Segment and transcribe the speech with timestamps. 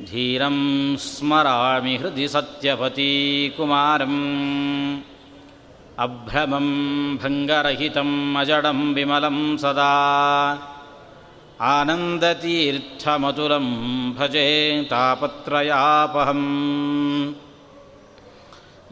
[0.00, 4.18] धीरं स्मरामि हृदि सत्यपतीकुमारम्
[5.98, 9.92] अभ्रमं भङ्गरहितम् अजडं विमलं सदा।
[11.60, 17.34] आनन्दतीर्थमधुरं भजे तापत्रयापहम्।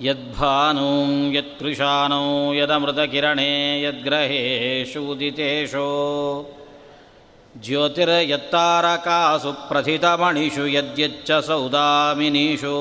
[0.01, 5.87] यद्भानो यत्कृशानो यदमृतकिरणे यद्ग्रहेषु उदितेषु
[7.65, 12.77] ज्योतिर्यत्तारकासु प्रथितमणिषु यद्यच्च सौदामिनीषु।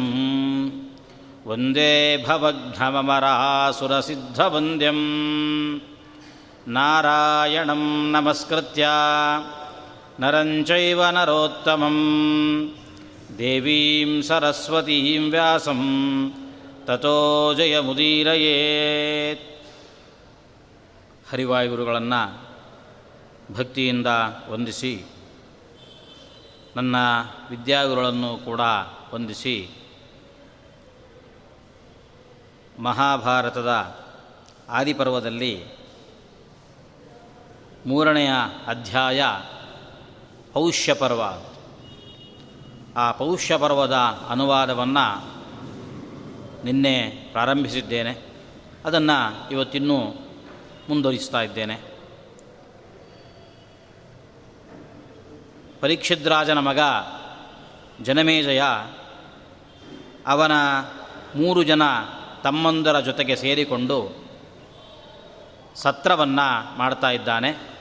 [1.50, 1.92] वन्दे
[2.28, 5.00] भवघ्नममरासुरसिद्धवन्द्यं
[6.76, 7.84] नारायणं
[8.16, 8.84] नमस्कृत्य
[10.22, 11.98] नरं चैव नरोत्तमं
[13.40, 15.82] देवीं सरस्वतीं व्यासं
[16.88, 17.18] ततो
[17.58, 19.44] जयमुदीरयेत्
[21.31, 22.49] ಹರಿವಾಯುಗುರುಗಳನ್ನು
[23.55, 24.07] ಭಕ್ತಿಯಿಂದ
[24.49, 25.05] ವಂದಿಸಿ,
[26.77, 26.97] ನನ್ನ
[27.51, 28.61] ವಿದ್ಯಾಗುರುಗಳನ್ನು ಕೂಡ
[29.15, 29.71] ವಂದಿಸಿ,
[32.79, 33.97] ಮಹಾಭಾರತದ
[34.69, 35.65] ಆದಿಪರ್ವದಲ್ಲಿ
[37.87, 38.31] ಮೂರನೆಯ
[38.67, 39.23] ಅಧ್ಯಾಯ
[40.53, 41.23] ಪೌಷ್ಯಪರ್ವ.
[42.97, 43.95] ಆ ಪೌಷ್ಯಪರ್ವದ
[44.29, 45.39] ಅನುವಾದವನ್ನು
[46.65, 48.19] ನಿನ್ನೆ ಪ್ರಾರಂಭಿಸಿದ್ದೇನೆ.
[48.85, 50.28] ಅದನ್ನು ಇವತ್ತಿನ್ನೂ
[50.89, 51.81] ಮುಂದುವರಿಸ್ತಾ ಇದ್ದೇನೆ.
[55.81, 56.79] ಪರೀಕ್ಷಿದ್ರಾಜನ ಮಗ
[58.03, 58.63] ಜನಮೇಜಯ
[60.27, 60.53] ಅವನ
[61.35, 61.83] ಮೂರು ಜನ
[62.45, 64.29] ತಮ್ಮಂದರ ಜೊತೆಗೆ ಸೇರಿಕೊಂಡು
[65.75, 67.79] ಸತ್ರವನ್ನು ಮಾಡ್ತಾ ಇದ್ದಾನೆ.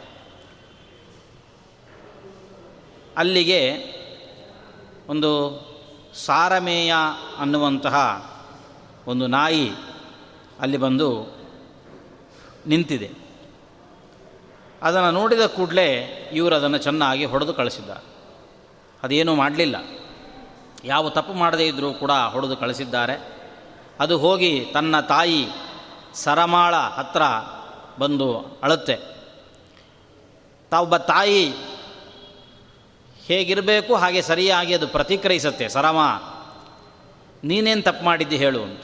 [3.17, 3.73] ಅಲ್ಲಿಗೆ
[5.07, 5.31] ಒಂದು
[6.25, 6.93] ಸಾರಮೇಯ
[7.37, 7.95] ಅನ್ನುವಂತಹ
[9.07, 9.71] ಒಂದು ನಾಯಿ
[10.59, 11.36] ಅಲ್ಲಿ ಬಂದು
[12.67, 13.11] ನಿಂತಿದೆ.
[14.83, 15.89] ಅದನ್ನು ನೋಡಿದ ಕೂಡಲೇ
[16.33, 17.89] ಇವರು ಅದನ್ನು ಚೆನ್ನಾಗಿ ಹೊಡೆದು ಕಳಿಸಿದ್ದ.
[19.03, 19.75] ಅದೇನೂ ಮಾಡಲಿಲ್ಲ.
[20.83, 23.37] ಯಾವ ತಪ್ಪು ಮಾಡದೇ ಇದ್ದರೂ ಕೂಡ ಹೊಡೆದು ಕಳಿಸಿದ್ದಾರೆ.
[23.99, 25.47] ಅದು ಹೋಗಿ ತನ್ನ ತಾಯಿ
[26.13, 27.21] ಸರಮಾಳ ಹತ್ರ
[27.99, 28.95] ಬಂದು ಅಳುತ್ತೆ.
[30.71, 31.53] ತಾವೊಬ್ಬ ತಾಯಿ
[33.25, 35.69] ಹೇಗಿರಬೇಕು ಹಾಗೆ ಸರಿಯಾಗಿ ಅದು ಪ್ರತಿಕ್ರಿಯಿಸುತ್ತೆ.
[35.69, 36.21] ಸರಮ,
[37.43, 38.81] ನೀನೇನು ತಪ್ಪು ಮಾಡಿದ್ದಿ ಹೇಳು ಅಂತ.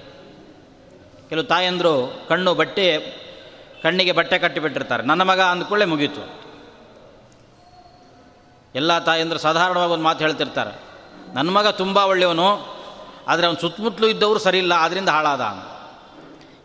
[1.29, 3.22] ಕೆಲವು ತಾಯಂದರು ಕಣ್ಣು ಬಟ್ಟೆ
[3.83, 5.03] ಕಣ್ಣಿಗೆ ಬಟ್ಟೆ ಕಟ್ಟಿಬಿಟ್ಟಿರ್ತಾರೆ.
[5.03, 6.23] ನನ್ನ ಮಗ ಅಂದ್ಕೊಳ್ಳೆ ಮುಗೀತು.
[8.75, 10.73] ಎಲ್ಲ ತಾಯಂದರು ಸಾಧಾರಣವಾಗಿ ಒಂದು ಮಾತು ಹೇಳ್ತಿರ್ತಾರೆ.
[11.33, 12.47] ನನ್ನ ಮಗ ತುಂಬ ಒಳ್ಳೆಯವನು,
[13.27, 15.43] ಆದರೆ ಅವನು ಸುತ್ತಮುತ್ತಲೂ ಇದ್ದವರು ಸರಿಯಿಲ್ಲ ಆದ್ದರಿಂದ ಹಾಳಾದ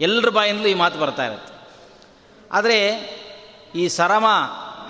[0.00, 1.52] ಎಲ್ಲರ ಬಾಯಿಂದಲೂ ಈ ಮಾತು ಬರ್ತಾ ಇರುತ್ತೆ.
[2.52, 2.78] ಆದರೆ
[3.74, 4.26] ಈ ಸರಮ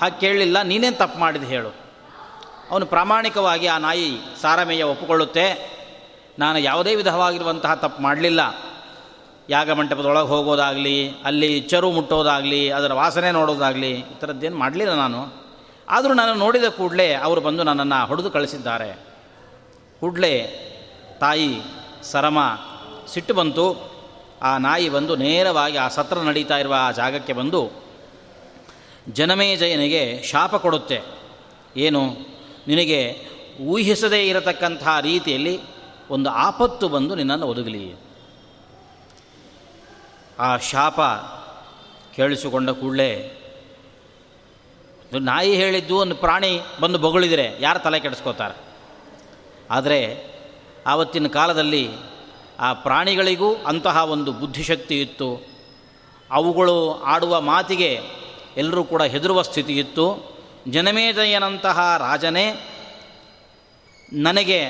[0.01, 1.71] ಹಾಗೆ ಕೇಳಲಿಲ್ಲ, ನೀನೇನು ತಪ್ಪು ಮಾಡಿದ ಹೇಳು.
[2.71, 5.79] ಅವನು ಪ್ರಾಮಾಣಿಕವಾಗಿ ಆ ನಾಯಿ ಸಾರಮೇಯ ಒಪ್ಪಿಕೊಳ್ಳುತ್ತೆ.
[6.39, 8.41] ನಾನು ಯಾವುದೇ ವಿಧವಾಗಿರುವಂತಹ ತಪ್ಪು ಮಾಡಲಿಲ್ಲ.
[9.51, 15.49] ಯಾಗ ಮಂಟಪದೊಳಗೆ ಹೋಗೋದಾಗಲಿ, ಅಲ್ಲಿ ಚರು ಮುಟ್ಟೋದಾಗಲಿ, ಅದರ ವಾಸನೆ ನೋಡೋದಾಗಲಿ, ಈ ಥರದ್ದೇನು ಮಾಡಲಿಲ್ಲ ನಾನು.
[15.89, 18.99] ಆದರೂ ನಾನು ನೋಡಿದ ಕೂಡಲೇ ಅವರು ಬಂದು ನನ್ನನ್ನು ಹೊಡೆದು ಕಳಿಸಿದ್ದಾರೆ.
[20.01, 20.65] ಕೂಡಲೇ
[21.21, 21.61] ತಾಯಿ
[22.03, 22.39] ಸರಮ
[23.13, 23.99] ಸಿಟ್ಟು ಬಂತು.
[24.43, 27.71] ಆ ನಾಯಿ ಬಂದು ನೇರವಾಗಿ ಆ ಸತ್ರ ನಡೀತಾ ಇರುವ ಆ ಜಾಗಕ್ಕೆ ಬಂದು
[29.13, 31.01] ಜನಮೇಜಯನಿಗೆ ಶಾಪ ಕೊಡುತ್ತೆ.
[31.77, 32.07] ಏನು?
[32.69, 33.27] ನಿನಗೆ
[33.61, 35.61] ಊಹಿಸದೇ ಇರತಕ್ಕಂಥ ರೀತಿಯಲ್ಲಿ
[36.11, 38.08] ಒಂದು ಆಪತ್ತು ಬಂದು ನಿನ್ನನ್ನು ಒದಗಲಿ.
[40.39, 41.01] ಆ ಶಾಪ
[42.17, 43.35] ಕೇಳಿಸಿಕೊಂಡ ಕೂಡಲೇ
[45.21, 48.59] ನಾಯಿ ಹೇಳಿದ್ದು, ಒಂದು ಪ್ರಾಣಿ ಬಂದು ಬೊಗಳಿದರೆ ಯಾರು ತಲೆ ಕೆಡಿಸ್ಕೋತಾರೆ?
[49.71, 50.27] ಆದರೆ
[50.87, 51.91] ಆವತ್ತಿನ ಕಾಲದಲ್ಲಿ
[52.61, 55.47] ಆ ಪ್ರಾಣಿಗಳಿಗೂ ಅಂತಹ ಒಂದು ಬುದ್ಧಿಶಕ್ತಿ ಇತ್ತು.
[56.31, 58.01] ಅವುಗಳು ಆಡುವ ಮಾತಿಗೆ
[58.57, 60.39] ಎಲ್ಲರೂ ಕೂಡ ಹೆದರುವ ಸ್ಥಿತಿ ಇತ್ತು.
[60.69, 62.47] ಜನಮೇಜಯನಂತಹ ರಾಜನೇ
[64.13, 64.61] ನನಗೆ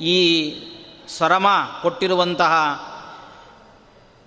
[0.00, 0.18] ಈ
[1.08, 1.46] ಸರಮ
[1.82, 2.52] ಕೊಟ್ಟಿರುವಂತಹ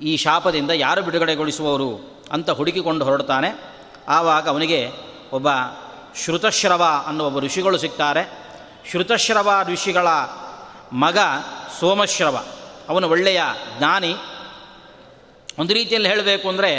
[0.01, 3.50] ಈ ಶಾಪದಿಂದ ಯಾರು ಬಿಡುಗಡೆಗೊಳಿಸುವವರು ಅಂತ ಹುಡುಕಿಕೊಂಡು ಹೊರಡ್ತಾನೆ.
[4.07, 4.92] ಆವಾಗ ಅವನಿಗೆ
[5.34, 5.48] ಒಬ್ಬ
[6.16, 8.24] ಶ್ರುತಶ್ರವ ಅನ್ನುವ ಒಬ್ಬ ಋಷಿಗಳು ಸಿಗ್ತಾರೆ.
[8.90, 10.07] ಶ್ರುತಶ್ರವ ಋಷಿಗಳ
[10.94, 11.18] ಮಗ
[11.80, 12.44] ಸೋಮಶ್ರವ,
[12.90, 13.42] ಅವನು ಒಳ್ಳೆಯ
[13.78, 14.16] ಜ್ಞಾನಿ.
[15.60, 16.72] ಒಂದು ರೀತಿಯಲ್ಲಿ ಹೇಳಬೇಕು ಅಂದರೆ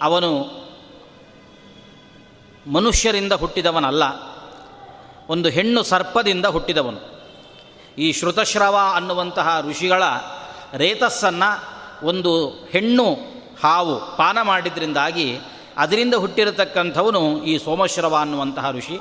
[0.00, 0.30] ಅವನು
[2.66, 4.04] ಮನುಷ್ಯರಿಂದ ಹುಟ್ಟಿದವನಲ್ಲ,
[5.28, 7.00] ಒಂದು ಹೆಣ್ಣು ಸರ್ಪದಿಂದ ಹುಟ್ಟಿದವನು.
[7.98, 10.02] ಈ ಶ್ರುತಶ್ರವ ಅನ್ನುವಂತಹ ಋಷಿಗಳ
[10.74, 13.16] ರೇತಸ್ಸನ್ನು ಒಂದು ಹೆಣ್ಣು
[13.64, 15.38] ಹಾವು ಪಾನ ಮಾಡಿದ್ರಿಂದಾಗಿ
[15.76, 18.98] ಅದರಿಂದ ಹುಟ್ಟಿರತಕ್ಕಂಥವನು ಈ ಸೋಮಶ್ರವ ಅನ್ನುವಂತಹ ಋಷಿ.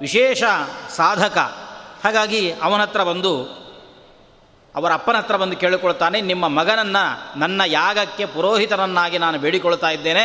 [0.00, 0.42] ವಿಶೇಷ
[0.96, 1.38] ಸಾಧಕ.
[2.04, 3.44] ಹಾಗಾಗಿ ಅವನ ಹತ್ರ ಬಂದು,
[4.74, 10.24] ಅವರ ಅಪ್ಪನ ಹತ್ರ ಬಂದು ಕೇಳಿಕೊಳ್ತಾನೆ, ನಿಮ್ಮ ಮಗನನ್ನು, ನನ್ನ ಯಾಗಕ್ಕೆ ಪುರೋಹಿತನನ್ನಾಗಿ ನಾನು ಬೇಡಿಕೊಳ್ತಾ ಇದ್ದೇನೆ,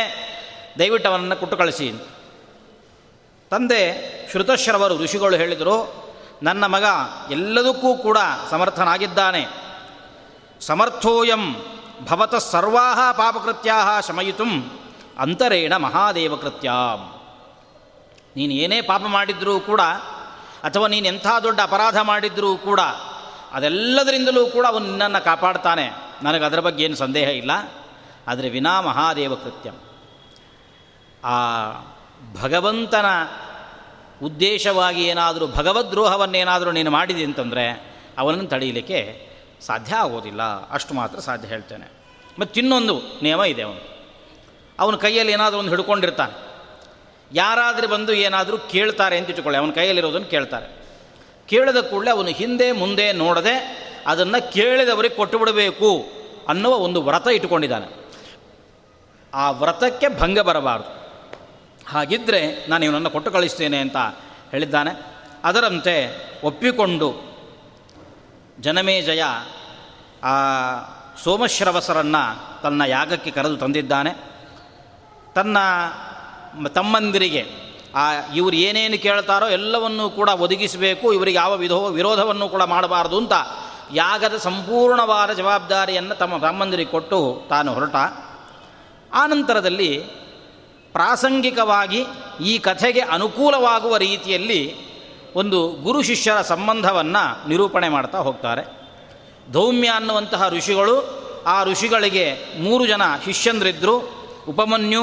[0.78, 1.92] ದಯವಿಟ್ಟು ಅವನನ್ನು ಕೊಟ್ಟು ಕಳಿಸಿ
[3.50, 3.82] ತಂದೆ
[4.30, 6.08] ಶ್ರುತಶ್ರವರು ಋಷಿಗಳು ಹೇಳಿದರು,
[6.42, 6.84] ನನ್ನ ಮಗ
[7.30, 8.18] ಎಲ್ಲದಕ್ಕೂ ಕೂಡ
[8.50, 9.67] ಸಮರ್ಥನಾಗಿದ್ದಾನೆ.
[10.60, 11.54] ಸಮರ್ಥೋಯಂ
[12.04, 14.44] ಭವತ ಸರ್ವಾ ಪಾಪಕೃತ್ಯಾ ಶಮಯಿತು
[15.18, 16.70] ಅಂತರೇಣ ಮಹಾದೇವಕೃತ್ಯ.
[18.36, 19.80] ನೀನು ಏನೇ ಪಾಪ ಮಾಡಿದ್ರೂ ಕೂಡ
[20.64, 22.80] ಅಥವಾ ನೀನು ಎಂಥ ದೊಡ್ಡ ಅಪರಾಧ ಮಾಡಿದ್ರೂ ಕೂಡ
[23.52, 25.90] ಅದೆಲ್ಲದರಿಂದಲೂ ಕೂಡ ಅವನು ನಿನ್ನನ್ನು ಕಾಪಾಡ್ತಾನೆ.
[26.22, 27.50] ನನಗೆ ಅದರ ಬಗ್ಗೆ ಏನು ಸಂದೇಹ ಇಲ್ಲ.
[28.28, 29.72] ಆದರೆ ವಿನಾ ಮಹಾದೇವ ಕೃತ್ಯ
[31.24, 31.70] ಆ
[32.42, 33.06] ಭಗವಂತನ
[34.22, 37.70] ಉದ್ದೇಶವಾಗಿ ಏನಾದರೂ ಭಗವದ್ರೋಹವನ್ನೇನಾದರೂ ನೀನು ಮಾಡಿದೆ ಅಂತಂದರೆ
[38.18, 39.27] ಅವನನ್ನು ತಡೆಯಲಿಕ್ಕೆ
[39.60, 41.90] ಸಾಧ್ಯ ಆಗೋದಿಲ್ಲ, ಅಷ್ಟು ಮಾತ್ರ ಸಾಧ್ಯ ಹೇಳ್ತೇನೆ.
[42.38, 43.98] ಮತ್ತು ಇನ್ನೊಂದು ನಿಯಮ ಇದೆ ಅವನು.
[44.78, 46.48] ಅವನ ಕೈಯಲ್ಲಿ ಏನಾದರೂ ಒಂದು ಹಿಡ್ಕೊಂಡಿರ್ತಾನೆ.
[47.32, 50.78] ಯಾರಾದರೂ ಬಂದು ಏನಾದರೂ ಕೇಳ್ತಾರೆ ಅಂತ ಇಟ್ಟುಕೊಳ್ಳಿ, ಅವನ ಕೈಯಲ್ಲಿರೋದನ್ನು ಕೇಳ್ತಾರೆ.
[51.48, 56.06] ಕೇಳಿದ ಕೂಡಲೇ ಅವನು ಹಿಂದೆ ಮುಂದೆ ನೋಡದೆ ಅದನ್ನು ಕೇಳಿದವರಿಗೆ ಕೊಟ್ಟು ಬಿಡಬೇಕು
[56.48, 58.08] ಅನ್ನುವ ಒಂದು ವ್ರತ ಇಟ್ಟುಕೊಂಡಿದ್ದಾನೆ.
[59.34, 60.98] ಆ ವ್ರತಕ್ಕೆ ಭಂಗ ಬರಬಾರದು.
[61.86, 63.96] ಹಾಗಿದ್ದರೆ ನಾನು ಇವನನ್ನು ಕೊಟ್ಟು ಕಳಿಸ್ತೇನೆ ಅಂತ
[64.50, 65.02] ಹೇಳಿದ್ದಾನೆ.
[65.44, 67.27] ಅದರಂತೆ ಒಪ್ಪಿಕೊಂಡು
[68.60, 69.22] ಜನಮೇಜಯ
[70.24, 70.34] ಆ
[71.24, 74.10] ಸೋಮಶ್ರವಸರನ್ನು ತನ್ನ ಯಾಗಕ್ಕೆ ಕರೆದು ತಂದಿದ್ದಾನೆ.
[75.34, 75.56] ತನ್ನ
[76.68, 77.46] ತಮ್ಮಂದಿರಿಗೆ
[77.94, 83.32] ಆ ಇವರು ಏನೇನು ಕೇಳ್ತಾರೋ ಎಲ್ಲವನ್ನೂ ಕೂಡ ಒದಗಿಸಬೇಕು, ಇವರಿಗೆ ಯಾವ ವಿಧೋ, ವಿರೋಧವನ್ನು ಕೂಡ ಮಾಡಬಾರದು ಅಂತ
[83.94, 87.94] ಯಾಗದ ಸಂಪೂರ್ಣವಾದ ಜವಾಬ್ದಾರಿಯನ್ನು ತಮ್ಮ ತಮ್ಮಂದಿರಿಗೆ ಕೊಟ್ಟು ತಾನು ಹೊರಟ.
[89.14, 90.04] ಆನಂತರದಲ್ಲಿ
[90.92, 92.04] ಪ್ರಾಸಂಗಿಕವಾಗಿ
[92.40, 94.87] ಈ ಕಥೆಗೆ ಅನುಕೂಲವಾಗುವ ರೀತಿಯಲ್ಲಿ
[95.38, 98.62] ಒಂದು ಗುರು ಶಿಷ್ಯರ ಸಂಬಂಧವನ್ನು ನಿರೂಪಣೆ ಮಾಡ್ತಾ ಹೋಗ್ತಾರೆ.
[99.52, 103.96] ಧೌಮ್ಯ ಅನ್ನುವಂತಹ ಋಷಿಗಳು ಆ ಋಷಿಗಳಿಗೆ ಮೂರು ಜನ ಶಿಷ್ಯಂದ್ರಿದ್ದರು
[104.48, 105.02] ಉಪಮನ್ಯು,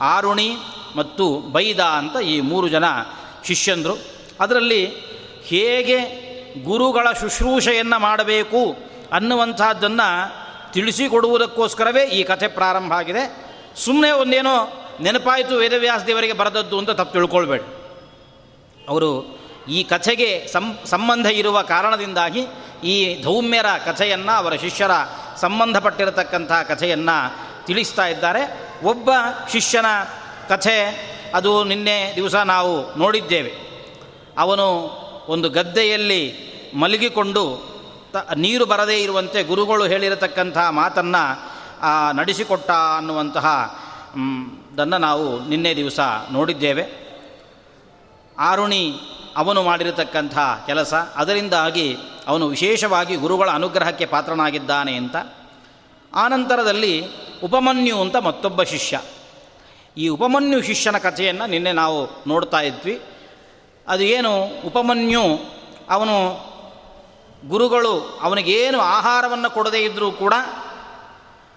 [0.00, 0.56] ಆರುಣಿ
[0.96, 2.84] ಮತ್ತು ಬೈದ ಅಂತ ಈ ಮೂರು ಜನ
[3.44, 3.96] ಶಿಷ್ಯಂದರು.
[4.40, 4.86] ಅದರಲ್ಲಿ
[5.44, 5.98] ಹೇಗೆ
[6.64, 8.76] ಗುರುಗಳ ಶುಶ್ರೂಷೆಯನ್ನು ಮಾಡಬೇಕು
[9.12, 10.08] ಅನ್ನುವಂಥದ್ದನ್ನು
[10.72, 13.46] ತಿಳಿಸಿಕೊಡುವುದಕ್ಕೋಸ್ಕರವೇ ಈ ಕಥೆ ಪ್ರಾರಂಭ ಆಗಿದೆ.
[13.76, 17.66] ಸುಮ್ಮನೆ ಒಂದೇನೋ ನೆನಪಾಯಿತು ವೇದವ್ಯಾಸ ದೇವರಿಗೆ ಬರೆದದ್ದು ಅಂತ ತಪ್ಪು ತಿಳ್ಕೊಳ್ಬೇಡಿ.
[18.88, 19.39] ಅವರು
[19.70, 22.46] ಈ ಕಥೆಗೆ ಸಂ, ಸಂಬಂಧ ಇರುವ ಕಾರಣದಿಂದಾಗಿ
[22.84, 24.90] ಈ ಧೌಮ್ಯರ ಕಥೆಯನ್ನು, ಅವರ ಶಿಷ್ಯರ
[25.36, 27.16] ಸಂಬಂಧಪಟ್ಟಿರತಕ್ಕಂಥ ಕಥೆಯನ್ನು
[27.66, 28.42] ತಿಳಿಸ್ತಾ ಇದ್ದಾರೆ.
[28.84, 29.10] ಒಬ್ಬ
[29.52, 29.86] ಶಿಷ್ಯನ
[30.48, 30.76] ಕಥೆ,
[31.34, 33.52] ಅದು ನಿನ್ನೆ ದಿವಸ ನಾವು ನೋಡಿದ್ದೇವೆ.
[34.38, 34.66] ಅವನು
[35.28, 36.22] ಒಂದು ಗದ್ದೆಯಲ್ಲಿ
[36.74, 37.70] ಮಲಗಿಕೊಂಡು
[38.12, 41.22] ತ, ನೀರು ಬರದೇ ಇರುವಂತೆ ಗುರುಗಳು ಹೇಳಿರತಕ್ಕಂಥ ಮಾತನ್ನು
[42.16, 43.46] ನಡೆಸಿಕೊಟ್ಟ ಅನ್ನುವಂತಹ
[44.76, 46.00] ದನ್ನು ನಾವು ನಿನ್ನೆ ದಿವಸ
[46.32, 46.84] ನೋಡಿದ್ದೇವೆ.
[48.38, 48.84] ಆರುಣಿ
[49.36, 51.96] ಅವನು ಮಾಡಿರತಕ್ಕಂಥ ಕೆಲಸ, ಅದರಿಂದಾಗಿ
[52.26, 55.16] ಅವನು ವಿಶೇಷವಾಗಿ ಗುರುಗಳ ಅನುಗ್ರಹಕ್ಕೆ ಪಾತ್ರನಾಗಿದ್ದಾನೆ ಅಂತ.
[56.14, 57.04] ಆನಂತರದಲ್ಲಿ
[57.44, 59.00] ಉಪಮನ್ಯು ಅಂತ ಮತ್ತೊಬ್ಬ ಶಿಷ್ಯ.
[59.96, 63.02] ಈ ಉಪಮನ್ಯು ಶಿಷ್ಯನ ಕಥೆಯನ್ನು ನಿನ್ನೆ ನಾವು ನೋಡ್ತಾ ಇದ್ವಿ.
[63.88, 64.44] ಅದು ಏನು?
[64.66, 65.22] ಉಪಮನ್ಯು
[65.90, 66.50] ಅವನು
[67.48, 70.34] ಗುರುಗಳು ಅವನಿಗೇನು ಆಹಾರವನ್ನು ಕೊಡದೇ ಇದ್ದರೂ ಕೂಡ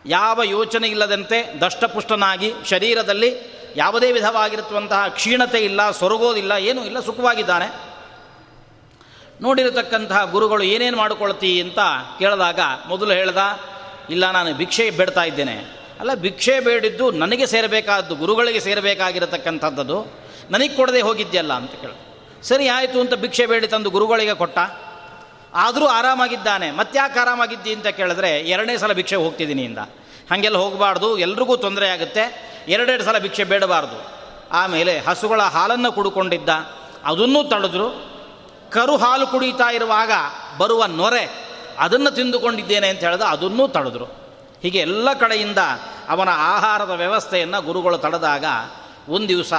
[0.05, 7.67] ಯಾವ ಯೋಚನೆ ಇಲ್ಲದಂತೆ ದಷ್ಟಪುಷ್ಟನಾಗಿ ಶರೀರದಲ್ಲಿ ಯಾವುದೇ ವಿಧವಾಗಿರುತ್ತಂತಹ ಕ್ಷೀಣತೆ ಇಲ್ಲ ಸೊರಗೋದಿಲ್ಲ ಏನೂ ಇಲ್ಲ, ಸುಖವಾಗಿದ್ದಾನೆ.
[9.41, 11.79] ನೋಡಿರತಕ್ಕಂತಹ ಗುರುಗಳು ಏನೇನು ಮಾಡಿಕೊಳ್ತಿ ಅಂತ
[12.19, 13.37] ಕೇಳಿದಾಗ ಮೊದಲು ಹೇಳ್ದ,
[14.09, 15.55] ಇಲ್ಲ, ನಾನು ಭಿಕ್ಷೆ ಬೇಡ್ತಾ ಇದ್ದೇನೆ.
[15.99, 20.13] ಅಲ್ಲ, ಭಿಕ್ಷೆ ಬೇಡಿದ್ದು ನನಗೆ ಸೇರಬೇಕಾದ್ದು, ಗುರುಗಳಿಗೆ ಸೇರಬೇಕಾಗಿರತಕ್ಕಂಥದ್ದು
[20.51, 21.89] ನನಗೆ ಕೊಡದೆ ಹೋಗಿದ್ಯಲ್ಲ ಅಂತ ಕೇಳ
[22.43, 24.59] ಸರಿ, ಆಯಿತು ಅಂತ ಭಿಕ್ಷೆ ಬೇಡಿ ತಂದು ಗುರುಗಳಿಗೆ ಕೊಟ್ಟ.
[25.53, 26.71] ಆದರೂ ಆರಾಮಾಗಿದ್ದಾನೆ.
[26.71, 29.77] ಮತ್ತ್ಯಾಕೆ ಆರಾಮಾಗಿದ್ದಿ ಅಂತ ಕೇಳಿದ್ರೆ ಎರಡನೇ ಸಲ ಭಿಕ್ಷೆ ಹೋಗ್ತಿದ್ದೀನಿ ಇಂದ.
[30.29, 32.23] ಹಾಗೆಲ್ಲ ಹೋಗಬಾರ್ದು, ಎಲ್ರಿಗೂ ತೊಂದರೆ ಆಗುತ್ತೆ.
[32.67, 33.97] ಎರಡೆರಡು ಸಲ ಭಿಕ್ಷೆ ಬೇಡಬಾರ್ದು.
[34.51, 36.49] ಆಮೇಲೆ ಹಸುಗಳ ಹಾಲನ್ನು ಕುಡ್ಕೊಂಡಿದ್ದ,
[37.05, 37.87] ಅದನ್ನೂ ತಡೆದ್ರು.
[38.69, 40.11] ಕರು ಹಾಲು ಕುಡಿತಾ ಇರುವಾಗ
[40.57, 41.23] ಬರುವ ನೊರೆ
[41.79, 44.05] ಅದನ್ನು ತಿಂದುಕೊಂಡಿದ್ದೇನೆ ಅಂತ ಹೇಳಿದ ಅದನ್ನೂ ತಡೆದ್ರು.
[44.61, 45.57] ಹೀಗೆ ಎಲ್ಲ ಕಡೆಯಿಂದ
[46.09, 48.45] ಅವನ ಆಹಾರದ ವ್ಯವಸ್ಥೆಯನ್ನು ಗುರುಗಳು ತಡೆದಾಗ
[49.09, 49.53] ಒಂದು ದಿವಸ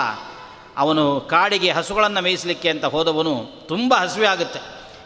[0.77, 3.35] ಅವನು ಕಾಡಿಗೆ ಹಸುಗಳನ್ನು ಮೇಯಿಸಲಿಕ್ಕೆ ಅಂತ ಹೋದವನು
[3.69, 4.61] ತುಂಬ ಹಸುವೆ ಆಗುತ್ತೆ.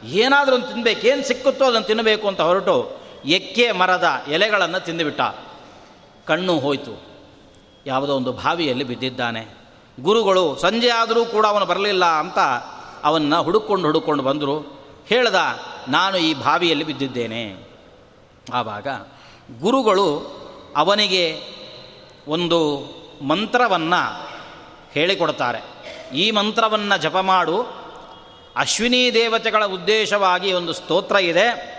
[0.09, 2.77] ಏನಾದರೂ ಒಂದು ತಿನ್ನಬೇಕು ಏನು ಸಿಕ್ಕುತ್ತೋ ಅದನ್ನು ತಿನ್ನಬೇಕು ಅಂತ ಹೊರಟು
[3.25, 5.21] ಎಕ್ಕೆ ಮರದ ಎಲೆಗಳನ್ನು ತಿಂದುಬಿಟ್ಟ
[6.28, 7.02] ಕಣ್ಣು ಹೋಯಿತು.
[7.87, 9.58] ಯಾವುದೋ ಒಂದು ಬಾವಿಯಲ್ಲಿ ಬಿದ್ದಿದ್ದಾನೆ.
[10.00, 12.38] ಗುರುಗಳು ಸಂಜೆ ಆದರೂ ಕೂಡ ಅವನು ಬರಲಿಲ್ಲ ಅಂತ
[13.04, 14.61] ಅವನ್ನ ಹುಡುಕೊಂಡು ಹುಡುಕೊಂಡು ಬಂದರು.
[15.08, 15.35] ಹೇಳ್ದ,
[15.88, 17.68] ನಾನು ಈ ಬಾವಿಯಲ್ಲಿ ಬಿದ್ದಿದ್ದೇನೆ.
[18.52, 18.87] ಆವಾಗ
[19.61, 20.38] ಗುರುಗಳು
[20.76, 21.40] ಅವನಿಗೆ
[22.28, 22.85] ಒಂದು
[23.23, 24.28] ಮಂತ್ರವನ್ನು
[24.92, 25.61] ಹೇಳಿಕೊಡ್ತಾರೆ.
[26.14, 27.62] ಈ ಮಂತ್ರವನ್ನು ಜಪ ಮಾಡು.
[28.56, 31.78] ಅಶ್ವಿನಿ ದೇವತೆಗಳ ಉದ್ದೇಶವಾಗಿ ಒಂದು ಸ್ತೋತ್ರ ಇದೆ.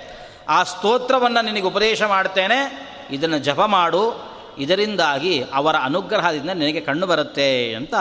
[0.49, 2.89] ಆ ಸ್ತೋತ್ರವನ್ನು ನಿನಗೆ ಉಪದೇಶ ಮಾಡ್ತೇನೆ.
[3.11, 4.28] ಇದನ್ನು ಜಪ ಮಾಡು.
[4.59, 7.95] ಇದರಿಂದಾಗಿ ಅವರ ಅನುಗ್ರಹದಿಂದ ನಿನಗೆ ಕಣ್ಣು ಬರುತ್ತೆ ಅಂತ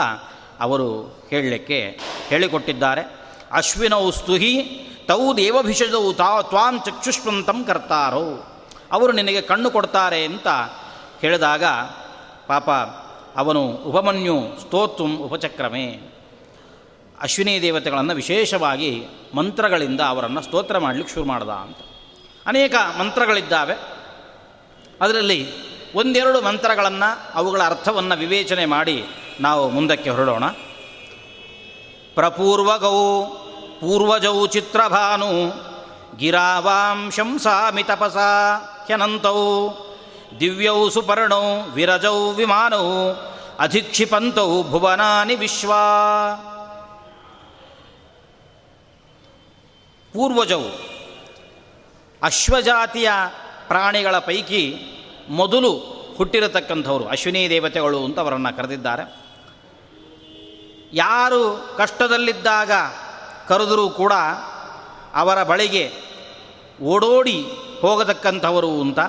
[0.59, 3.01] ಅವರು ಹೇಳಲಿಕ್ಕೆ ಹೇಳಿಕೊಟ್ಟಿದ್ದಾರೆ.
[3.51, 8.45] ಅಶ್ವಿನೌ ಸ್ತುಹಿ ತೌ ದೇವಭಿಷದವು ತಾ ತ್ವಾಂ ಚಕ್ಷುಷ್ವಂತಂ ಕರ್ತಾರೋ.
[8.91, 10.47] ಅವರು ನಿನಗೆ ಕಣ್ಣು ಕೊಡ್ತಾರೆ ಅಂತ
[11.21, 11.63] ಹೇಳಿದಾಗ
[12.47, 12.69] ಪಾಪ
[13.37, 15.99] ಅವನು ಉಪಮನ್ಯು ಸ್ತೋತ್ವಂ ಉಪಚಕ್ರಮೇ.
[17.21, 21.77] ಅಶ್ವಿನಿ ದೇವತೆಗಳನ್ನು ವಿಶೇಷವಾಗಿ ಮಂತ್ರಗಳಿಂದ ಅವರನ್ನು ಸ್ತೋತ್ರ ಮಾಡಲಿಕ್ಕೆ ಶುರು ಮಾಡ್ದ ಅಂತ.
[22.45, 23.73] ಅನೇಕ ಮಂತ್ರಗಳಿದ್ದಾವೆ.
[25.01, 29.05] ಅದರಲ್ಲಿ ಒಂದೆರಡು ಮಂತ್ರಗಳನ್ನು ಅವುಗಳ ಅರ್ಥವನ್ನು ವಿವೇಚನೆ ಮಾಡಿ
[29.39, 30.43] ನಾವು ಮುಂದಕ್ಕೆ ಹೊರಡೋಣ.
[32.15, 33.25] ಪ್ರಪೂರ್ವಗೌ
[33.81, 35.29] ಪೂರ್ವಜೌ ಚಿತ್ರಭಾನು
[36.17, 39.69] ಗಿರಾವಾಂ ಶಂಸಾಮಿ ತಪಸಾ ಹ್ಯನಂತೌ
[40.39, 43.13] ದಿವ್ಯೌ ಸುಪರ್ಣೌ ವಿರಜೌ ವಿಮಾನೌ
[43.59, 45.83] ಅಧಿಕ್ಷಿಪಂತೌ ಭುವನಾನಿ ವಿಶ್ವಾ.
[50.13, 50.69] ಪೂರ್ವಜವು
[52.23, 53.11] ಅಶ್ವಜಾತಿಯ
[53.67, 54.63] ಪ್ರಾಣಿಗಳ ಪೈಕಿ
[55.29, 59.15] ಮೊದಲು ಹುಟ್ಟಿರತಕ್ಕಂಥವರು, ಅಶ್ವಿನಿ ದೇವತೆಗಳು ಅಂತ ಅವರನ್ನು ಕರೆದಿದ್ದಾರೆ.
[60.93, 62.71] ಯಾರು ಕಷ್ಟದಲ್ಲಿದ್ದಾಗ
[63.47, 64.13] ಕರೆದರೂ ಕೂಡ
[65.15, 65.91] ಅವರ ಬಳಿಗೆ
[66.83, 67.45] ಓಡೋಡಿ
[67.81, 68.99] ಹೋಗತಕ್ಕಂಥವರು ಅಂತ.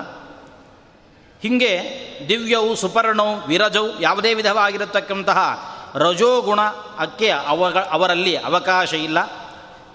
[1.41, 1.81] ಹೀಗೆ
[2.29, 6.61] ದಿವ್ಯವು, ಸುಪರ್ಣವು, ವಿರಜವು ಯಾವುದೇ ವಿಧವಾಗಿರತಕ್ಕಂತಹ ರಜೋಗುಣ
[6.99, 9.25] ಅಕ್ಕೆ ಅವ ಅವರಲ್ಲಿ ಅವಕಾಶ ಇಲ್ಲ.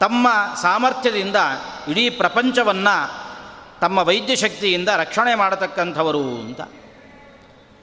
[0.00, 0.28] ತಮ್ಮ
[0.62, 1.36] ಸಾಮರ್ಥ್ಯದಿಂದ
[1.88, 3.25] ಇಡೀ ಪ್ರಪಂಚವನ್ನು
[3.80, 6.60] ತಮ್ಮ ವೈದ್ಯ ಶಕ್ತಿಯಿಂದ ರಕ್ಷಣೆ ಮಾಡತಕ್ಕಂಥವರು ಅಂತ.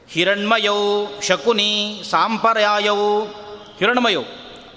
[0.10, 3.26] ಹಿರಣ್ಮಯವು ಶಕುನಿ ಸಾಂಪರ್ಯಾಯವು
[3.80, 4.26] ಹಿರಣ್ಮಯವು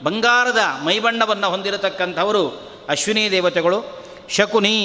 [0.04, 2.42] ಬಂಗಾರದ ಮೈಬಣ್ಣವನ್ನು ಹೊಂದಿರತಕ್ಕಂಥವರು
[2.88, 3.78] ಅಶ್ವಿನಿ ದೇವತೆಗಳು.
[4.30, 4.76] ಶಕುನಿ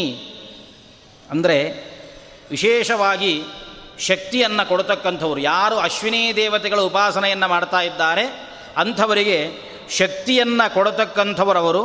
[1.30, 1.58] ಅಂದರೆ
[2.52, 3.44] ವಿಶೇಷವಾಗಿ
[4.00, 5.42] ಶಕ್ತಿಯನ್ನು ಕೊಡತಕ್ಕಂಥವ್ರು.
[5.42, 8.24] ಯಾರು ಅಶ್ವಿನಿ ದೇವತೆಗಳ ಉಪಾಸನೆಯನ್ನು ಮಾಡ್ತಾ ಇದ್ದಾರೆ,
[8.78, 9.38] ಅಂಥವರಿಗೆ
[9.90, 11.84] ಶಕ್ತಿಯನ್ನು ಕೊಡತಕ್ಕಂಥವರವರು.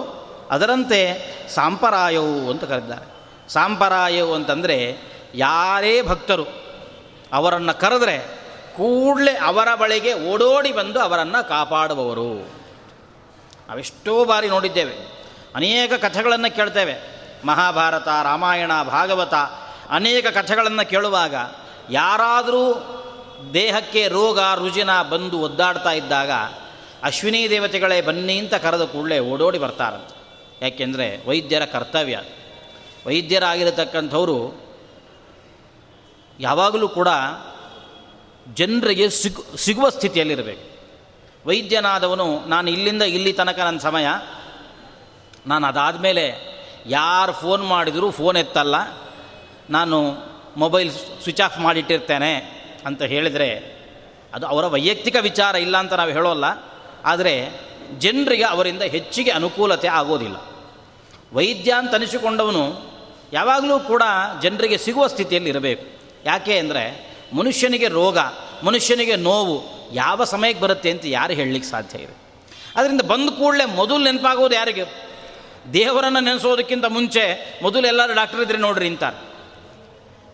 [0.50, 1.00] ಅದರಂತೆ
[1.54, 3.15] ಸಾಂಪರಾಯವು ಅಂತ ಕರೆದಿದ್ದಾರೆ
[3.48, 4.96] ಸಾಂಪರಾಯವು ಅಂತಂದರೆ
[5.34, 6.46] ಯಾರೇ ಭಕ್ತರು
[7.32, 8.18] ಅವರನ್ನು ಕರೆದ್ರೆ
[8.76, 12.50] ಕೂಡಲೇ ಅವರ ಬಳಿಗೆ ಓಡೋಡಿ ಬಂದು ಅವರನ್ನು ಕಾಪಾಡುವವರು.
[13.68, 15.26] ನಾವೆಷ್ಟೋ ಬಾರಿ ನೋಡಿದ್ದೇವೆ.
[15.54, 17.16] ಅನೇಕ ಕಥೆಗಳನ್ನು ಕೇಳ್ತೇವೆ.
[17.44, 19.34] ಮಹಾಭಾರತ, ರಾಮಾಯಣ, ಭಾಗವತ
[19.90, 21.34] ಅನೇಕ ಕಥೆಗಳನ್ನು ಕೇಳುವಾಗ
[21.90, 22.92] ಯಾರಾದರೂ
[23.54, 26.30] ದೇಹಕ್ಕೆ ರೋಗ, ರುಜಿನ ಬಂದು ಒದ್ದಾಡ್ತಾ ಇದ್ದಾಗ
[27.04, 30.16] ಅಶ್ವಿನಿ ದೇವತೆಗಳೇ ಬನ್ನಿ ಅಂತ ಕರೆದ ಕೂಡಲೇ ಓಡೋಡಿ ಬರ್ತಾರಂತೆ.
[30.62, 32.20] ಯಾಕೆಂದರೆ ವೈದ್ಯರ ಕರ್ತವ್ಯ.
[33.06, 34.38] ವೈದ್ಯರಾಗಿರತಕ್ಕಂಥವರು
[36.40, 37.10] ಯಾವಾಗಲೂ ಕೂಡ
[38.54, 40.64] ಜನರಿಗೆ ಸಿಗು, ಸಿಗುವ ಸ್ಥಿತಿಯಲ್ಲಿರಬೇಕು.
[41.46, 44.06] ವೈದ್ಯನಾದವನು, ನಾನು ಇಲ್ಲಿಂದ ಇಲ್ಲಿ ತನಕ ನನ್ನ ಸಮಯ,
[45.46, 46.24] ನಾನು ಅದಾದ ಮೇಲೆ
[46.86, 48.76] ಯಾರು ಫೋನ್ ಮಾಡಿದರೂ ಫೋನ್ ಎತ್ತಲ್ಲ,
[49.70, 49.98] ನಾನು
[50.56, 50.90] ಮೊಬೈಲ್
[51.22, 52.32] ಸ್ವಿಚ್ ಆಫ್ ಮಾಡಿಟ್ಟಿರ್ತೇನೆ
[52.86, 53.48] ಅಂತ ಹೇಳಿದರೆ
[54.34, 56.44] ಅದು ಅವರ ವೈಯಕ್ತಿಕ ವಿಚಾರ ಇಲ್ಲ ಅಂತ ನಾವು ಹೇಳೋಲ್ಲ,
[57.04, 57.34] ಆದರೆ
[57.98, 60.36] ಜನರಿಗೆ ಅವರಿಂದ ಹೆಚ್ಚಿಗೆ ಅನುಕೂಲತೆ ಆಗೋದಿಲ್ಲ.
[61.34, 62.64] ವೈದ್ಯ ಅಂತ ಅನಿಸಿಕೊಂಡವನು
[63.32, 64.02] ಯಾವಾಗಲೂ ಕೂಡ
[64.42, 65.86] ಜನರಿಗೆ ಸಿಗುವ ಸ್ಥಿತಿಯಲ್ಲಿ ಇರಬೇಕು.
[66.24, 68.18] ಯಾಕೆ ಅಂದರೆ ಮನುಷ್ಯನಿಗೆ ರೋಗ,
[68.62, 69.62] ಮನುಷ್ಯನಿಗೆ ನೋವು
[69.94, 72.16] ಯಾವ ಸಮಯಕ್ಕೆ ಬರುತ್ತೆ ಅಂತ ಯಾರು ಹೇಳಲಿಕ್ಕೆ ಸಾಧ್ಯ ಇದೆ.
[72.76, 74.84] ಅದರಿಂದ ಬಂದ ಕೂಡಲೇ ಮೊದಲು ನೆನಪಾಗೋದು ಯಾರಿಗೆ?
[75.72, 79.36] ದೇವರನ್ನು ನೆನೆಸೋದಕ್ಕಿಂತ ಮುಂಚೆ ಮೊದಲು ಎಲ್ಲರೂ ಡಾಕ್ಟರ್ ಇದ್ರೆ ನೋಡ್ರಿ ಅಂತಾರೆ.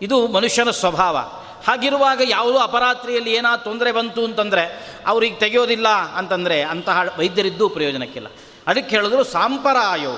[0.03, 1.19] ಇದು ಮನುಷ್ಯನ ಸ್ವಭಾವ.
[1.69, 8.29] ಹಾಗಿರುವಾಗ ಯಾವುದೋ ಅಪರಾತ್ರಿಯಲ್ಲಿ ಏನಾದ್ರು ತೊಂದರೆ ಬಂತು ಅಂತಂದರೆ ಅವ್ರಿಗೆ ತೆಗೆಯೋದಿಲ್ಲ ಅಂತಂದರೆ ಅಂತಹ ವೈದ್ಯರಿದ್ದೂ ಪ್ರಯೋಜನಕ್ಕಿಲ್ಲ.
[8.67, 10.11] ಅದಕ್ಕೆ ಹೇಳಿದ್ರು ಸಾಂಪರಾಯೋ.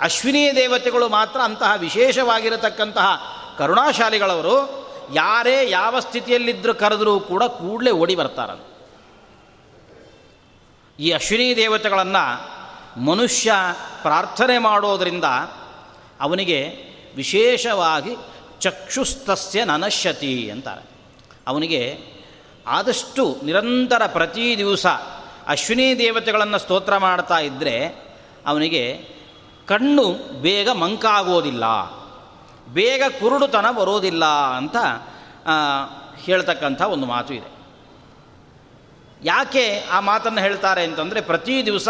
[0.00, 3.22] ಅಶ್ವಿನಿ ದೇವತೆಗಳು ಮಾತ್ರ ಅಂತಹ ವಿಶೇಷವಾಗಿರತಕ್ಕಂತಹ
[3.58, 4.82] ಕರುಣಾಶಾಲಿಗಳವರು,
[5.14, 8.62] ಯಾರೇ ಯಾವ ಸ್ಥಿತಿಯಲ್ಲಿದ್ದರೂ ಕರೆದರೂ ಕೂಡ ಕೂಡಲೇ ಓಡಿ ಬರ್ತಾರಂತ
[11.00, 12.52] ಈ ಅಶ್ವಿನಿ ದೇವತೆಗಳನ್ನು
[13.04, 13.52] ಮನುಷ್ಯ
[14.02, 15.24] ಪ್ರಾರ್ಥನೆ ಮಾಡೋದರಿಂದ
[16.20, 16.68] ಅವನಿಗೆ
[17.16, 18.16] ವಿಶೇಷವಾಗಿ
[18.60, 20.82] ಚಕ್ಷುಸ್ತಸ್ಯ ನನಶ್ಯತಿ ಅಂತಾರೆ.
[21.46, 21.98] ಅವನಿಗೆ
[22.66, 24.86] ಆದಷ್ಟು ನಿರಂತರ ಪ್ರತಿ ದಿವಸ
[25.48, 27.86] ಅಶ್ವಿನಿ ದೇವತೆಗಳನ್ನು ಸ್ತೋತ್ರ ಮಾಡ್ತಾ ಇದ್ದರೆ
[28.46, 29.08] ಅವನಿಗೆ
[29.68, 30.06] ಕಣ್ಣು
[30.42, 31.64] ಬೇಗ ಮಂಕಾಗೋದಿಲ್ಲ,
[32.72, 34.24] ಬೇಗ ಕುರುಡುತನ ಬರೋದಿಲ್ಲ
[34.56, 34.76] ಅಂತ
[36.24, 37.50] ಹೇಳ್ತಕ್ಕಂಥ ಒಂದು ಮಾತು ಇದೆ.
[39.24, 41.88] ಯಾಕೆ ಆ ಮಾತನ್ನು ಹೇಳ್ತಾರೆ ಅಂತಂದರೆ ಪ್ರತಿ ದಿವಸ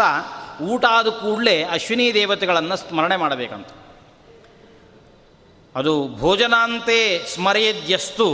[0.61, 3.69] ಊಟ ಆದ ಕೂಡಲೇ ಅಶ್ವಿನಿ ದೇವತೆಗಳನ್ನು ಸ್ಮರಣೆ ಮಾಡಬೇಕಂತ.
[5.75, 8.27] ಅದು ಭೋಜನಾಂತೆ ಸ್ಮರೆಯದ್ಯಸ್ತು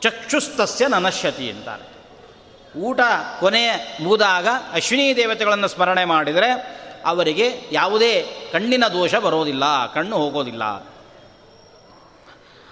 [0.00, 1.86] ಚಕ್ಷುಸ್ತಸ್ಯ ನನಶ್ಯತಿ ಅಂತಾರೆ.
[2.80, 3.00] ಊಟ
[3.40, 3.62] ಕೊನೆ
[4.00, 6.50] ಮುಗಿದಾಗ ಅಶ್ವಿನಿ ದೇವತೆಗಳನ್ನು ಸ್ಮರಣೆ ಮಾಡಿದರೆ
[7.04, 10.64] ಅವರಿಗೆ ಯಾವುದೇ ಕಣ್ಣಿನ ದೋಷ ಬರೋದಿಲ್ಲ, ಕಣ್ಣು ಹೋಗೋದಿಲ್ಲ.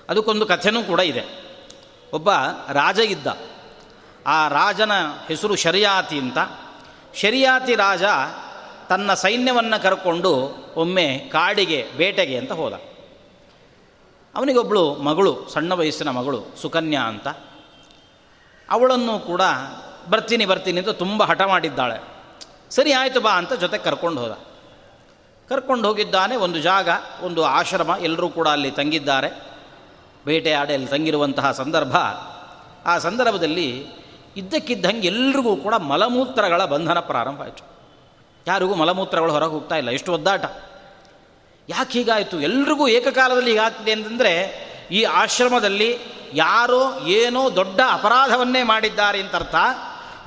[0.09, 1.25] ಅದಕ್ಕೊಂದು ಕಥೆನೂ ಕೂಡ ಇದೆ.
[2.13, 2.31] ಒಬ್ಬ
[2.73, 3.27] ರಾಜ ಇದ್ದ.
[4.27, 4.93] ಆ ರಾಜನ
[5.29, 6.39] ಹೆಸರು ಶರಿಯಾತಿ ಅಂತ.
[7.15, 8.03] ಶರಿಯಾತಿ ರಾಜ
[8.89, 12.73] ತನ್ನ ಸೈನ್ಯವನ್ನು ಕರ್ಕೊಂಡು ಒಮ್ಮೆ ಕಾಡಿಗೆ, ಬೇಟೆಗೆ ಅಂತ ಹೋದ.
[14.35, 17.29] ಅವನಿಗೊಬ್ಬಳು ಮಗಳು, ಸಣ್ಣ ವಯಸ್ಸಿನ ಮಗಳು ಸುಕನ್ಯಾ ಅಂತ.
[18.71, 19.43] ಅವಳನ್ನು ಕೂಡ
[20.11, 22.16] ಬರ್ತೀನಿ ಬರ್ತೀನಿ ಅಂತ ತುಂಬ ಹಠ ಮಾಡಿದ್ದಾಳೆ.
[22.71, 24.33] ಸರಿ ಆಯಿತು ಬಾ ಅಂತ ಜೊತೆ ಕರ್ಕೊಂಡು ಹೋದ.
[25.49, 26.89] ಕರ್ಕೊಂಡು ಹೋಗಿದ್ದಾನೆ ಒಂದು ಜಾಗ,
[27.21, 29.31] ಒಂದು ಆಶ್ರಮ ಎಲ್ಲರೂ ಕೂಡ ಅಲ್ಲಿ ತಂಗಿದ್ದಾರೆ.
[30.25, 31.97] ಬೇಟೆಯಾಡಿ ಅಲ್ಲಿ ತಂಗಿರುವಂತಹ ಸಂದರ್ಭ.
[32.87, 33.87] ಆ ಸಂದರ್ಭದಲ್ಲಿ
[34.37, 37.65] ಇದ್ದಕ್ಕಿದ್ದಂಗೆ ಎಲ್ರಿಗೂ ಕೂಡ ಮಲಮೂತ್ರಗಳ ಬಂಧನ ಪ್ರಾರಂಭ ಆಯಿತು.
[38.47, 40.45] ಯಾರಿಗೂ ಮಲಮೂತ್ರಗಳು ಹೊರಗೆ ಹೋಗ್ತಾ ಇಲ್ಲ, ಎಷ್ಟು ಒದ್ದಾಟ.
[41.69, 42.41] ಯಾಕೆ ಹೀಗಾಯಿತು?
[42.41, 44.33] ಎಲ್ರಿಗೂ ಏಕಕಾಲದಲ್ಲಿ ಹೀಗಾಗ್ತಿದೆ ಅಂತಂದರೆ
[44.91, 45.99] ಈ ಆಶ್ರಮದಲ್ಲಿ
[46.35, 49.55] ಯಾರೋ ಏನೋ ದೊಡ್ಡ ಅಪರಾಧವನ್ನೇ ಮಾಡಿದ್ದಾರೆ ಅಂತ ಅರ್ಥ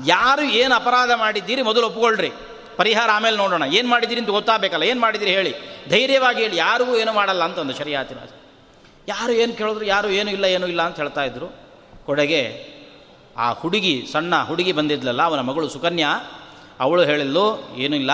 [0.05, 2.31] ಯಾರು ಏನು ಅಪರಾಧ ಮಾಡಿದ್ದೀರಿ ಮೊದಲು ಒಪ್ಕೊಳ್ರಿ.
[2.77, 3.63] ಪರಿಹಾರ ಆಮೇಲೆ ನೋಡೋಣ.
[3.63, 5.55] ಏನು ಮಾಡಿದಿರಿ ಅಂತ ಗೊತ್ತಾಗಬೇಕಲ್ಲ, ಏನು ಮಾಡಿದಿರಿ ಹೇಳಿ.
[5.89, 8.29] ಧೈರ್ಯವಾಗಿ ಹೇಳಿ, ಯಾರಿಗೂ ಏನು ಮಾಡಲ್ಲ ಅಂತಂದು ಶರಿಯಾತಿರಾಜ
[9.07, 11.47] ಯಾರು ಏನು ಕೇಳಿದ್ರು, ಯಾರು ಏನೂ ಇಲ್ಲ ಏನೂ ಇಲ್ಲ ಅಂತ ಹೇಳ್ತಾ ಇದ್ರು.
[12.05, 12.65] ಕೊಡೆಗೆ
[13.37, 16.09] ಆ ಹುಡುಗಿ, ಸಣ್ಣ ಹುಡುಗಿ ಬಂದಿದ್ಲಲ್ಲ, ಅವನ ಮಗಳು ಸುಕನ್ಯಾ,
[16.79, 18.11] ಅವಳು ಹೇಳಿದ್ಲು, ಏನೂ ಇಲ್ಲ.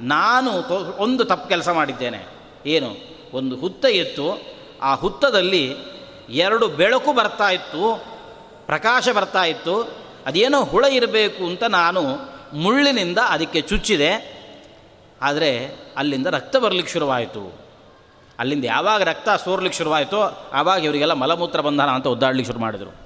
[0.00, 0.50] ನಾನು
[0.96, 2.24] ಒಂದು ತಪ್ಪು ಕೆಲಸ ಮಾಡಿದ್ದೇನೆ.
[2.66, 2.94] ಏನು?
[3.32, 4.42] ಒಂದು ಹುತ್ತ ಇತ್ತು
[4.82, 5.76] ಆ ಹುತ್ತದಲ್ಲಿ
[6.28, 8.04] ಎರಡು ಬೆಳಕು ಬರ್ತಾ ಇತ್ತು,
[8.66, 10.02] ಪ್ರಕಾಶ ಬರ್ತಾ ಇತ್ತು.
[10.26, 12.02] ಅದೇನೋ ಹುಳ ಇರಬೇಕು ಅಂತ ನಾನು
[12.52, 14.42] ಮುಳ್ಳಿನಿಂದ ಅದಕ್ಕೆ ಚುಚ್ಚಿದೆ.
[15.22, 17.62] ಆದರೆ ಅಲ್ಲಿಂದ ರಕ್ತ ಬರಲಿಕ್ಕೆ ಶುರುವಾಯಿತು.
[18.38, 22.96] ಅಲ್ಲಿಂದ ಯಾವಾಗ ರಕ್ತ ಸೋರ್ಲಿಕ್ಕೆ ಶುರುವಾಯಿತೋ ಆವಾಗ ಇವರಿಗೆಲ್ಲ ಮಲಮೂತ್ರ ಬಂಧನ ಅಂತ ಒದ್ದಾಡ್ಲಿಕ್ಕೆ ಶುರು ಮಾಡಿದರು.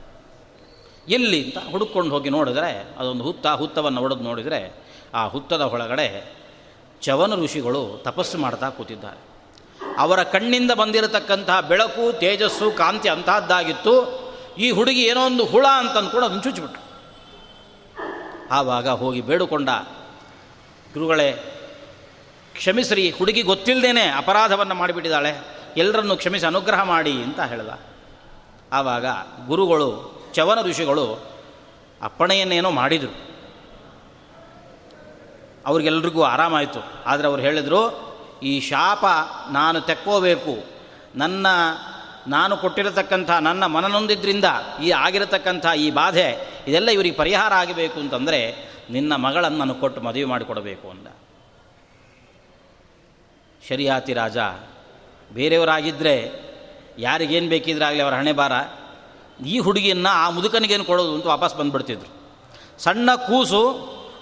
[1.08, 4.74] ಎಲ್ಲಿ ಅಂತ ಹುಡುಕೊಂಡು ಹೋಗಿ ನೋಡಿದರೆ ಅದೊಂದು ಹುತ್ತ, ಹುತ್ತವನ್ನು ಒಡೆದು ನೋಡಿದರೆ
[5.14, 6.36] ಆ ಹುತ್ತದ ಒಳಗಡೆ
[7.02, 9.36] ಚವನ ಋಷಿಗಳು ತಪಸ್ಸು ಮಾಡ್ತಾ ಕೂತಿದ್ದಾರೆ.
[9.98, 14.26] ಅವರ ಕಣ್ಣಿಂದ ಬಂದಿರತಕ್ಕಂತಹ ಬೆಳಕು, ತೇಜಸ್ಸು, ಕಾಂತಿ ಅಂತಹದ್ದಾಗಿತ್ತು
[14.58, 16.85] ಈ ಹುಡುಗಿ ಏನೋ ಒಂದು ಹುಳ ಅಂತ ಅಂದ್ಕೊಂಡು ಅದನ್ನು ಚುಚ್ಚಿಬಿಟ್ರು.
[18.50, 19.68] ಆವಾಗ ಹೋಗಿ ಬೇಡಿಕೊಂಡ.
[20.92, 21.32] ಗುರುಗಳೇ,
[22.52, 25.56] ಕ್ಷಮಿಸ್ರಿ, ಹುಡುಗಿ ಗೊತ್ತಿಲ್ಲದೇನೆ ಅಪರಾಧವನ್ನು ಮಾಡಿಬಿಟ್ಟಿದ್ದಾಳೆ.
[25.76, 27.78] ಎಲ್ಲರನ್ನು ಕ್ಷಮಿಸಿ ಅನುಗ್ರಹ ಮಾಡಿ ಅಂತ ಹೇಳಿದ.
[28.72, 29.06] ಆವಾಗ
[29.46, 31.26] ಗುರುಗಳು ಚವನ ಋಷಿಗಳು
[32.02, 33.26] ಅಪ್ಪಣೆಯನ್ನೇನೋ ಮಾಡಿದರು.
[35.66, 36.80] ಅವ್ರಿಗೆಲ್ರಿಗೂ ಆರಾಮಾಯಿತು.
[37.06, 38.06] ಆದರೆ ಅವ್ರು ಹೇಳಿದರು,
[38.42, 39.04] ಈ ಶಾಪ
[39.50, 40.64] ನಾನು ತೆಕ್ಕೋಬೇಕು.
[41.14, 41.46] ನನ್ನ
[42.28, 44.44] ನಾನು ಕೊಟ್ಟಿರತಕ್ಕಂಥ ನನ್ನ ಮನನೊಂದಿದ್ದರಿಂದ
[44.82, 46.28] ಈ ಆಗಿರತಕ್ಕಂಥ ಈ ಬಾಧೆ,
[46.68, 48.40] ಇದೆಲ್ಲ ಇವರಿಗೆ ಪರಿಹಾರ ಆಗಬೇಕು ಅಂತಂದರೆ
[48.90, 51.06] ನಿನ್ನ ಮಗಳನ್ನು ನಾನು ಕೊಟ್ಟು ಮದುವೆ ಮಾಡಿಕೊಡಬೇಕು ಅಂದ.
[53.68, 54.38] ಶರಿಯಾತಿ ರಾಜ
[55.32, 56.16] ಬೇರೆಯವರಾಗಿದ್ದರೆ
[56.98, 58.52] ಯಾರಿಗೇನು ಬೇಕಿದ್ರಾಗಲಿ ಅವರ ಹಣೆ ಬಾರ
[59.46, 62.10] ಈ ಹುಡುಗಿಯನ್ನು ಆ ಮುದುಕನಿಗೇನು ಕೊಡೋದು ಅಂತ ವಾಪಸ್ ಬಂದುಬಿಡ್ತಿದ್ರು.
[62.78, 63.62] ಸಣ್ಣ ಕೂಸು,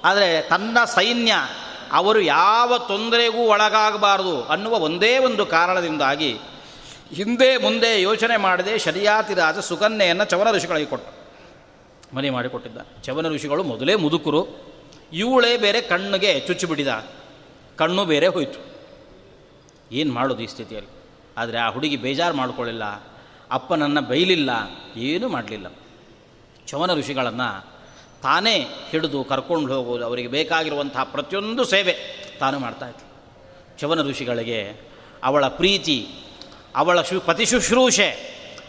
[0.04, 1.34] ಆದರೆ ತನ್ನ ಸೈನ್ಯ,
[1.92, 6.38] ಅವರು ಯಾವ ತೊಂದರೆಗೂ ಒಳಗಾಗಬಾರದು ಅನ್ನುವ ಒಂದೇ ಒಂದು ಕಾರಣದಿಂದಾಗಿ
[7.12, 11.24] ಹಿಂದೆ ಮುಂದೆ ಯೋಚನೆ ಮಾಡದೆ ಶರಿಯಾತಿ ರಾಜ ಸುಕನ್ಯೆಯನ್ನು ಚವನ ಋಷಿಗಳಿಗೆ ಕೊಟ್ಟು.
[12.16, 14.46] ಮನೆ ಮಾಡಿಕೊಟ್ಟಿದ್ದ ಚವನ ಋಷಿಗಳು ಮೊದಲೇ ಮುದುಕರು.
[15.12, 16.88] ಇವಳೇ ಬೇರೆ ಕಣ್ಣಿಗೆ ಚುಚ್ಚಿಬಿಟ್ಟಿದ
[17.76, 18.58] ಕಣ್ಣು ಬೇರೆ ಹೋಯಿತು.
[19.92, 20.90] ಏನು ಮಾಡೋದು ಈ ಸ್ಥಿತಿಯಲ್ಲಿ?
[21.38, 22.84] ಆದರೆ ಆ ಹುಡುಗಿ ಬೇಜಾರು ಮಾಡ್ಕೊಳ್ಳಿಲ್ಲ.
[23.50, 24.50] ಅಪ್ಪನನ್ನು ಬೈಲಿಲ್ಲ.
[24.96, 25.66] ಏನೂ ಮಾಡಲಿಲ್ಲ.
[26.66, 27.74] ಚವನ ಋಷಿಗಳನ್ನು
[28.22, 31.94] ತಾನೇ ಹಿಡಿದು ಕರ್ಕೊಂಡು ಹೋಗೋದು ಅವರಿಗೆ ಬೇಕಾಗಿರುವಂತಹ ಪ್ರತಿಯೊಂದು ಸೇವೆ
[32.40, 33.04] ತಾನು ಮಾಡ್ತಾಯಿತ್ತು
[33.78, 34.80] ಚವನ ಋಷಿಗಳಿಗೆ
[35.24, 36.08] ಅವಳ ಪ್ರೀತಿ
[36.76, 38.08] ಅವಳ ಶು ಶುಶ್ರೂಷೆ,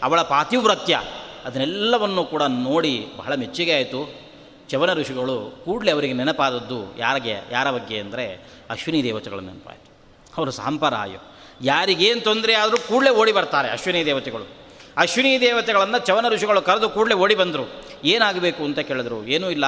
[0.02, 1.00] ಅವಳ ಪಾತಿವ್ರತ್ಯ,
[1.44, 4.26] ಅದನ್ನೆಲ್ಲವನ್ನು ಕೂಡ ನೋಡಿ ಬಹಳ ಮೆಚ್ಚುಗೆ ಆಯಿತು.
[4.68, 9.90] ಚವನ ಋಷಿಗಳು ಕೂಡಲೇ ಅವರಿಗೆ ನೆನಪಾದದ್ದು ಯಾರಿಗೆ, ಯಾರ ಬಗ್ಗೆ ಅಂದರೆ ಅಶ್ವಿನಿ ದೇವತೆಗಳ ನೆನಪಾಯಿತು.
[10.36, 11.16] ಅವರು ಸಾಂಪರಾಯ
[11.62, 14.48] ಯಾರಿಗೇನು ತೊಂದರೆ ಆದರೂ ಕೂಡಲೇ ಓಡಿ ಬರ್ತಾರೆ ಅಶ್ವಿನಿ ದೇವತೆಗಳು.
[14.96, 17.82] ಅಶ್ವಿನಿ ದೇವತೆಗಳನ್ನು ಚವನ ಋಷಿಗಳು ಕರೆದು ಕೂಡಲೇ ಓಡಿ ಬಂದರು.
[18.04, 19.26] ಏನಾಗಬೇಕು ಅಂತ ಕೇಳಿದ್ರು.
[19.26, 19.64] ಏನೂ ಇಲ್ಲ.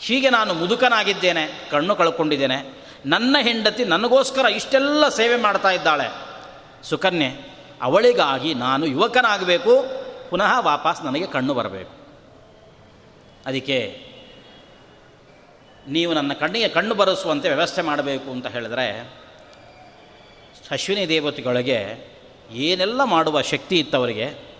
[0.00, 2.84] ಹೀಗೆ ನಾನು ಮುದುಕನಾಗಿದ್ದೇನೆ, ಕಣ್ಣು ಕಳ್ಕೊಂಡಿದ್ದೇನೆ.
[3.06, 6.28] ನನ್ನ ಹೆಂಡತಿ ನನಗೋಸ್ಕರ ಇಷ್ಟೆಲ್ಲ ಸೇವೆ ಮಾಡ್ತಾ ಇದ್ದಾಳೆ.
[6.82, 9.84] ಸುಕನ್ಯೆ ಅವಳಿಗಾಗಿ ನಾನು ಯುವಕನಾಗಬೇಕು,
[10.30, 11.90] ಪುನಃ ವಾಪಸ್ ನನಗೆ ಕಣ್ಣು ಬರಬೇಕು.
[13.46, 14.08] ಅದಕ್ಕೆ
[15.88, 19.18] ನೀವು ನನ್ನ ಕಣ್ಣಿಗೆ ಕಣ್ಣು ಬರೆಸುವಂತೆ ವ್ಯವಸ್ಥೆ ಮಾಡಬೇಕು ಅಂತ ಹೇಳಿದ್ರೆ,
[20.70, 22.08] ಅಶ್ವಿನಿ ದೇವತೆಗಳಿಗೆ
[22.50, 24.56] ಏನೆಲ್ಲ ಮಾಡುವ ಶಕ್ತಿ ಇತ್ತವರಿಗೆ,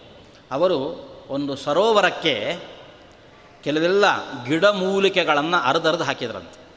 [0.50, 2.56] ಅವರು ಒಂದು ಸರೋವರಕ್ಕೆ
[3.64, 4.04] ಕೆಲವೆಲ್ಲ
[4.44, 6.68] ಗಿಡಮೂಲಿಕೆಗಳನ್ನು ಅರ್ಧರ್ದು ಹಾಕಿದ್ರಂತೆ.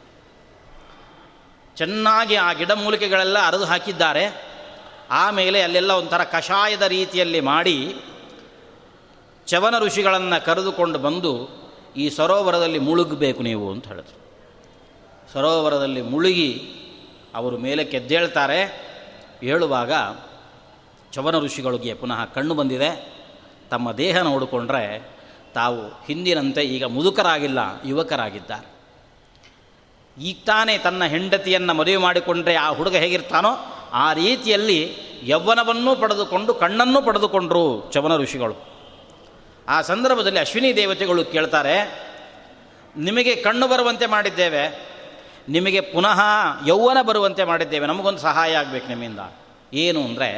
[1.75, 4.50] ಚೆನ್ನಾಗಿ ಆ ಗಿಡಮೂಲಿಕೆಗಳೆಲ್ಲ ಅರೆದು ಹಾಕಿದ್ದಾರೆ.
[5.11, 7.95] ಆಮೇಲೆ ಅಲ್ಲೆಲ್ಲ ಒಂಥರ ಕಷಾಯದ ರೀತಿಯಲ್ಲಿ ಮಾಡಿ
[9.47, 11.49] ಚವನ ಋಷಿಗಳನ್ನು ಕರೆದುಕೊಂಡು ಬಂದು,
[11.97, 14.21] ಈ ಸರೋವರದಲ್ಲಿ ಮುಳುಗಬೇಕು ನೀವು, ಅಂತ ಹೇಳಿದ್ರು.
[15.33, 16.71] ಸರೋವರದಲ್ಲಿ ಮುಳುಗಿ
[17.35, 18.63] ಅವರು ಮೇಲೆ ಕೆದ್ದೇಳ್ತಾರೆ.
[19.41, 19.91] ಹೇಳುವಾಗ
[21.11, 23.13] ಚವನ ಋಷಿಗಳಿಗೆ ಪುನಃ ಕಣ್ಣು ಬಂದಿದೆ.
[23.71, 25.11] ತಮ್ಮ ದೇಹ ನೋಡಿಕೊಂಡ್ರೆ
[25.53, 28.71] ತಾವು ಹಿಂದಿನಂತೆ ಈಗ ಮುದುಕರಾಗಿಲ್ಲ, ಯುವಕರಾಗಿದ್ದಾರೆ.
[30.23, 33.49] ಈಗ ತಾನೇ ತನ್ನ ಹೆಂಡತಿಯನ್ನು ಮದುವೆ ಮಾಡಿಕೊಂಡ್ರೆ ಆ ಹುಡುಗ ಹೇಗಿರ್ತಾನೋ
[33.93, 34.79] ಆ ರೀತಿಯಲ್ಲಿ
[35.23, 38.55] ಯೌವನವನ್ನೂ ಪಡೆದುಕೊಂಡು ಕಣ್ಣನ್ನು ಪಡೆದುಕೊಂಡರು ಚವನ ಋಷಿಗಳು.
[39.67, 41.75] ಆ ಸಂದರ್ಭದಲ್ಲಿ ಅಶ್ವಿನಿ ದೇವತೆಗಳು ಕೇಳ್ತಾರೆ,
[42.97, 44.63] ನಿಮಗೆ ಕಣ್ಣು ಬರುವಂತೆ ಮಾಡಿದ್ದೇವೆ,
[45.49, 46.21] ನಿಮಗೆ ಪುನಃ
[46.67, 49.19] ಯೌವನ ಬರುವಂತೆ ಮಾಡಿದ್ದೇವೆ, ನಮಗೊಂದು ಸಹಾಯ ಆಗಬೇಕು ನಿಮ್ಮಿಂದ.
[49.73, 50.29] ಏನು ಅಂದರೆ,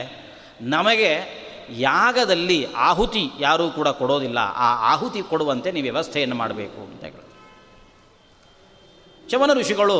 [0.62, 6.82] ನಮಗೆ ಯಾಗದಲ್ಲಿ ಆಹುತಿ ಯಾರೂ ಕೂಡ ಕೊಡೋದಿಲ್ಲ, ಆ ಆಹುತಿ ಕೊಡುವಂತೆ ನೀವು ವ್ಯವಸ್ಥೆಯನ್ನು ಮಾಡಬೇಕು.
[6.82, 7.32] ಅಂತ ಹೇಳಿ
[9.30, 10.00] ಚವನ ಋಷಿಗಳು,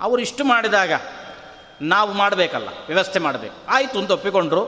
[0.00, 0.92] ಅವರು ಇಷ್ಟು ಮಾಡಿದಾಗ
[1.80, 3.56] ನಾವು ಮಾಡಬೇಕಲ್ಲ, ವ್ಯವಸ್ಥೆ ಮಾಡಬೇಕು.
[3.68, 4.62] ಆಯಿತು ಅಂತ ಒಪ್ಪಿಕೊಂಡ್ರು.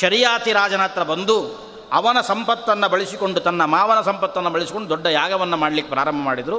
[0.00, 1.36] ಶರಿಯಾತಿ ರಾಜನ ಹತ್ರ ಬಂದು
[1.92, 6.58] ಅವನ ಸಂಪತ್ತನ್ನು ಬಳಸಿಕೊಂಡು ತನ್ನ ಮಾವನ ಸಂಪತ್ತನ್ನು ಬಳಸಿಕೊಂಡು ದೊಡ್ಡ ಯಾಗವನ್ನು ಮಾಡಲಿಕ್ಕೆ ಪ್ರಾರಂಭ ಮಾಡಿದರು.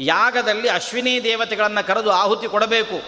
[0.00, 2.98] ಯಾಗದಲ್ಲಿ ಅಶ್ವಿನಿ ದೇವತೆಗಳನ್ನು ಕರೆದು ಆಹುತಿ ಕೊಡಬೇಕು.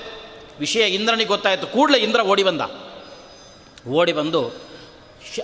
[0.59, 2.61] ವಿಷಯ ಇಂದ್ರನಿಗೆ ಗೊತ್ತಾಯಿತು, ಕೂಡಲೇ ಇಂದ್ರ ಓಡಿ ಬಂದ.
[3.89, 4.43] ಓಡಿ ಬಂದು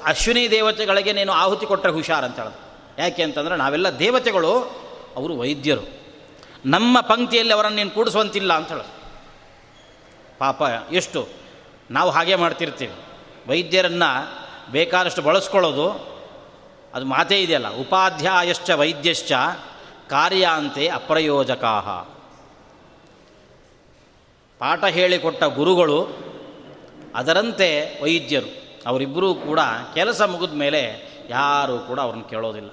[0.04, 2.64] ಅಶ್ವಿನಿ ದೇವತೆಗಳಿಗೆ ನೀನು ಆಹುತಿ ಕೊಟ್ಟರೆ ಹುಷಾರ್ ಅಂತ ಹೇಳಿದ್ರು.
[2.98, 4.52] ಯಾಕೆ ಅಂತಂದರೆ ನಾವೆಲ್ಲ ದೇವತೆಗಳು,
[5.16, 5.84] ಅವರು ವೈದ್ಯರು.
[6.66, 8.72] ನಮ್ಮ ಪಂಕ್ತಿಯಲ್ಲಿ ಅವರನ್ನು ನೀನು ಕೂಡಿಸುವಂತಿಲ್ಲ ಅಂತ
[10.38, 11.28] ಪಾಪ, ಎಷ್ಟು?
[11.90, 12.92] ನಾವು ಹಾಗೆ ಮಾಡ್ತಿರ್ತೀವಿ.
[13.48, 14.38] ವೈದ್ಯರನ್ನು
[14.72, 16.18] ಬೇಕಾದಷ್ಟು ಬಳಸ್ಕೊಳ್ಳೋದು
[16.94, 17.76] ಅದು ಮಾತೇ ಇದೆಯಲ್ಲ.
[17.76, 19.32] ಉಪಾಧ್ಯಾಯಶ್ಚ ವೈದ್ಯಶ್ಚ
[20.08, 21.80] ಕಾರ್ಯಾಂತೆ ಅಪ್ರಯೋಜಕಾ
[24.58, 26.08] ಪಾಠ ಹೇಳಿಕೊಟ್ಟ ಗುರುಗಳು
[27.14, 28.68] ಅದರಂತೆ ವೈದ್ಯರು.
[28.86, 29.60] ಅವರಿಬ್ಬರೂ ಕೂಡ
[29.94, 32.70] ಕೆಲಸ ಮುಗಿದ ಮೇಲೆ ಯಾರೂ ಕೂಡ ಅವ್ರನ್ನ ಕೇಳೋದಿಲ್ಲ.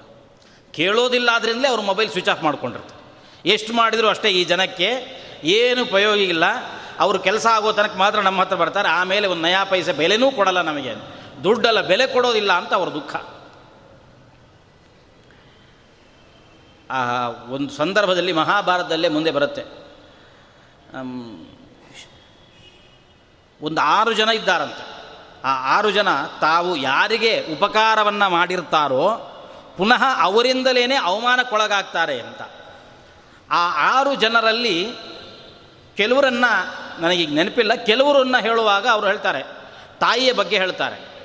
[0.71, 2.95] ಕೇಳೋದಿಲ್ಲ ಆದ್ರಿಂದಲೇ ಅವ್ರ ಮೊಬೈಲ್ ಸ್ವಿಚ್ ಆಫ್ ಮಾಡ್ಕೊಂಡಿರ್ತಾರೆ.
[3.49, 4.91] ಎಷ್ಟು ಮಾಡಿದರೂ ಅಷ್ಟೇ ಈ ಜನಕ್ಕೆ
[5.43, 6.43] ಏನು ಉಪಯೋಗ ಇಲ್ಲ.
[6.99, 8.89] ಅವರು ಕೆಲಸ ಆಗೋ ತನಕ ಮಾತ್ರ ನಮ್ಮ ಹತ್ರ ಬರ್ತಾರೆ.
[8.89, 10.95] ಆಮೇಲೆ ಒಂದು ನಯಾ ಪೈಸೆ ಬೆಲೆನೂ ಕೊಡಲ್ಲ ನಮಗೆ.
[11.43, 13.15] ದುಡ್ಡಲ್ಲ ಬೆಲೆ ಕೊಡೋದಿಲ್ಲ ಅಂತ ಅವ್ರ ದುಃಖ.
[16.91, 19.61] ಆ, ಒಂದು ಸಂದರ್ಭದಲ್ಲಿ ಮಹಾಭಾರತದಲ್ಲೇ ಮುಂದೆ ಬರುತ್ತೆ.
[23.61, 24.95] ಒಂದು ಆರು ಜನ ಇದ್ದಾರಂತೆ.
[25.43, 26.07] ಆ ಆರು ಜನ
[26.41, 29.31] ತಾವು ಯಾರಿಗೆ ಉಪಕಾರವನ್ನು ಮಾಡಿರ್ತಾರೋ
[29.77, 32.41] ಪುನಃ ಅವರಿಂದಲೇ ಅವಮಾನಕ್ಕೊಳಗಾಗ್ತಾರೆ ಅಂತ.
[33.51, 34.91] ಆ ಆರು ಜನರಲ್ಲಿ
[35.97, 37.73] ಕೆಲವರನ್ನು ನನಗೀಗ ನೆನಪಿಲ್ಲ.
[37.73, 39.43] ಕೆಲವರನ್ನು ಹೇಳುವಾಗ ಅವರು ಹೇಳ್ತಾರೆ.
[39.99, 41.15] ತಾಯಿಯ ಬಗ್ಗೆ ಹೇಳ್ತಾರೆ.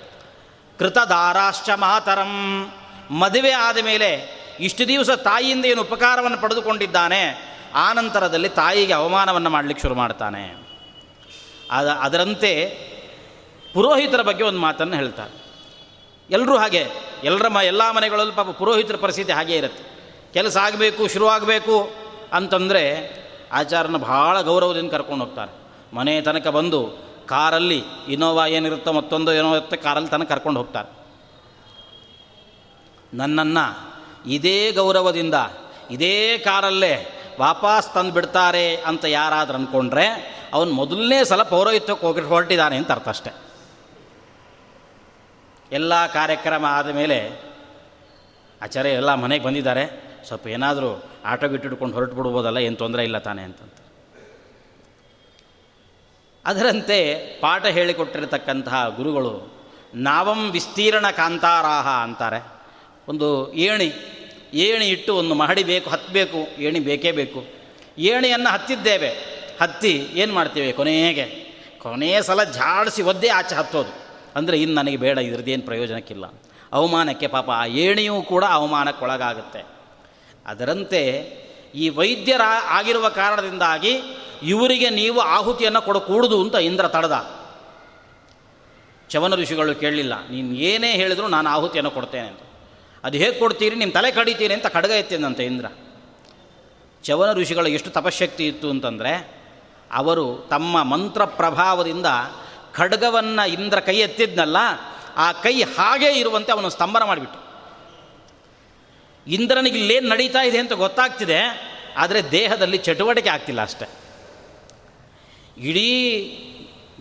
[0.79, 2.67] ಕೃತದಾರಾಶ್ಚ ಮಾತರಂ.
[3.11, 9.95] ಮದುವೆ ಆದ ಮೇಲೆ ಇಷ್ಟು ದಿವಸ ತಾಯಿಯಿಂದ ಏನು ಉಪಕಾರವನ್ನು ಪಡೆದುಕೊಂಡಿದ್ದಾನೆ ಆನಂತರದಲ್ಲಿ ನಂತರದಲ್ಲಿ ತಾಯಿಗೆ ಅವಮಾನವನ್ನು ಮಾಡಲಿಕ್ಕೆ ಶುರು
[9.95, 10.57] ಮಾಡ್ತಾನೆ.
[11.71, 12.67] ಅದ, ಅದರಂತೆ
[13.75, 15.41] ಪುರೋಹಿತರ ಬಗ್ಗೆ ಒಂದು ಮಾತನ್ನು ಹೇಳ್ತಾರೆ.
[16.31, 16.87] ಎಲ್ಲರೂ ಹಾಗೆ,
[17.25, 19.91] ಎಲ್ಲರ ಮ, ಎಲ್ಲ ಮನೆಗಳಲ್ಲೂ ಪಾಪ ಪುರೋಹಿತರ ಪರಿಸ್ಥಿತಿ ಹಾಗೇ ಇರುತ್ತೆ.
[20.33, 21.91] ಕೆಲಸ ಆಗಬೇಕು ಶುರುವಾಗಬೇಕು
[22.33, 23.15] ಅಂತಂದರೆ
[23.53, 25.60] ಆಚಾರನ ಭಾಳ ಗೌರವದಿಂದ ಕರ್ಕೊಂಡು ಹೋಗ್ತಾರೆ.
[25.95, 26.81] ಮನೆ ತನಕ ಬಂದು
[27.27, 30.91] ಕಾರಲ್ಲಿ ಇನೋವಾ ಏನಿರುತ್ತೋ ಮತ್ತೊಂದು ಏನೋ ಇರುತ್ತೆ, ಕಾರಲ್ಲಿ ತನಕ ಕರ್ಕೊಂಡು ಹೋಗ್ತಾರೆ.
[33.15, 33.65] ನನ್ನನ್ನು
[34.31, 35.35] ಇದೇ ಗೌರವದಿಂದ,
[35.91, 36.93] ಇದೇ ಕಾರಲ್ಲೇ
[37.41, 40.07] ವಾಪಸ್ ತಂದು ಬಿಡ್ತಾರೆ ಅಂತ ಯಾರಾದರೂ ಅಂದ್ಕೊಂಡ್ರೆ
[40.55, 43.33] ಅವನು ಮೊದಲನೇ ಸಲ ಪೌರೋಹಿತ್ಯಕ್ಕೆ ಹೋಗಿ ಹೊರಟಿದ್ದಾನೆ ಅಂತ ಅರ್ಥ ಅಷ್ಟೆ.
[45.73, 47.19] ಎಲ್ಲ ಕಾರ್ಯಕ್ರಮ ಆದಮೇಲೆ
[48.63, 49.85] ಆಚಾರ್ಯ ಎಲ್ಲ ಮನೆಗೆ ಬಂದಿದ್ದಾರೆ.
[50.27, 50.91] ಸ್ವಲ್ಪ ಏನಾದರೂ
[51.25, 53.80] ಆಟೋ ಗಿಟ್ಟಿಡ್ಕೊಂಡು ಹೊರಟು ಬಿಡ್ಬೋದಲ್ಲ, ಏನು ತೊಂದರೆ ಇಲ್ಲ ತಾನೆ ಅಂತಂತ.
[56.45, 56.99] ಅದರಂತೆ
[57.41, 59.33] ಪಾಠ ಹೇಳಿಕೊಟ್ಟಿರತಕ್ಕಂತಹ ಗುರುಗಳು
[59.95, 62.41] ನಾವಂ ವಿಸ್ತೀರ್ಣ ಕಾಂತಾರಾಹ ಅಂತಾರೆ.
[63.09, 63.89] ಒಂದು ಏಣಿ
[64.55, 67.41] ಏಣಿ ಇಟ್ಟು ಒಂದು ಮಹಡಿ ಬೇಕು ಹತ್ತಬೇಕು ಏಣಿ ಬೇಕೇ ಬೇಕು.
[67.99, 69.11] ಏಣಿಯನ್ನು ಹತ್ತಿದ್ದೇವೆ,
[69.61, 71.27] ಹತ್ತಿ ಏನು ಮಾಡ್ತೇವೆ ಕೊನೆಗೆ?
[71.83, 73.93] ಕೊನೆಯ ಸಲ ಜಾಡಿಸಿ ಒದ್ದೇ ಆಚೆ ಹತ್ತೋದು.
[74.37, 76.25] ಅಂದರೆ ಇನ್ನು ನನಗೆ ಬೇಡ ಇದ್ರದ್ದೇನು ಪ್ರಯೋಜನಕ್ಕಿಲ್ಲ.
[76.73, 79.63] ಅವಮಾನಕ್ಕೆ ಪಾಪ ಆ ಏಣಿಯೂ ಕೂಡ ಅವಮಾನಕ್ಕೊಳಗಾಗುತ್ತೆ.
[80.47, 81.03] ಅದರಂತೆ
[81.75, 83.93] ಈ ವೈದ್ಯರ ಆಗಿರುವ ಕಾರಣದಿಂದಾಗಿ
[84.43, 87.17] ಇವರಿಗೆ ನೀವು ಆಹುತಿಯನ್ನು ಕೊಡಕೂಡುದು ಅಂತ ಇಂದ್ರ ತಡೆದ.
[89.11, 92.43] ಚವನ ಋಷಿಗಳು ಕೇಳಲಿಲ್ಲ, ನೀನು ಏನೇ ಹೇಳಿದ್ರು ನಾನು ಆಹುತಿಯನ್ನು ಕೊಡ್ತೇನೆ ಅಂತ.
[93.05, 93.77] ಅದು ಹೇಗೆ ಕೊಡ್ತೀರಿ?
[93.77, 95.67] ನಿಮ್ಮ ತಲೆ ಕಡಿತೀರಿ ಅಂತ ಖಡ್ಗ ಎತ್ತಿದಂತೆ ಇಂದ್ರ.
[97.05, 99.13] ಚವನ ಋಷಿಗಳ ಎಷ್ಟು ತಪಶಕ್ತಿ ಇತ್ತು ಅಂತಂದರೆ,
[99.91, 102.07] ಅವರು ತಮ್ಮ ಮಂತ್ರ ಪ್ರಭಾವದಿಂದ
[102.75, 104.59] ಖಡ್ಗವನ್ನು ಇಂದ್ರ ಕೈ ಎತ್ತಿದ್ನಲ್ಲ,
[105.17, 107.41] ಆ ಕೈ ಹಾಗೇ ಇರುವಂತೆ ಅವನು ಸ್ತಂಭನ ಮಾಡಿಬಿಟ್ಟು.
[109.27, 111.41] ಇಂದ್ರನಿಗೆ ಇಲ್ಲೇನು ನಡೀತಾ ಇದೆ ಅಂತ ಗೊತ್ತಾಗ್ತಿದೆ,
[111.97, 114.00] ಆದರೆ ದೇಹದಲ್ಲಿ ಚಟುವಟಿಕೆ ಆಗ್ತಿಲ್ಲ ಅಷ್ಟೆ.
[115.61, 115.91] ಇಡೀ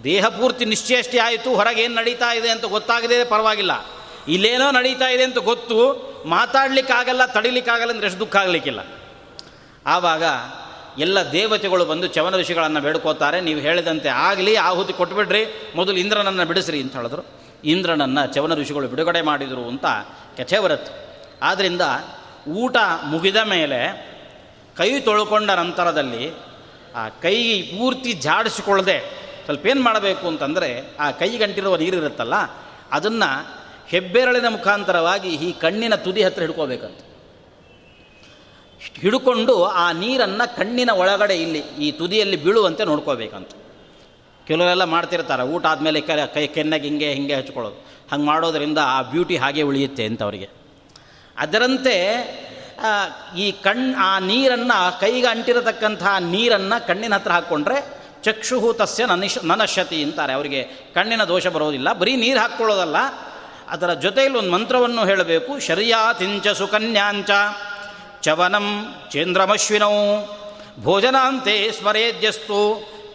[0.04, 3.72] ದೇಹ ಪೂರ್ತಿ ನಿಶ್ಚೇಷ್ಟಿ ಆಯಿತು, ಹೊರಗೆ ಏನು ನಡೀತಾ ಇದೆ ಅಂತ ಗೊತ್ತಾಗದೇ ಪರವಾಗಿಲ್ಲ.
[4.28, 5.78] ಇಲ್ಲೇನೋ ನಡೀತಾ ಇದೆ ಅಂತ ಗೊತ್ತು,
[6.26, 8.80] ಮಾತಾಡಲಿಕ್ಕಾಗಲ್ಲ, ತಡಿಲಿಕ್ಕಾಗಲ್ಲ ಅಂದರೆ ಎಷ್ಟು ದುಃಖ ಆಗಲಿಕ್ಕಿಲ್ಲ.
[9.86, 10.24] ಆವಾಗ
[11.00, 16.96] ಎಲ್ಲ ದೇವತೆಗಳು ಬಂದು ಚವನ ಋಷಿಗಳನ್ನು ಬೇಡ್ಕೋತಾರೆ, ನೀವು ಹೇಳಿದಂತೆ ಆಗಲಿ, ಆಹುತಿ ಕೊಟ್ಬಿಡ್ರಿ, ಮೊದಲು ಇಂದ್ರನನ್ನು ಬಿಡಿಸ್ರಿ ಅಂತ
[16.96, 17.26] ಹೇಳಿದ್ರು.
[17.64, 19.86] ಇಂದ್ರನನ್ನು ಚವನ ಋಷಿಗಳು ಬಿಡುಗಡೆ ಮಾಡಿದರು ಅಂತ
[20.38, 20.92] ಕಥೆ ಬರುತ್ತೆ.
[21.44, 21.82] ಆದ್ದರಿಂದ
[22.48, 23.80] ಊಟ ಮುಗಿದ ಮೇಲೆ
[24.78, 26.49] ಕೈ ತೊಳ್ಕೊಂಡ ನಂತರದಲ್ಲಿ
[26.96, 28.98] ಆ ಕೈ ಪೂರ್ತಿ ಜಾಡಿಸಿಕೊಳ್ಳದೆ
[29.46, 32.36] ಸ್ವಲ್ಪ ಏನು ಮಾಡಬೇಕು ಅಂತಂದರೆ ಆ ಕೈಗಂಟಿರುವ ನೀರಿರುತ್ತಲ್ಲ,
[32.92, 33.30] ಅದನ್ನು
[33.88, 37.00] ಹೆಬ್ಬೆರಳಿನ ಮುಖಾಂತರವಾಗಿ ಈ ಕಣ್ಣಿನ ತುದಿ ಹತ್ತಿರ ಹಿಡ್ಕೋಬೇಕಂತ.
[39.02, 43.52] ಹಿಡ್ಕೊಂಡು ಆ ನೀರನ್ನು ಕಣ್ಣಿನ ಒಳಗಡೆ ಇಲ್ಲಿ ಈ ತುದಿಯಲ್ಲಿ ಬೀಳುವಂತೆ ನೋಡ್ಕೋಬೇಕಂತ.
[44.48, 46.02] ಕೆಲವರೆಲ್ಲ ಮಾಡ್ತಿರ್ತಾರೆ, ಊಟ ಆದಮೇಲೆ
[46.36, 47.78] ಕೈ ಕೆನ್ನೆಗೆ ಹಿಂಗೆ ಹಿಂಗೆ ಹಚ್ಕೊಳ್ಳೋದು.
[48.12, 50.50] ಹಂಗೆ ಮಾಡೋದರಿಂದ ಆ ಬ್ಯೂಟಿ ಹಾಗೆ ಉಳಿಯುತ್ತೆ ಅಂತ ಅವರಿಗೆ.
[51.38, 51.96] ಅದರಂತೆ
[53.38, 57.78] ಈ ಕಣ್, ಆ ನೀರನ್ನು ಕೈಗೆ ಅಂಟಿರತಕ್ಕಂಥ ನೀರನ್ನು ಕಣ್ಣಿನ ಹತ್ರ ಹಾಕ್ಕೊಂಡ್ರೆ
[58.24, 60.34] ಚಕ್ಷುಹು ತಸ್ಯ ನನಿಶ್ ನನಶ್ಯತಿ ಅಂತಾರೆ.
[60.34, 60.62] ಅವರಿಗೆ
[60.96, 61.90] ಕಣ್ಣಿನ ದೋಷ ಬರೋದಿಲ್ಲ.
[61.94, 62.98] ಬರೀ ನೀರು ಹಾಕ್ಕೊಳ್ಳೋದಲ್ಲ,
[63.70, 65.52] ಅದರ ಜೊತೆಯಲ್ಲಿ ಒಂದು ಮಂತ್ರವನ್ನು ಹೇಳಬೇಕು.
[65.60, 67.32] ಶರ್ಯಾತಿಂಚ ಸುಕನ್ಯಾಂಚ
[68.22, 68.68] ಚವನಂ
[69.12, 69.96] ಚೇಂದ್ರಮಶ್ವಿನೌ
[70.80, 72.60] ಭೋಜನಾಂತೆ ಸ್ಮರೇದ್ಯಸ್ತು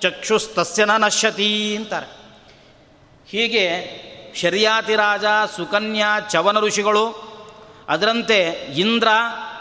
[0.00, 2.08] ಚಕ್ಷುಸ್ತಸ್ಯ ನಶ್ಯತಿ ಅಂತಾರೆ.
[3.28, 3.66] ಹೀಗೆ
[4.36, 5.24] ಶರ್ಯಾತಿರಾಜ,
[5.56, 7.04] ಸುಕನ್ಯಾ, ಚವನ ಋಷಿಗಳು,
[7.88, 8.38] ಅದರಂತೆ
[8.76, 9.08] ಇಂದ್ರ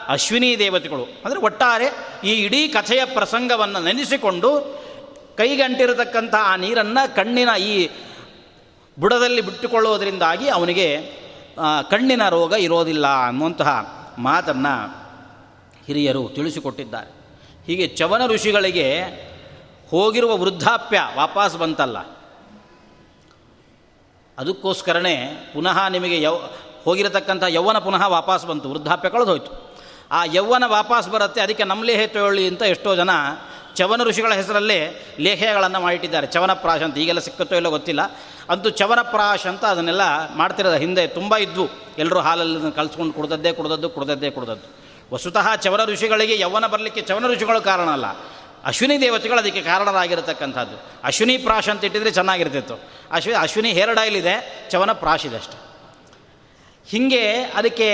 [0.07, 1.03] ಅಶ್ವಿನಿ ದೇವತೆಗಳು.
[1.25, 1.85] ಅಂದರೆ ಒಟ್ಟಾರೆ
[2.23, 4.83] ಈ ಇಡೀ ಕಥೆಯ ಪ್ರಸಂಗವನ್ನು ನೆನೆಸಿಕೊಂಡು
[5.37, 7.89] ಕೈಗಂಟಿರತಕ್ಕಂಥ ಆ ನೀರನ್ನು ಕಣ್ಣಿನ ಈ
[8.99, 11.01] ಬುಡದಲ್ಲಿ ಬಿಟ್ಟುಕೊಳ್ಳೋದರಿಂದಾಗಿ ಅವನಿಗೆ
[11.89, 15.03] ಕಣ್ಣಿನ ರೋಗ ಇರೋದಿಲ್ಲ ಅನ್ನುವಂತಹ ಮಾತನ್ನು
[15.85, 17.11] ಹಿರಿಯರು ತಿಳಿಸಿಕೊಟ್ಟಿದ್ದಾರೆ.
[17.67, 19.01] ಹೀಗೆ ಚವನ ಋಷಿಗಳಿಗೆ
[19.89, 21.97] ಹೋಗಿರುವ ವೃದ್ಧಾಪ್ಯ ವಾಪಸ್ ಬಂತಲ್ಲ.
[24.37, 26.35] ಅದಕ್ಕೋಸ್ಕರನೇ ಪುನಃ ನಿಮಗೆ ಯೌ,
[26.85, 28.69] ಹೋಗಿರತಕ್ಕಂಥ ಯೌವನ ಪುನಃ ವಾಪಸ್ ಬಂತು.
[28.69, 29.62] ವೃದ್ಧಾಪ್ಯ ಕಳೆದೋಯ್ತು.
[30.13, 33.09] ಆ ಯೌವನ ವಾಪಸ್ ಬರುತ್ತೆ, ಅದಕ್ಕೆ ನಮ್ಮ ಲೇಹೆ ತೊಗೊಳ್ಳಿ ಅಂತ ಎಷ್ಟೋ ಜನ
[33.75, 34.79] ಚವನ ಋಷಿಗಳ ಹೆಸರಲ್ಲೇ
[35.19, 36.27] ಲೇಖೆಗಳನ್ನು ಮಾಡಿಟ್ಟಿದ್ದಾರೆ.
[36.27, 38.01] ಚವನಪ್ರಾಶ ಅಂತ ಈಗೆಲ್ಲ ಸಿಕ್ಕತ್ತೋ ಇಲ್ಲ ಗೊತ್ತಿಲ್ಲ.
[38.49, 41.69] ಅಂತೂ ಚವನಪ್ರಾಶ ಅಂತ ಅದನ್ನೆಲ್ಲ ಮಾಡ್ತಿರೋದು ಹಿಂದೆ ತುಂಬ ಇದ್ವು.
[41.97, 44.67] ಎಲ್ಲರೂ ಹಾಲಲ್ಲಿ ಕಲ್ಸ್ಕೊಂಡು ಕುಡ್ದದ್ದೇ ಕುಡ್ದದ್ದು ಕುಡ್ದದ್ದೇ ಕುಡ್ದದ್ದು.
[45.13, 48.05] ವಸುತಃ ಚವನ ಋಷಿಗಳಿಗೆ ಯೌವನ ಬರಲಿಕ್ಕೆ ಚವನ ಋಷಿಗಳು ಕಾರಣ ಅಲ್ಲ.
[48.65, 50.77] ಅಶ್ವಿನಿ ದೇವತೆಗಳು ಅದಕ್ಕೆ ಕಾರಣರಾಗಿರತಕ್ಕಂಥದ್ದು.
[51.03, 52.75] ಅಶ್ವಿನಿ ಪ್ರಾಶ್ ಅಂತ ಇಟ್ಟಿದ್ರೆ ಚೆನ್ನಾಗಿರ್ತಿತ್ತು.
[53.11, 54.35] ಅಶ್ವಿ, ಅಶ್ವಿನಿ ಹೇರ್ ಡೈಲ್ ಇದೆ,
[54.71, 55.57] ಚವನ ಪ್ರಾಶ್ ಇದೆ ಅಷ್ಟೆ.
[56.89, 57.89] ಹೀಗೆ ಅದಕ್ಕೆ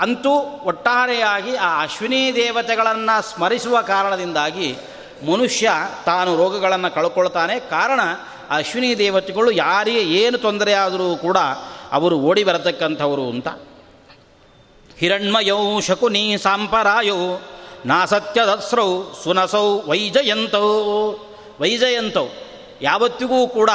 [0.00, 4.76] ಅಂತೂ ಒಟ್ಟಾರೆಯಾಗಿ ಆ ಅಶ್ವಿನಿ ದೇವತೆಗಳನ್ನು ಸ್ಮರಿಸುವ ಕಾರಣದಿಂದಾಗಿ
[5.32, 5.70] ಮನುಷ್ಯ
[6.06, 7.60] ತಾನು ರೋಗಗಳನ್ನು ಕಳ್ಕೊಳ್ತಾನೆ.
[7.60, 8.00] ಕಾರಣ
[8.50, 11.36] ಅಶ್ವಿನಿ ದೇವತೆಗಳು ಯಾರಿಗೆ ಏನು ತೊಂದರೆ ಆದರೂ ಕೂಡ
[11.92, 13.48] ಅವರು ಓಡಿ ಬರತಕ್ಕಂಥವರು ಅಂತ.
[14.98, 17.16] ಹಿರಣ್ಮಯೌ ಶಕುನಿ ಸಾಂಪರಾಯೌ,
[17.86, 21.12] ನಾಸತ್ಯದಸ್ರೌ ಸುನಸೌ ವೈಜಯಂತೌ.
[21.60, 22.26] ವೈಜಯಂತೌ.
[22.82, 23.70] ಯಾವತ್ತಿಗೂ ಕೂಡ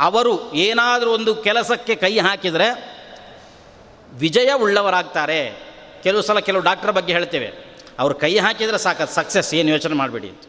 [0.00, 2.95] ಅವರು ಏನಾದರೂ ಒಂದು ಕೆಲಸಕ್ಕೆ ಕೈ ಹಾಕಿದರೆ
[4.16, 5.66] ವಿಜಯ ಉಳ್ಳವರಾಗ್ತಾರೆ.
[6.02, 7.76] ಕೆಲವು ಸಲ ಕೆಲವು ಡಾಕ್ಟರ್ ಬಗ್ಗೆ ಹೇಳ್ತೇವೆ.
[7.98, 10.42] ಅವ್ರು ಕೈ ಹಾಕಿದರೆ ಸಾಕು ಸಕ್ಸಸ್ ಏನು ಯೋಚನೆ ಮಾಡಬೇಡಿ ಅಂತ.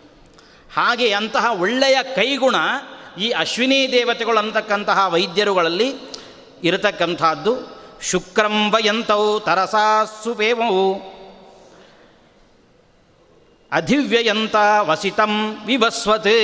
[0.75, 2.56] ಹಾಗೆ ಅಂತಹ ಒಳ್ಳೆಯ ಕೈಗುಣ
[3.19, 5.93] ಈ ಅಶ್ವಿನಿ ದೇವತೆಗಳು ಅಂತಕ್ಕಂತಹ ವೈದ್ಯರುಗಳಲ್ಲಿ
[6.63, 7.77] ಇರತಕ್ಕಂಥದ್ದು.
[8.01, 11.17] ತರಸಾಸು ತರಸಾಸುಪೇಮವು
[13.71, 16.38] ಅಧಿವ್ಯಯಂತ ವಸಿತಂ ವಿವಸ್ವತೆ.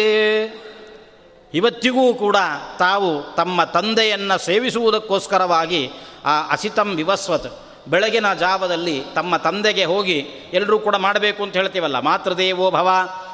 [1.53, 2.37] ಇವತ್ತಿಗೂ ಕೂಡ
[2.79, 5.81] ತಾವು ತಮ್ಮ ತಂದೆಯನ್ನು ಸೇವಿಸುವುದಕ್ಕೋಸ್ಕರವಾಗಿ
[6.25, 7.49] ಆ ಅಸಿತಂ ವಿವಸ್ವತ್,
[7.89, 10.17] ಬೆಳಗಿನ ಜಾವದಲ್ಲಿ ತಮ್ಮ ತಂದೆಗೆ ಹೋಗಿ
[10.53, 12.89] ಎಲ್ಲರೂ ಕೂಡ ಮಾಡಬೇಕು ಅಂತ ಹೇಳ್ತೀವಲ್ಲ, ಮಾತೃದೇವೋ ಭವ,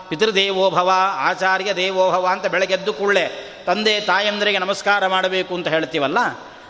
[0.10, 3.26] ಪಿತೃದೇವೋ ಭವ, ಆಚಾರ್ಯ ದೇವೋ ಭವ ಅಂತ ಬೆಳಗ್ಗೆದ್ದು ಕೂಡಲೇ
[3.66, 6.20] ತಂದೆ ತಾಯಂದರಿಗೆ ನಮಸ್ಕಾರ ಮಾಡಬೇಕು ಅಂತ ಹೇಳ್ತೀವಲ್ಲ,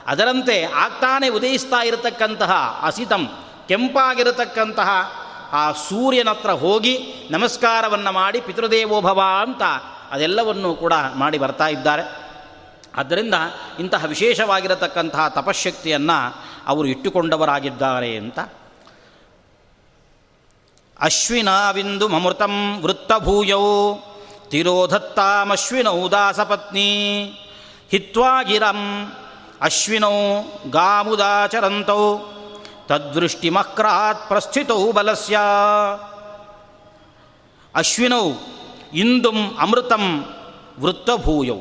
[0.07, 3.23] ಅದರಂತೆ ಆಗ್ತಾನೆ ಉದಯಿಸ್ತಾ ಇರತಕ್ಕಂತಹ ಅಸಿತಂ,
[3.67, 4.89] ಕೆಂಪಾಗಿರತಕ್ಕಂತಹ
[5.53, 6.93] ಆ ಸೂರ್ಯನತ್ರ ಹೋಗಿ
[7.31, 9.63] ನಮಸ್ಕಾರವನ್ನು ಮಾಡಿ ಪಿತೃದೇವೋಭವ ಅಂತ
[10.11, 12.29] ಅದೆಲ್ಲವನ್ನು ಕೂಡ ಮಾಡಿ ಬರ್ತಾ ಇದ್ದಾರೆ.
[12.95, 13.33] ಆದ್ದರಿಂದ
[13.79, 16.35] ಇಂತಹ ವಿಶೇಷವಾಗಿರತಕ್ಕಂತಹ ತಪಶಕ್ತಿಯನ್ನು
[16.67, 18.39] ಅವರು ಇಟ್ಟುಕೊಂಡವರಾಗಿದ್ದಾರೆ ಅಂತ.
[20.99, 23.95] ಅಶ್ವಿನಾವಿಂದು ಮಮೃತಂ ವೃತ್ತಭೂಯೌ
[24.49, 26.89] ತಿರೋಧತ್ತಾಮಶ್ವಿನೌ ದಾಸಪತ್ನಿ,
[27.91, 29.11] ಹಿತ್ವಾಗಿರಂ
[29.61, 30.11] ಅಶ್ವಿನೌ
[30.69, 32.17] ಗಾಮುದಾಚರಂತೌ,
[32.87, 35.39] ತದ್ವೃಷ್ಟಿಮಕ್ರಾತ್ ಪ್ರಸ್ಥಿತೌ ಬಲಸ್ಯ.
[37.75, 38.31] ಅಶ್ವಿನೌ
[38.93, 40.35] ಇಂದುಂ ಅಮೃತಂ
[40.79, 41.57] ವೃತ್ತಭೂಯೌ.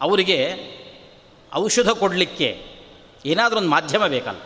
[0.00, 0.68] ಅವರಿಗೆ
[1.54, 2.64] ಔಷಧ ಕೊಡಲಿಕ್ಕೆ
[3.24, 4.38] ಏನಾದರೂ ಒಂದು ಮಾಧ್ಯಮ ಬೇಕಲ್ಲ.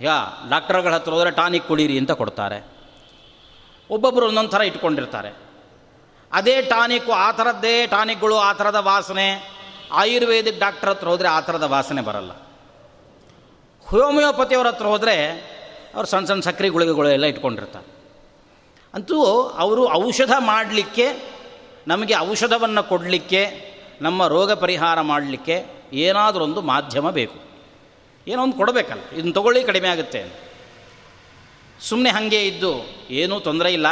[0.00, 2.66] ಯಾ ಡಾಕ್ಟರ್ಗಳ ಹತ್ರ ಹೋದರೆ ಟಾನಿಕ್ ಕುಡೀರಿ ಅಂತ ಕೊಡ್ತಾರೆ.
[3.90, 5.36] ಒಬ್ಬೊಬ್ಬರು ಒಂದೊಂದು ಥರ ಇಟ್ಕೊಂಡಿರ್ತಾರೆ.
[6.32, 9.60] ಅದೇ ಟಾನಿಕ್ಕು ಆ ಥರದ್ದೇ ಟಾನಿಕ್ಗಳು ಆ ಥರದ ವಾಸನೆ.
[9.92, 12.30] ಆಯುರ್ವೇದಿಕ್ ಡಾಕ್ಟರ್ ಹತ್ರ ಹೋದರೆ ಆ ಥರದ ವಾಸನೆ ಬರಲ್ಲ.
[13.86, 15.30] ಹೋಮಿಯೋಪತಿಯವ್ರ ಹತ್ರ ಹೋದರೆ
[15.94, 17.99] ಅವ್ರು ಸಣ್ಣ ಸಣ್ಣ ಸಕ್ಕರೆ ಗುಳಿಗೆಗಳು ಇಟ್ಕೊಂಡಿರ್ತಾರೆ.
[18.94, 19.18] ಅಂತೂ
[19.64, 21.06] ಅವರು ಔಷಧ ಮಾಡಲಿಕ್ಕೆ,
[21.92, 23.42] ನಮಗೆ ಔಷಧವನ್ನು ಕೊಡಲಿಕ್ಕೆ,
[24.06, 25.56] ನಮ್ಮ ರೋಗ ಪರಿಹಾರ ಮಾಡಲಿಕ್ಕೆ
[26.04, 27.38] ಏನಾದರೂ ಒಂದು ಮಾಧ್ಯಮ ಬೇಕು.
[28.26, 30.22] ಏನೋ ಒಂದು ಕೊಡಬೇಕಲ್ಲ, ಇದನ್ನು ತಗೊಳ್ಳಿ ಕಡಿಮೆ ಆಗುತ್ತೆ
[31.88, 32.72] ಸುಮ್ಮನೆ ಹಾಗೆ ಇದ್ದು
[33.20, 33.88] ಏನೂ ತೊಂದರೆ ಇಲ್ಲ.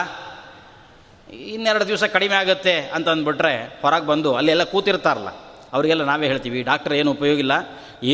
[1.55, 5.31] ಇನ್ನೆರಡು ದಿವಸ ಕಡಿಮೆ ಆಗುತ್ತೆ ಅಂತ ಅಂದ್ಬಿಟ್ರೆ ಹೊರಗೆ ಬಂದು ಅಲ್ಲೆಲ್ಲ ಕೂತಿರ್ತಾರಲ್ಲ,
[5.75, 7.55] ಅವರಿಗೆಲ್ಲ ನಾವೇ ಹೇಳ್ತೀವಿ ಡಾಕ್ಟರ್ ಏನು ಉಪಯೋಗಿಲ್ಲ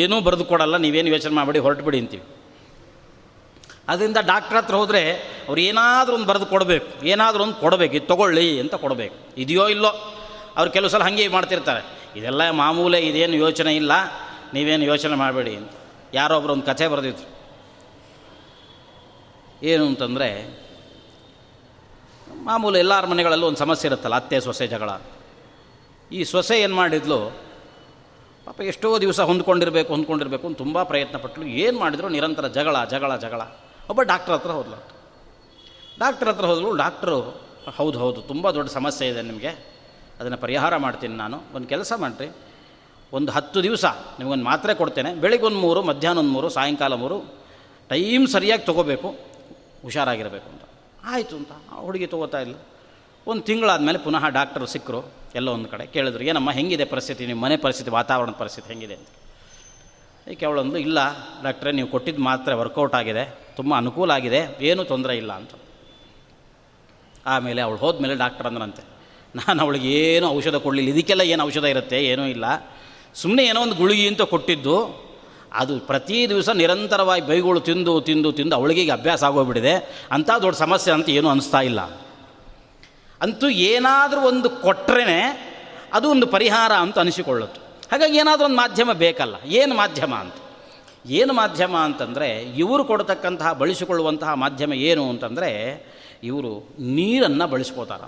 [0.01, 2.25] ಏನೂ ಬರೆದು ಕೊಡಲ್ಲ, ನೀವೇನು ಯೋಚನೆ ಮಾಡಬೇಡಿ, ಹೊರಟುಬಿಡಿ ಅಂತೀವಿ.
[3.89, 5.13] ಅದರಿಂದ ಡಾಕ್ಟ್ರ್ ಹತ್ರ ಹೋದರೆ
[5.49, 9.17] ಅವ್ರು ಏನಾದರೂ ಒಂದು ಬರೆದು ಕೊಡಬೇಕು, ಏನಾದರೂ ಒಂದು ಕೊಡಬೇಕು, ಇದು ತೊಗೊಳ್ಳಿ ಅಂತ ಕೊಡಬೇಕು.
[9.37, 9.91] ಇದೆಯೋ ಇಲ್ಲೋ,
[10.57, 11.83] ಅವ್ರು ಕೆಲವು ಸಲ ಹಾಗೆ ಮಾಡ್ತಿರ್ತಾರೆ.
[12.19, 13.93] ಇದೆಲ್ಲ ಮಾಮೂಲೆ ಇದೇನು ಯೋಚನೆ ಇಲ್ಲ,
[14.55, 15.71] ನೀವೇನು ಯೋಚನೆ ಮಾಡಬೇಡಿ ಅಂತ.
[16.15, 17.29] ಯಾರೋ ಒಬ್ಬರು ಒಂದು ಕಥೆ ಬರೆದಿದ್ರು.
[19.63, 20.29] ಏನು ಅಂತಂದರೆ,
[22.43, 24.91] ಮಾಮೂಲು ಎಲ್ಲರ ಮನೆಗಳಲ್ಲೂ ಒಂದು ಸಮಸ್ಯೆ ಇರುತ್ತಲ್ಲ, ಅತ್ತೆ ಸೊಸೆ ಜಗಳ.
[26.13, 27.37] ಈ ಸೊಸೆ ಏನು ಮಾಡಿದ್ಲು,
[28.45, 32.09] ಪಾಪ ಎಷ್ಟೋ ದಿವಸ ಹೊಂದ್ಕೊಂಡಿರಬೇಕು ಹೊಂದ್ಕೊಂಡಿರಬೇಕು ಅಂತ ತುಂಬ ಪ್ರಯತ್ನ ಏನು ಮಾಡಿದ್ರು?
[32.09, 33.41] ನಿರಂತರ ಜಗಳ ಜಗಳ ಜಗಳ.
[33.89, 34.77] ಒಬ್ಬ ಡಾಕ್ಟ್ರ್ ಹತ್ರ ಹೋದ್ಲು.
[35.99, 37.21] ಡಾಕ್ಟ್ರ್ ಹತ್ರ ಹೋದಳು ಡಾಕ್ಟ್ರು,
[37.77, 39.49] ಹೌದು ಹೌದು, ತುಂಬ ದೊಡ್ಡ ಸಮಸ್ಯೆ ಇದೆ ನಿಮಗೆ.
[40.21, 41.41] ಅದನ್ನು ಪರಿಹಾರ ಮಾಡ್ತೀನಿ ನಾನು.
[41.55, 42.37] ಒಂದು ಕೆಲಸ ಮಾಡಿರಿ.
[43.13, 43.85] ಒಂದು ಹತ್ತು ದಿವಸ
[44.19, 45.15] ನಿಮಗೊಂದು ಮಾತ್ರೆ ಕೊಡ್ತೇನೆ.
[45.15, 47.35] ಬೆಳಿಗ್ಗೆ ಒಂದು ಮೂರು ಮಧ್ಯಾಹ್ನ ಒಂದು ಮೂರು, ಸಾಯಂಕಾಲ ಮೂರು.
[47.89, 49.09] ಟೈಮ್ ಸರಿಯಾಗಿ ತೊಗೋಬೇಕು.
[49.83, 50.63] ಹುಷಾರಾಗಿರಬೇಕು ಅಂತ.
[51.05, 51.49] ಆಯಿತು ಅಂತ.
[51.73, 52.55] ಹುಡುಗಿ ತೊಗೋತಾ ಇಲ್ಲ
[53.27, 55.87] ಒಂದು ತಿಂಗಳಾದಮೇಲೆ ಪುನಃ ಡಾಕ್ಟರ್ ಸಿಕ್ಕರು ಎಲ್ಲೋ ಒಂದು ಕಡೆ.
[55.87, 57.27] ಕೇಳಿದ್ರು, ಏನಮ್ಮ, ಹೆಂಗಿದೆ ಪರಿಸ್ಥಿತಿ?
[57.27, 58.95] ನಿಮ್ಮ ಮನೆ ಪರಿಸ್ಥಿತಿ, ವಾತಾವರಣ ಪರಿಸ್ಥಿತಿ ಹೆಂಗಿದೆ?
[58.95, 59.09] ಅಂತ
[60.33, 60.99] ಏಕೆ ಅವಳೊಂದು ಇಲ್ಲ,
[61.43, 63.25] ಡಾಕ್ಟ್ರೇ, ನೀವು ಕೊಟ್ಟಿದ್ದು ಮಾತ್ರ ವರ್ಕೌಟ್ ಆಗಿದೆ,
[63.57, 65.51] ತುಂಬ ಅನುಕೂಲ ಆಗಿದೆ, ಏನೂ ತೊಂದರೆ ಇಲ್ಲ ಅಂತ.
[67.27, 68.83] ಆಮೇಲೆ ಅವಳು ಹೋದ್ಮೇಲೆ ಡಾಕ್ಟರ್ ಅಂದ್ರಂತೆ
[69.35, 72.45] ನಾನು ಅವಳಿಗೆ ಏನು ಔಷಧ ಕೊಡಲಿಲ್ಲ, ಇದಕ್ಕೆಲ್ಲ ಏನು ಔಷಧ ಇರುತ್ತೆ, ಏನೂ ಇಲ್ಲ.
[73.15, 74.77] ಸುಮ್ಮನೆ ಏನೋ ಒಂದು ಗುಳಿಗೆ ಅಂತ ಕೊಟ್ಟಿದ್ದು,
[75.53, 79.75] ಅದು ಪ್ರತಿ ದಿವಸ ನಿರಂತರವಾಗಿ ಬೈಗಳು ತಿಂದು ತಿಂದು ತಿಂದು ಅವಳಿಗೆ ಅಭ್ಯಾಸ ಆಗೋಗ್ಬಿಟ್ಟಿದೆ,
[80.13, 81.81] ಅಂಥ ದೊಡ್ಡ ಸಮಸ್ಯೆ ಅಂತ ಏನೂ ಅನಿಸ್ತಾ ಇಲ್ಲ.
[83.23, 85.21] ಅಂತೂ ಏನಾದರೂ ಒಂದು ಕೊಟ್ರೇ
[85.93, 87.61] ಅದು ಒಂದು ಪರಿಹಾರ ಅಂತ ಅನಿಸಿಕೊಳ್ಳುತ್ತೆ.
[87.95, 89.35] ಹಾಗಾಗಿ ಏನಾದರೂ ಒಂದು ಮಾಧ್ಯಮ ಬೇಕಲ್ಲ.
[89.47, 90.35] ಏನು ಮಾಧ್ಯಮ ಅಂತ?
[91.07, 95.51] ಏನು ಮಾಧ್ಯಮ ಅಂತಂದರೆ ಇವರು ಕೊಡ್ತಕ್ಕಂತಹ, ಬಳಸಿಕೊಳ್ಳುವಂತಹ ಮಾಧ್ಯಮ ಏನು ಅಂತಂದರೆ
[96.25, 98.01] ಇವರು ನೀರನ್ನು ಬಳಸ್ಕೋತಾರ.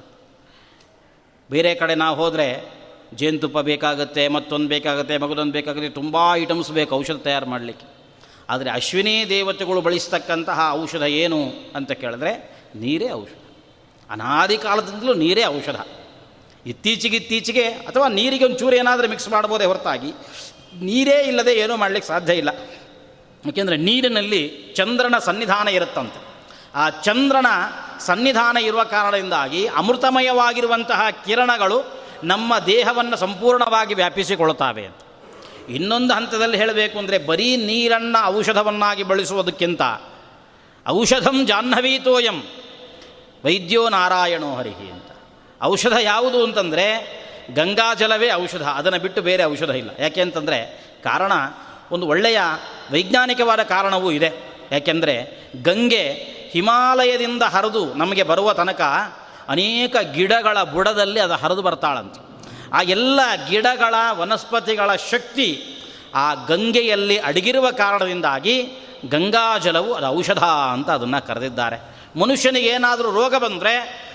[1.51, 2.73] ಬೇರೆ ಕಡೆ ನಾವು ಹೋದರೆ
[3.15, 7.87] ಜೇನುತುಪ್ಪ ಬೇಕಾಗುತ್ತೆ, ಮತ್ತೊಂದು ಬೇಕಾಗುತ್ತೆ, ಮಗದೊಂದು ಬೇಕಾಗುತ್ತೆ, ತುಂಬ ಐಟಮ್ಸ್ ಬೇಕು ಔಷಧ ತಯಾರು ಮಾಡಲಿಕ್ಕೆ.
[8.51, 11.39] ಆದರೆ ಅಶ್ವಿನಿ ದೇವತೆಗಳು ಬಳಸ್ತಕ್ಕಂತಹ ಔಷಧ ಏನು
[11.75, 13.39] ಅಂತ ಕೇಳಿದ್ರೆ ನೀರೇ ಔಷಧ.
[14.11, 16.06] ಅನಾದಿ ಕಾಲದಿಂದಲೂ ನೀರೇ ಔಷಧ.
[16.67, 20.11] ಇತ್ತೀಚೆಗೆ ಇತ್ತೀಚೆಗೆ ಅಥವಾ ನೀರಿಗೆ ಒಂಚೂರು ಚೂರು ಏನಾದರೂ ಮಿಕ್ಸ್ ಮಾಡ್ಬೋದೇ ಹೊರತಾಗಿ,
[20.83, 22.51] ನೀರೇ ಇಲ್ಲದೆ ಏನೂ ಮಾಡಲಿಕ್ಕೆ ಸಾಧ್ಯ ಇಲ್ಲ.
[23.49, 24.43] ಏಕೆಂದರೆ ನೀರಿನಲ್ಲಿ
[24.75, 26.21] ಚಂದ್ರನ ಸನ್ನಿಧಾನ ಇರುತ್ತಂತೆ.
[26.75, 27.49] ಆ ಚಂದ್ರನ
[28.01, 31.79] ಸನ್ನಿಧಾನ ಇರುವ ಕಾರಣದಿಂದಾಗಿ ಅಮೃತಮಯವಾಗಿರುವಂತಹ ಕಿರಣಗಳು
[32.25, 35.01] ನಮ್ಮ ದೇಹವನ್ನು ಸಂಪೂರ್ಣವಾಗಿ ವ್ಯಾಪಿಸಿಕೊಳ್ಳುತ್ತವೆ ಅಂತ.
[35.69, 39.83] ಇನ್ನೊಂದು ಹಂತದಲ್ಲಿ ಹೇಳಬೇಕು ಅಂದರೆ ಬರೀ ನೀರನ್ನು ಔಷಧವನ್ನಾಗಿ ಬಳಸುವುದಕ್ಕಿಂತ
[40.87, 42.39] ಔಷಧಂ ಜಾಹ್ನವೀತೋಯಂ
[43.45, 44.89] ವೈದ್ಯೋ ನಾರಾಯಣೋ ಹರಿಹಿ
[45.63, 47.17] ಔಷಧ ಯಾವುದು ಅಂತಂದರೆ
[47.55, 49.91] ಗಂಗಾಜಲವೇ ಔಷಧ, ಅದನ್ನು ಬಿಟ್ಟು ಬೇರೆ ಔಷಧ ಇಲ್ಲ.
[49.99, 51.33] ಯಾಕೆ ಅಂತಂದರೆ ಕಾರಣ
[51.91, 52.41] ಒಂದು ಒಳ್ಳೆಯ
[52.93, 54.33] ವೈಜ್ಞಾನಿಕವಾದ ಕಾರಣವೂ ಇದೆ.
[54.73, 56.13] ಯಾಕೆಂದರೆ ಗಂಗೆ
[56.53, 58.81] ಹಿಮಾಲಯದಿಂದ ಹರಿದು ನಮಗೆ ಬರುವ ತನಕ
[59.49, 62.21] ಅನೇಕ ಗಿಡಗಳ ಬುಡದಲ್ಲಿ ಅದು ಹರಿದು ಬರ್ತಾಳಂತೆ.
[62.73, 65.63] ಆ ಎಲ್ಲ ಗಿಡಗಳ ವನಸ್ಪತಿಗಳ ಶಕ್ತಿ
[66.15, 68.69] ಆ ಗಂಗೆಯಲ್ಲಿ ಅಡಗಿರುವ ಕಾರಣದಿಂದಾಗಿ
[69.11, 71.96] ಗಂಗಾಜಲವು ಅದು ಔಷಧ ಅಂತ ಅದನ್ನು ಕರೆದಿದ್ದಾರೆ.
[72.17, 73.75] ಮನುಷ್ಯನಿಗೆ ಏನಾದರೂ ರೋಗ ಬಂದರೆ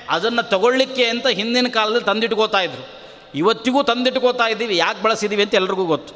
[0.09, 2.83] ಅದನ್ನು ತಗೊಳ್ಳಿಕ್ಕೆ ಅಂತ ಹಿಂದಿನ ಕಾಲದಲ್ಲಿ ತಂದಿಟ್ಕೋತಾ ಇದ್ರು.
[3.35, 6.13] ಇವತ್ತಿಗೂ ತಂದಿಟ್ಕೋತಾ ಇದ್ದೀವಿ, ಯಾಕೆ ಬಳಸಿದ್ದೀವಿ ಅಂತ ಎಲ್ರಿಗೂ ಗೊತ್ತು.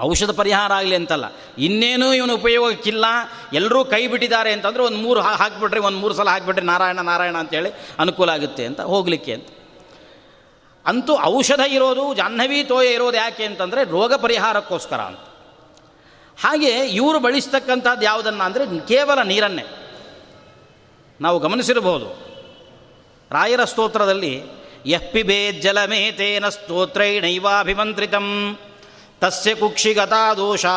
[0.00, 1.24] ಔಷಧ ಪರಿಹಾರ ಆಗಲಿ ಅಂತಲ್ಲ.
[1.58, 3.04] ಇನ್ನೇನೂ ಇವನು ಉಪಯೋಗಕ್ಕಿಲ್ಲ.
[3.52, 8.30] ಎಲ್ಲರೂ ಕೈ ಬಿಟ್ಟಿದ್ದಾರೆ ಅಂತಂದರೆ ಒಂದು ಮೂರು ಹಾಕಿಬಿಟ್ರಿ, ಒಂದು ಮೂರು ಸಲ ಹಾಕಿಬಿಟ್ರೆ ನಾರಾಯಣ ನಾರಾಯಣ ಅಂತೇಳಿ ಅನುಕೂಲ
[8.30, 9.48] ಆಗುತ್ತೆ ಅಂತ ಹೋಗಲಿಕ್ಕೆ ಅಂತ.
[10.86, 15.18] ಅಂತೂ ಔಷಧ ಇರೋದು, ಜಾಹ್ನವಿ ತೋಯ ಇರೋದು ಯಾಕೆ ಅಂತಂದರೆ ರೋಗ ಪರಿಹಾರಕ್ಕೋಸ್ಕರ ಅಂತ.
[16.42, 19.81] ಹಾಗೆ ಇವರು ಬಳಸ್ತಕ್ಕಂಥದ್ದು ಯಾವುದನ್ನು ಅಂದರೆ ಕೇವಲ ನೀರನ್ನೇ.
[21.22, 22.06] ನಾವು ಗಮನಿಸಿರಬಹುದು.
[23.30, 24.42] ರಾಯರ ಸ್ತೋತ್ರದಲ್ಲಿ
[24.86, 25.16] ಯಃ
[25.60, 28.58] ಜಲಮೇತೇನ ಸ್ತೋತ್ರೈಣೈವಾಭಿಮಂತ್ರಿತಂ,
[29.20, 30.76] ತಸ್ಯ ಕುಕ್ಷಿಗತಾ ದೋಷಾ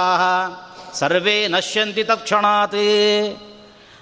[0.93, 3.38] ಸರ್ವೇ ನಶ್ಯಂತಿ ತಕ್ಷಣಾತ್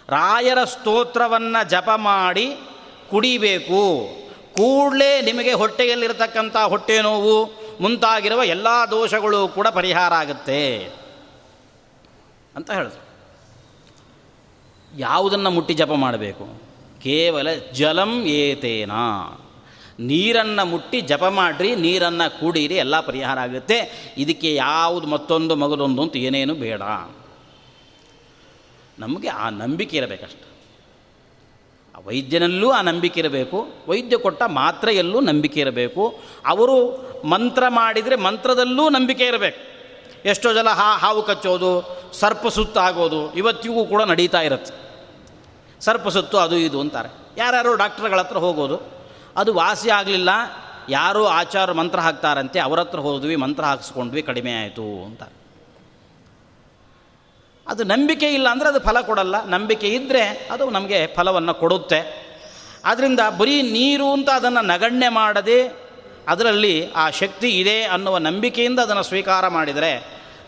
[0.10, 2.56] ರಾಯರ ಸ್ತೋತ್ರವನ್ನು ಜಪ ಮಾಡಿ
[3.10, 4.08] ಕುಡಿಬೇಕು.
[4.54, 10.90] ಕೂಡಲೇ ನಿಮಗೆ ಹೊಟ್ಟೆಯಲ್ಲಿರತಕ್ಕಂಥ ಹೊಟ್ಟೆ ನೋವು, ಮುಂತಾಗಿರುವ ಎಲ್ಲ ದೋಷಗಳು ಕೂಡ ಪರಿಹಾರ ಆಗುತ್ತೆ.
[12.56, 13.03] ಅಂತ ಹೇಳಿದ್ರು
[14.98, 16.62] ಯಾವುದನ್ನು ಮುಟ್ಟಿ ಜಪ ಮಾಡಬೇಕು?
[17.04, 18.92] ಕೇವಲ ಜಲಂ ಏತೇನ.
[20.00, 24.12] ನೀರನ್ನು ಮುಟ್ಟಿ ಜಪ ಮಾಡಿರಿ, ನೀರನ್ನು ಕೂಡಿರಿ, ಎಲ್ಲ ಪರಿಹಾರ ಆಗುತ್ತೆ.
[24.18, 26.82] ಇದಕ್ಕೆ ಯಾವುದು ಮತ್ತೊಂದು ಮಗದೊಂದು ಅಂತ ಏನೇನು ಬೇಡ.
[29.00, 30.54] ನಮಗೆ ಆ ನಂಬಿಕೆ ಇರಬೇಕಷ್ಟು.
[31.96, 33.68] ಆ ವೈದ್ಯನಲ್ಲೂ ಆ ನಂಬಿಕೆ ಇರಬೇಕು.
[33.88, 36.20] ವೈದ್ಯ ಕೊಟ್ಟ ಮಾತ್ರೆಯಲ್ಲೂ ನಂಬಿಕೆ ಇರಬೇಕು.
[36.46, 39.74] ಅವರು ಮಂತ್ರ ಮಾಡಿದರೆ ಮಂತ್ರದಲ್ಲೂ ನಂಬಿಕೆ ಇರಬೇಕು.
[40.26, 44.83] ಎಷ್ಟೋ ಜನ ಹಾ ಹಾವು ಕಚ್ಚೋದು, ಸರ್ಪ ಸುತ್ತಾಗೋದು, ಇವತ್ತಿಗೂ ಕೂಡ ನಡೀತಾ ಇರುತ್ತೆ.
[45.86, 47.10] ಸರ್ಪ ಸುತ್ತು ಅದು ಇದು ಅಂತಾರೆ.
[47.38, 48.78] ಯಾರ್ಯಾರು ಡಾಕ್ಟರ್ಗಳ ಹತ್ರ ಹೋಗೋದು,
[49.38, 50.32] ಅದು ವಾಸಿ ಆಗಲಿಲ್ಲ,
[50.90, 55.24] ಯಾರೋ ಆಚಾರ ಮಂತ್ರ ಹಾಕ್ತಾರಂತೆ, ಅವ್ರ ಹತ್ರ ಹೋದ್ವಿ, ಮಂತ್ರ ಹಾಕಿಸ್ಕೊಂಡ್ವಿ, ಕಡಿಮೆ ಆಯಿತು ಅಂತ
[57.68, 59.36] ಅದು ನಂಬಿಕೆ ಇಲ್ಲ ಅಂದರೆ ಅದು ಫಲ ಕೊಡಲ್ಲ.
[59.46, 62.00] ನಂಬಿಕೆ ಇದ್ದರೆ ಅದು ನಮಗೆ ಫಲವನ್ನು ಕೊಡುತ್ತೆ.
[62.86, 65.60] ಆದ್ದರಿಂದ ಬರೀ ನೀರು ಅಂತ ಅದನ್ನು ನಗಣ್ಯ ಮಾಡದೆ,
[66.28, 69.92] ಅದರಲ್ಲಿ ಆ ಶಕ್ತಿ ಇದೆ ಅನ್ನುವ ನಂಬಿಕೆಯಿಂದ ಅದನ್ನು ಸ್ವೀಕಾರ ಮಾಡಿದರೆ,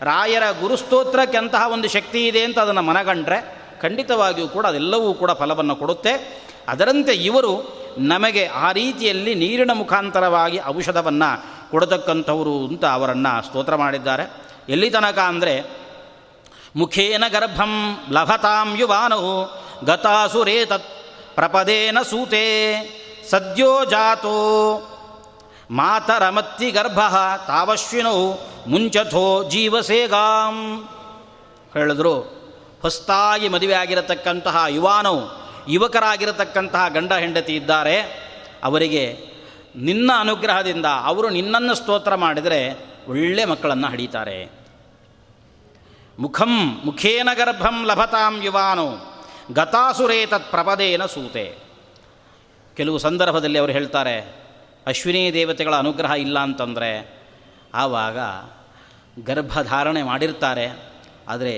[0.02, 6.42] ರಾಯರ ಗುರುಸ್ತೋತ್ರಕ್ಕೆ ಅಂತಹ ಒಂದು ಶಕ್ತಿ ಇದೆ ಅಂತ ಅದನ್ನು ಮನಗಂಡ್ರೆ ಖಂಡಿತವಾಗಿಯೂ ಕೂಡ ಅದೆಲ್ಲವೂ ಕೂಡ ಫಲವನ್ನು ಕೊಡುತ್ತೆ.
[6.68, 14.32] ಅದರಂತೆ ಇವರು ನಮಗೆ ಆ ರೀತಿಯಲ್ಲಿ ನೀರಿನ ಮುಖಾಂತರವಾಗಿ ಔಷಧವನ್ನು ಕೊಡತಕ್ಕಂಥವರು ಅಂತ ಅವರನ್ನು ಸ್ತೋತ್ರ ಮಾಡಿದ್ದಾರೆ.
[14.68, 15.64] ಎಲ್ಲಿ ತನಕ ಅಂದರೆ,
[16.76, 19.50] ಮುಖೇನ ಗರ್ಭಂ ಲಭತಾಂ ಯುವಾನೋ
[19.84, 20.84] ಗತಾಸುರೇ ತತ್
[21.34, 22.46] ಪ್ರಪದೇನ ಸೂತೆ
[23.30, 24.36] ಸದ್ಯೋ ಜಾತೋ
[25.70, 27.00] ಮಾತರಮತ್ತಿ ಗರ್ಭ
[27.46, 30.88] ತಾವಶ್ವಿನೋ ಮುಂಚಥೋ ಜೀವಸೇಗಾಂ.
[31.74, 32.35] ಹೇಳಿದ್ರು.
[32.86, 35.22] ಹೊಸ್ತಾಗಿ ಮದುವೆ ಆಗಿರತಕ್ಕಂತಹ ಯುವಾನವು
[35.68, 37.96] ಯುವಕರಾಗಿರತಕ್ಕಂತಹ ಗಂಡ ಹೆಂಡತಿ ಇದ್ದಾರೆ.
[38.64, 39.04] ಅವರಿಗೆ
[39.76, 42.60] ನಿನ್ನ ಅನುಗ್ರಹದಿಂದ ಅವರು ನಿನ್ನನ್ನು ಸ್ತೋತ್ರ ಮಾಡಿದರೆ
[43.08, 44.38] ಒಳ್ಳೆ ಮಕ್ಕಳನ್ನು ಹಡೀತಾರೆ.
[46.18, 46.52] ಮುಖಂ
[46.84, 48.86] ಮುಖೇನ ಗರ್ಭಂ ಲಭತಾಂ ಯುವಾನು,
[49.52, 51.46] ಗತಾಸುರೇ ತತ್ ಪ್ರಪದೇನ ಸೂತೆ.
[52.76, 54.16] ಕೆಲವು ಸಂದರ್ಭದಲ್ಲಿ ಅವರು ಹೇಳ್ತಾರೆ,
[54.86, 56.90] ಅಶ್ವಿನಿ ದೇವತೆಗಳ ಅನುಗ್ರಹ ಇಲ್ಲ ಅಂತಂದರೆ
[57.74, 58.18] ಆವಾಗ
[59.26, 60.66] ಗರ್ಭಧಾರಣೆ ಮಾಡಿರ್ತಾರೆ,
[61.28, 61.54] ಆದರೆ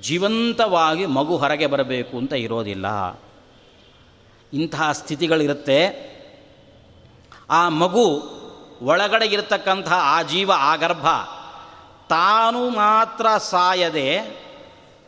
[0.00, 2.86] ಜೀವಂತವಾಗಿ ಮಗು ಹೊರಗೆ ಬರಬೇಕು ಅಂತ ಇರೋದಿಲ್ಲ.
[4.52, 6.08] ಇಂತಹ ಸ್ಥಿತಿಗಳಿರುತ್ತೆ.
[7.50, 8.38] ಆ ಮಗು
[8.82, 11.06] ಒಳಗಡೆ ಇರತಕ್ಕಂತಹ ಆ ಜೀವ, ಆ ಗರ್ಭ
[12.08, 14.20] ತಾನು ಮಾತ್ರ ಸಾಯದೆ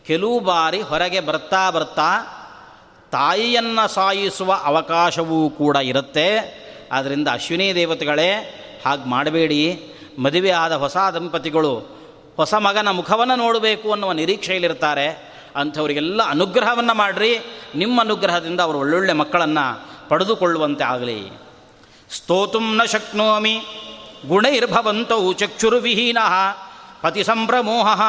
[0.06, 2.36] ಕೆಲವು ಬಾರಿ ಹೊರಗೆ ಬರ್ತಾ ಬರ್ತಾ
[3.12, 6.60] ತಾಯಿಯನ್ನು ಸಾಯಿಸುವ ಅವಕಾಶವೂ ಕೂಡ ಇರುತ್ತೆ.
[6.92, 8.32] ಆದ್ದರಿಂದ ಅಶ್ವಿನಿ ದೇವತೆಗಳೇ,
[8.86, 9.92] ಹಾಗೆ ಮಾಡಬೇಡಿ.
[10.18, 11.99] ಮದುವೆ ಆದ ಹೊಸ ದಂಪತಿಗಳು
[12.36, 15.32] ಹೊಸ ಮಗನ ಮುಖವನ್ನು ನೋಡಬೇಕು ಅನ್ನುವ ನಿರೀಕ್ಷೆಯಲ್ಲಿರ್ತಾರೆ.
[15.56, 17.38] ಅಂಥವರಿಗೆಲ್ಲ ಅನುಗ್ರಹವನ್ನು ಮಾಡಿರಿ.
[17.74, 19.66] ನಿಮ್ಮ ಅನುಗ್ರಹದಿಂದ ಅವರು ಒಳ್ಳೊಳ್ಳೆ ಮಕ್ಕಳನ್ನು
[20.08, 21.28] ಪಡೆದುಕೊಳ್ಳುವಂತೆ ಆಗಲಿ.
[22.10, 23.60] ಸ್ತೋತುಂ ನ ಶಕ್ನೋಮಿ
[24.28, 26.18] ಗುಣೈರ್ಭವಂತೌ ಚಕ್ಷುರ್ವಿಹೀನ
[27.02, 28.00] ಪತಿ ಸಂಭ್ರಮೋಹ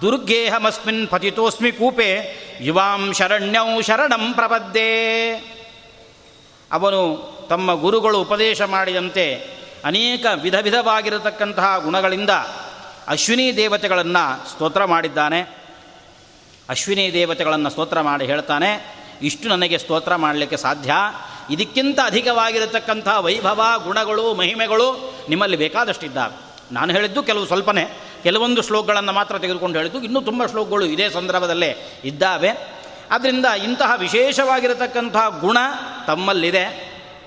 [0.00, 2.10] ದುರ್ಗೇಹಮಸ್ಮಿನ್ ಪತಿತೋಸ್ಮಿ ಕೂಪೆ
[2.60, 4.90] ಯುವಾಂ ಶರಣ್ಯೌ ಶರಣಂ ಪ್ರಪದ್ದೇ
[6.72, 7.00] ಅವನು
[7.50, 9.26] ತಮ್ಮ ಗುರುಗಳು ಉಪದೇಶ ಮಾಡಿದಂತೆ
[9.84, 12.30] ಅನೇಕ ವಿಧ ವಿಧವಾಗಿರತಕ್ಕಂತಹ ಗುಣಗಳಿಂದ
[13.08, 15.40] ಅಶ್ವಿನಿ ದೇವತೆಗಳನ್ನು ಸ್ತೋತ್ರ ಮಾಡಿದ್ದಾನೆ.
[16.68, 20.92] ಅಶ್ವಿನಿ ದೇವತೆಗಳನ್ನು ಸ್ತೋತ್ರ ಮಾಡಿ ಹೇಳ್ತಾನೆ, ಇಷ್ಟು ನನಗೆ ಸ್ತೋತ್ರ ಮಾಡಲಿಕ್ಕೆ ಸಾಧ್ಯ.
[21.50, 26.36] ಇದಕ್ಕಿಂತ ಅಧಿಕವಾಗಿರತಕ್ಕಂಥ ವೈಭವ, ಗುಣಗಳು, ಮಹಿಮೆಗಳು ನಿಮ್ಮಲ್ಲಿ ಬೇಕಾದಷ್ಟಿದ್ದಾವೆ.
[26.74, 32.50] ನಾನು ಹೇಳಿದ್ದು ಕೆಲವು ಸ್ವಲ್ಪನೇ, ಕೆಲವೊಂದು ಶ್ಲೋಕಗಳನ್ನು ಮಾತ್ರ ತೆಗೆದುಕೊಂಡು ಹೇಳಿದ್ದು, ಇನ್ನೂ ತುಂಬ ಶ್ಲೋಕಗಳು ಇದೇ ಸಂದರ್ಭದಲ್ಲೇ ಇದ್ದಾವೆ.
[33.10, 35.58] ಆದ್ದರಿಂದ ಇಂತಹ ವಿಶೇಷವಾಗಿರತಕ್ಕಂಥ ಗುಣ
[36.06, 36.64] ತಮ್ಮಲ್ಲಿದೆ.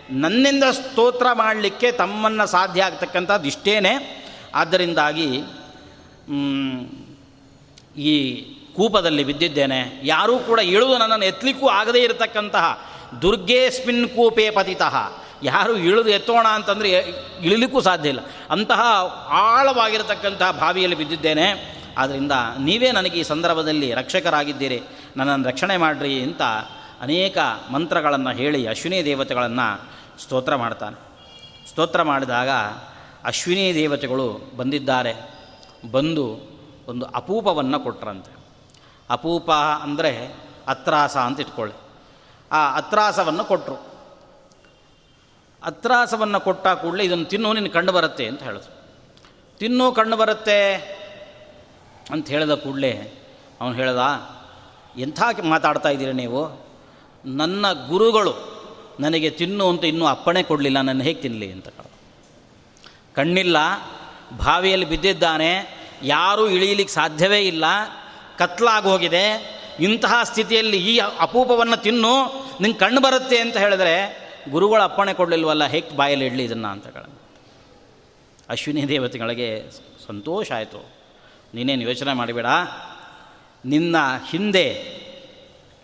[0.10, 4.22] ನನ್ನಿಂದ ಸ್ತೋತ್ರ ಮಾಡಲಿಕ್ಕೆ ತಮ್ಮನ್ನು ಸಾಧ್ಯ ಆಗ್ತಕ್ಕಂಥದ್ದು ಇಷ್ಟೇನೆ.
[4.56, 5.42] ಆದ್ದರಿಂದಾಗಿ
[7.98, 8.42] ಈ
[8.76, 10.02] ಕೂಪದಲ್ಲಿ ಬಿದ್ದಿದ್ದೇನೆ.
[10.04, 14.96] ಯಾರೂ ಕೂಡ ಇಳಿದು ನನ್ನನ್ನು ಎತ್ತಲಿಕ್ಕೂ ಆಗದೇ ಇರತಕ್ಕಂತಹ ದುರ್ಗೇಸ್ಮಿನ್ ಕೂಪೇ ಪತಿತಃ.
[15.44, 16.90] ಯಾರು ಇಳಿದು ಎತ್ತೋಣ ಅಂತಂದರೆ
[17.42, 18.20] ಇಳಿಲಿಕ್ಕೂ ಸಾಧ್ಯ ಇಲ್ಲ.
[18.50, 18.80] ಅಂತಹ
[19.30, 21.78] ಆಳವಾಗಿರತಕ್ಕಂತಹ ಬಾವಿಯಲ್ಲಿ ಬಿದ್ದಿದ್ದೇನೆ.
[21.98, 24.82] ಆದ್ದರಿಂದ ನೀವೇ ನನಗೆ ಈ ಸಂದರ್ಭದಲ್ಲಿ ರಕ್ಷಕರಾಗಿದ್ದೀರಿ.
[25.18, 26.42] ನನ್ನನ್ನು ರಕ್ಷಣೆ ಮಾಡಿರಿ ಅಂತ
[27.02, 27.38] ಅನೇಕ
[27.72, 31.12] ಮಂತ್ರಗಳನ್ನು ಹೇಳಿ ಅಶ್ವಿನಿ ದೇವತೆಗಳನ್ನು ಸ್ತೋತ್ರ ಮಾಡ್ತಾನೆ.
[31.70, 32.50] ಸ್ತೋತ್ರ ಮಾಡಿದಾಗ
[33.24, 35.41] ಅಶ್ವಿನಿ ದೇವತೆಗಳು ಬಂದಿದ್ದಾರೆ.
[35.84, 36.26] ಬಂದು
[36.88, 38.34] ಒಂದು ಅಪೂಪವನ್ನು ಕೊಟ್ರಂತೆ.
[39.10, 39.52] ಅಪೂಪ
[39.86, 40.12] ಅಂದರೆ
[40.68, 41.76] ಅತ್ರಾಸ ಅಂತ ಇಟ್ಕೊಳ್ಳಿ.
[42.52, 43.78] ಆ ಅತ್ರಾಸವನ್ನು ಕೊಟ್ಟರು
[45.64, 48.72] ಅತ್ರಾಸವನ್ನು ಕೊಟ್ಟ ಕೂಡಲೇ ಇದನ್ನು ತಿನ್ನು ನಿನ್ನ ಕಂಡು ಬರುತ್ತೆ ಅಂತ ಹೇಳಿದ್ರು.
[49.60, 50.60] ತಿನ್ನು, ಕಂಡು ಬರುತ್ತೆ
[52.12, 52.92] ಅಂತ ಹೇಳಿದ ಕೂಡಲೇ
[53.62, 54.04] ಅವನು ಹೇಳ್ದ,
[54.98, 56.42] ಎಂಥ ಮಾತಾಡ್ತಾ ಇದ್ದೀರಿ ನೀವು?
[57.26, 58.34] ನನ್ನ ಗುರುಗಳು
[59.00, 61.68] ನನಗೆ ತಿನ್ನು ಅಂತ ಇನ್ನೂ ಅಪ್ಪಣೆ ಕೊಡಲಿಲ್ಲ, ನನ್ನ ಹೇಗೆ ತಿನ್ನಲಿ ಅಂತ
[63.14, 63.58] ಕಣ್ಣಿಲ್ಲ
[64.38, 67.64] ಬಾವಿಯಲ್ಲಿ ಬಿದ್ದಿದ್ದಾನೆ, ಯಾರೂ ಇಳಿಯಲಿಕ್ಕೆ ಸಾಧ್ಯವೇ ಇಲ್ಲ
[68.38, 75.98] ಕತ್ಲಾಗೋಗಿದೆ ಇಂತಹ ಸ್ಥಿತಿಯಲ್ಲಿ ಈ ಅಪೂಪವನ್ನು ತಿನ್ನು, ನಿಂಗೆ ಕಣ್ಣು ಬರುತ್ತೆ ಅಂತ ಹೇಳಿದ್ರೆ, ಗುರುಗಳ ಅಪ್ಪಣೆ ಕೊಡಲಿಲ್ವಲ್ಲ, ಹೇಗೆ
[75.98, 77.04] ಬಾಯಲ್ಲಿ ಇಡಲಿ ಇದನ್ನು ಅಂತ ಹೇಳ
[78.50, 79.72] ಅಶ್ವಿನಿ ದೇವತೆಗಳಿಗೆ
[80.08, 80.90] ಸಂತೋಷ ಆಯಿತು.
[81.54, 82.46] ನೀನೇನು ಯೋಚನೆ ಮಾಡಿಬೇಡ.
[83.66, 83.96] ನಿನ್ನ
[84.30, 84.84] ಹಿಂದೆ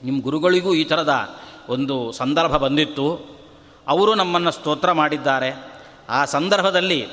[0.03, 1.39] ನಿಮ್ಮ ಗುರುಗಳಿಗೂ ಈ ಥರದ
[1.69, 3.37] ಒಂದು ಸಂದರ್ಭ ಬಂದಿತ್ತು.
[3.87, 5.53] ಅವರು ನಮ್ಮನ್ನು ಸ್ತೋತ್ರ ಮಾಡಿದ್ದಾರೆ.
[6.09, 7.07] ಆ ಸಂದರ್ಭದಲ್ಲಿ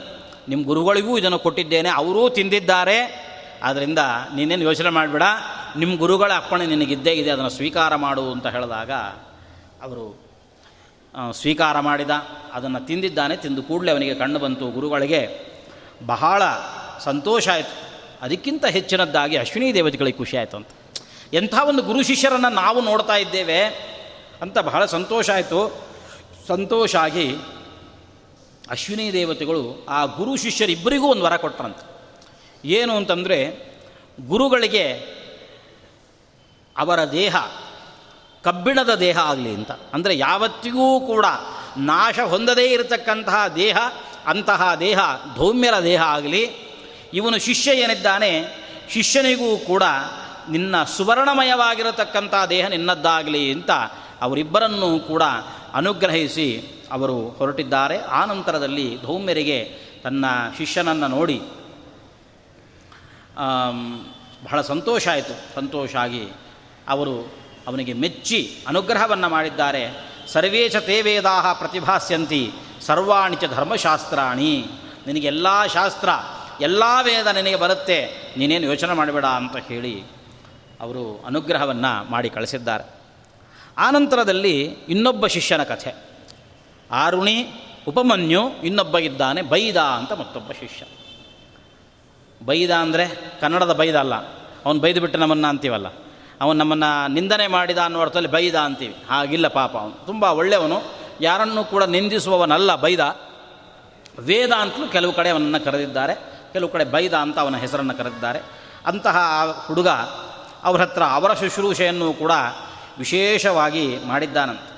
[0.48, 2.98] ನಿಮ್ಮ ಗುರುಗಳಿಗೂ ಇದನ್ನು ಕೊಟ್ಟಿದ್ದೇನೆ, ಅವರೂ ತಿಂದಿದ್ದಾರೆ.
[3.62, 4.00] ಆದ್ದರಿಂದ
[4.34, 5.22] ನೀನೇನು ಯೋಚನೆ ಮಾಡಿಬಿಡ
[5.76, 8.92] ನಿಮ್ಮ ಗುರುಗಳ ಅಪ್ಪಣೆ ನಿನಗಿದ್ದೇ ಇದೆ, ಅದನ್ನು ಸ್ವೀಕಾರ ಮಾಡು ಅಂತ ಹೇಳಿದಾಗ
[9.82, 10.04] ಅವರು
[11.32, 12.10] ಸ್ವೀಕಾರ ಮಾಡಿದ,
[12.52, 15.22] ಅದನ್ನು ತಿಂದಿದ್ದಾನೆ, ತಿಂದು ಕೂಡಲೇ ಅವನಿಗೆ ಕಣ್ಣು ಬಂತು, ಗುರುಗಳಿಗೆ
[16.06, 16.42] ಬಹಳ
[17.00, 17.74] ಸಂತೋಷ ಆಯಿತು.
[18.22, 20.68] ಅದಕ್ಕಿಂತ ಹೆಚ್ಚಿನದ್ದಾಗಿ ಅಶ್ವಿನಿ ದೇವತೆಗಳಿಗೆ ಖುಷಿ ಆಯಿತು ಅಂತ.
[21.32, 23.60] ಎಂಥ ಒಂದು ಗುರು ಶಿಷ್ಯರನ್ನು ನಾವು ನೋಡ್ತಾ ಇದ್ದೇವೆ
[24.42, 25.60] ಅಂತ ಬಹಳ ಸಂತೋಷ ಆಯಿತು.
[26.48, 27.26] ಸಂತೋಷ ಆಗಿ
[28.70, 31.94] ಅಶ್ವಿನಿ ದೇವತೆಗಳು ಆ ಗುರು ಶಿಷ್ಯರಿಬ್ಬರಿಗೂ ಒಂದು ವರ ಕೊಟ್ಟರಂತೆ
[32.68, 33.38] ಏನು ಅಂತಂದರೆ,
[34.26, 34.92] ಗುರುಗಳಿಗೆ
[36.76, 37.36] ಅವರ ದೇಹ,
[38.42, 39.70] ಕಬ್ಬಿಣದ ದೇಹ ಆಗಲಿ ಅಂತ.
[39.70, 41.26] ಅಂದರೆ ಯಾವತ್ತಿಗೂ ಕೂಡ
[41.76, 43.76] ನಾಶ ಹೊಂದದೇ ಇರತಕ್ಕಂತಹ ದೇಹ,
[44.26, 44.98] ಅಂತಹ ದೇಹ,
[45.36, 46.50] ಧೌಮ್ಯರ ದೇಹ ಆಗಲಿ,
[47.14, 49.82] ಇವನು ಶಿಷ್ಯ ಏನಿದ್ದಾನೆ, ಶಿಷ್ಯನಿಗೂ ಕೂಡ
[50.50, 53.70] ನಿನ್ನ ಸುವರ್ಣಮಯವಾಗಿರತಕ್ಕಂಥ ದೇಹ ನಿನ್ನದ್ದಾಗಲಿ ಅಂತ
[54.20, 55.22] ಅವರಿಬ್ಬರನ್ನೂ ಕೂಡ
[55.74, 57.98] ಅನುಗ್ರಹಿಸಿ ಅವರು ಹೊರಟಿದ್ದಾರೆ.
[57.98, 60.24] ಆ ನಂತರದಲ್ಲಿ ಧೌಮ್ಯರಿಗೆ ತನ್ನ
[60.58, 61.40] ಶಿಷ್ಯನನ್ನು ನೋಡಿ
[64.44, 65.54] ಬಹಳ ಸಂತೋಷ ಆಯಿತು.
[65.54, 66.28] ಸಂತೋಷ ಆಗಿ
[66.88, 67.34] ಅವರು
[67.66, 70.14] ಅವನಿಗೆ ಮೆಚ್ಚಿ ಅನುಗ್ರಹವನ್ನು ಮಾಡಿದ್ದಾರೆ.
[70.28, 74.66] ಸರ್ವೇಶ ತೇ ವೇದಾ ಪ್ರತಿಭಾಸ್ಯಂತಿ, ಸರ್ವಾಣಿ ಚ ಧರ್ಮಶಾಸ್ತ್ರಾಣಿ.
[75.06, 76.08] ನಿನಗೆಲ್ಲ ಶಾಸ್ತ್ರ,
[76.60, 78.32] ಎಲ್ಲ ವೇದ ನಿನಗೆ ಬರುತ್ತೆ.
[78.36, 80.02] ನೀನೇನು ಯೋಚನೆ ಮಾಡಬೇಡ ಅಂತ ಹೇಳಿ
[80.80, 82.84] ಅವರು ಅನುಗ್ರಹವನ್ನು ಮಾಡಿ ಕಳಿಸಿದ್ದಾರೆ.
[83.78, 86.13] ಆನಂತರದಲ್ಲಿ ಇನ್ನೊಬ್ಬ ಶಿಷ್ಯನ ಕಥೆ.
[86.94, 87.46] ಆರುಣಿ
[87.88, 90.86] ಉಪಮನ್ಯು ಇನ್ನೊಬ್ಬ ಇದ್ದಾನೆ, ಬೈದ ಅಂತ ಮತ್ತೊಬ್ಬ ಶಿಷ್ಯ.
[92.46, 93.08] ಬೈದ ಅಂದರೆ
[93.40, 94.14] ಕನ್ನಡದ ಬೈದ ಅಲ್ಲ.
[94.66, 95.86] ಅವನು ಬೈದು ಬಿಟ್ಟು ನಮ್ಮನ್ನು ಅಂತೀವಲ್ಲ.
[96.40, 98.96] ಅವನು ನಮ್ಮನ್ನು ನಿಂದನೆ ಮಾಡಿದ ಅನ್ನೋ ಅರ್ಥದಲ್ಲಿ ಬೈದ ಅಂತೀವಿ.
[99.10, 100.06] ಹಾಗಿಲ್ಲ ಪಾಪ ಅವನು.
[100.06, 100.82] ತುಂಬ ಒಳ್ಳೆಯವನು.
[101.20, 103.00] ಯಾರನ್ನೂ ಕೂಡ ನಿಂದಿಸುವವನಲ್ಲ ಬೈದ.
[104.18, 106.14] ವೇದ ಅಂತಲೂ ಕೆಲವು ಕಡೆ ಅವನನ್ನು ಕರೆದಿದ್ದಾರೆ.
[106.52, 108.40] ಕೆಲವು ಕಡೆ ಬೈದ ಅಂತ ಅವನ ಹೆಸರನ್ನು ಕರೆದಿದ್ದಾರೆ.
[108.86, 109.16] ಅಂತಹ
[109.66, 109.88] ಹುಡುಗ
[110.64, 112.32] ಅವರ ಹತ್ರ ಅವರ ಶುಶ್ರೂಷೆಯನ್ನು ಕೂಡ
[112.98, 114.74] ವಿಶೇಷವಾಗಿ ಮಾಡಿದ್ದಾನಂತೆ.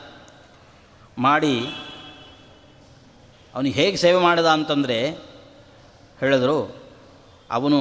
[1.18, 1.66] ಮಾಡಿ
[3.56, 5.08] ಅವನಿಗೆ ಹೇಗೆ ಸೇವೆ ಮಾಡಿದ ಅಂತಂದರೆ
[6.20, 6.58] ಹೇಳಿದರು,
[7.50, 7.78] ಅವನು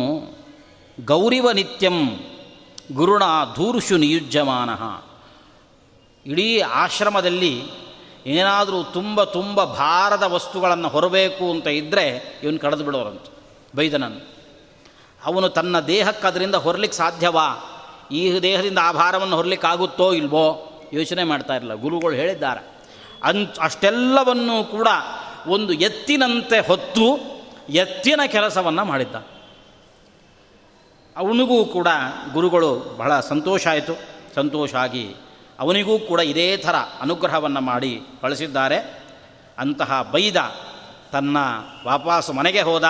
[1.06, 1.98] ಗೌರಿವ ನಿತ್ಯಂ
[2.94, 3.24] ಗುರುಣ
[3.56, 4.70] ಧೂರುಷು ನಿಯುಜ್ಯಮಾನ.
[6.30, 7.64] ಇಡೀ ಆಶ್ರಮದಲ್ಲಿ
[8.26, 13.26] ಏನಾದರೂ ತುಂಬ ತುಂಬ ಭಾರದ ವಸ್ತುಗಳನ್ನು ಹೊರಬೇಕು ಅಂತ ಇದ್ದರೆ ಇವನು ಕಡಿದು ಬಿಡೋರಂತ,
[13.76, 14.22] ಬೈದನನ್ನು.
[15.26, 17.48] ಅವನು ತನ್ನ ದೇಹಕ್ಕೆ ಅದರಿಂದ ಹೊರಲಿಕ್ಕೆ ಸಾಧ್ಯವಾ?
[18.12, 20.46] ಈ ದೇಹದಿಂದ ಆ ಭಾರವನ್ನು ಹೊರಲಿಕ್ಕಾಗುತ್ತೋ ಇಲ್ವೋ?
[20.94, 21.74] ಯೋಚನೆ ಮಾಡ್ತಾ ಇರಲಿಲ್ಲ.
[21.74, 22.76] ಗುರುಗಳು ಹೇಳಿದ್ದಾರೆ.
[23.24, 24.88] ಅನ್ ಅಷ್ಟೆಲ್ಲವನ್ನೂ ಕೂಡ
[25.48, 27.20] ಒಂದು ಎತ್ತಿನಂತೆ ಹೊತ್ತು
[27.70, 29.16] ಎತ್ತಿನ ಕೆಲಸವನ್ನು ಮಾಡಿದ್ದ.
[31.18, 31.88] ಅವನಿಗೂ ಕೂಡ
[32.34, 33.94] ಗುರುಗಳು ಬಹಳ ಸಂತೋಷ ಆಯಿತು.
[34.36, 35.16] ಸಂತೋಷ ಆಗಿ
[35.60, 39.04] ಅವನಿಗೂ ಕೂಡ ಇದೇ ಥರ ಅನುಗ್ರಹವನ್ನು ಮಾಡಿ ಕಳಿಸಿದ್ದಾರೆ.
[39.58, 40.36] ಅಂತಹ ಬೈದ
[41.12, 41.38] ತನ್ನ
[41.86, 42.84] ವಾಪಸ್ ಮನೆಗೆ ಹೋದ.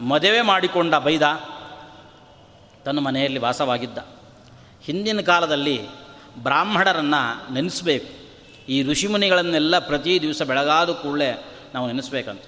[0.00, 1.22] ಮದುವೆ ಮಾಡಿಕೊಂಡ ಬೈದ
[2.84, 3.98] ತನ್ನ ಮನೆಯಲ್ಲಿ ವಾಸವಾಗಿದ್ದ.
[4.82, 5.86] ಹಿಂದಿನ ಕಾಲದಲ್ಲಿ
[6.42, 8.24] ಬ್ರಾಹ್ಮಣರನ್ನು ನೆನೆಸಬೇಕು.
[8.68, 12.42] ಈ ಋಷಿಮುನಿಗಳನ್ನೆಲ್ಲ ಪ್ರತಿ ದಿವಸ ಬೆಳಗಾದ ಕೂಡಲೇ ನಾವು ನೆನೆಸ್ಬೇಕಂತ.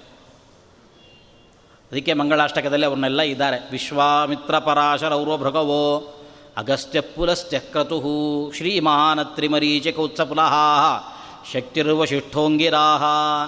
[1.91, 3.71] ಅದಕ್ಕೆ ಮಂಗಳಾಷ್ಟಕದಲ್ಲಿ ಅವ್ರನ್ನೆಲ್ಲ ಇದ್ದಾರೆ.
[3.71, 6.13] ವಿಶ್ವಾಮಿತ್ರ ಪರಾಶರೌರ್ವ ಭೃಗವೋ
[6.57, 7.59] ಅಗಸ್ತ್ಯ ಪುಲಸ್ತ್ಯ
[9.23, 11.03] ತ್ರಿಮರೀಚಕ ಉತ್ಸಪುಲಹಾಹ
[11.53, 13.45] ಶಕ್ತಿರುವ ಶಿಷ್ಠೋಂಗಿರಾಹಾ.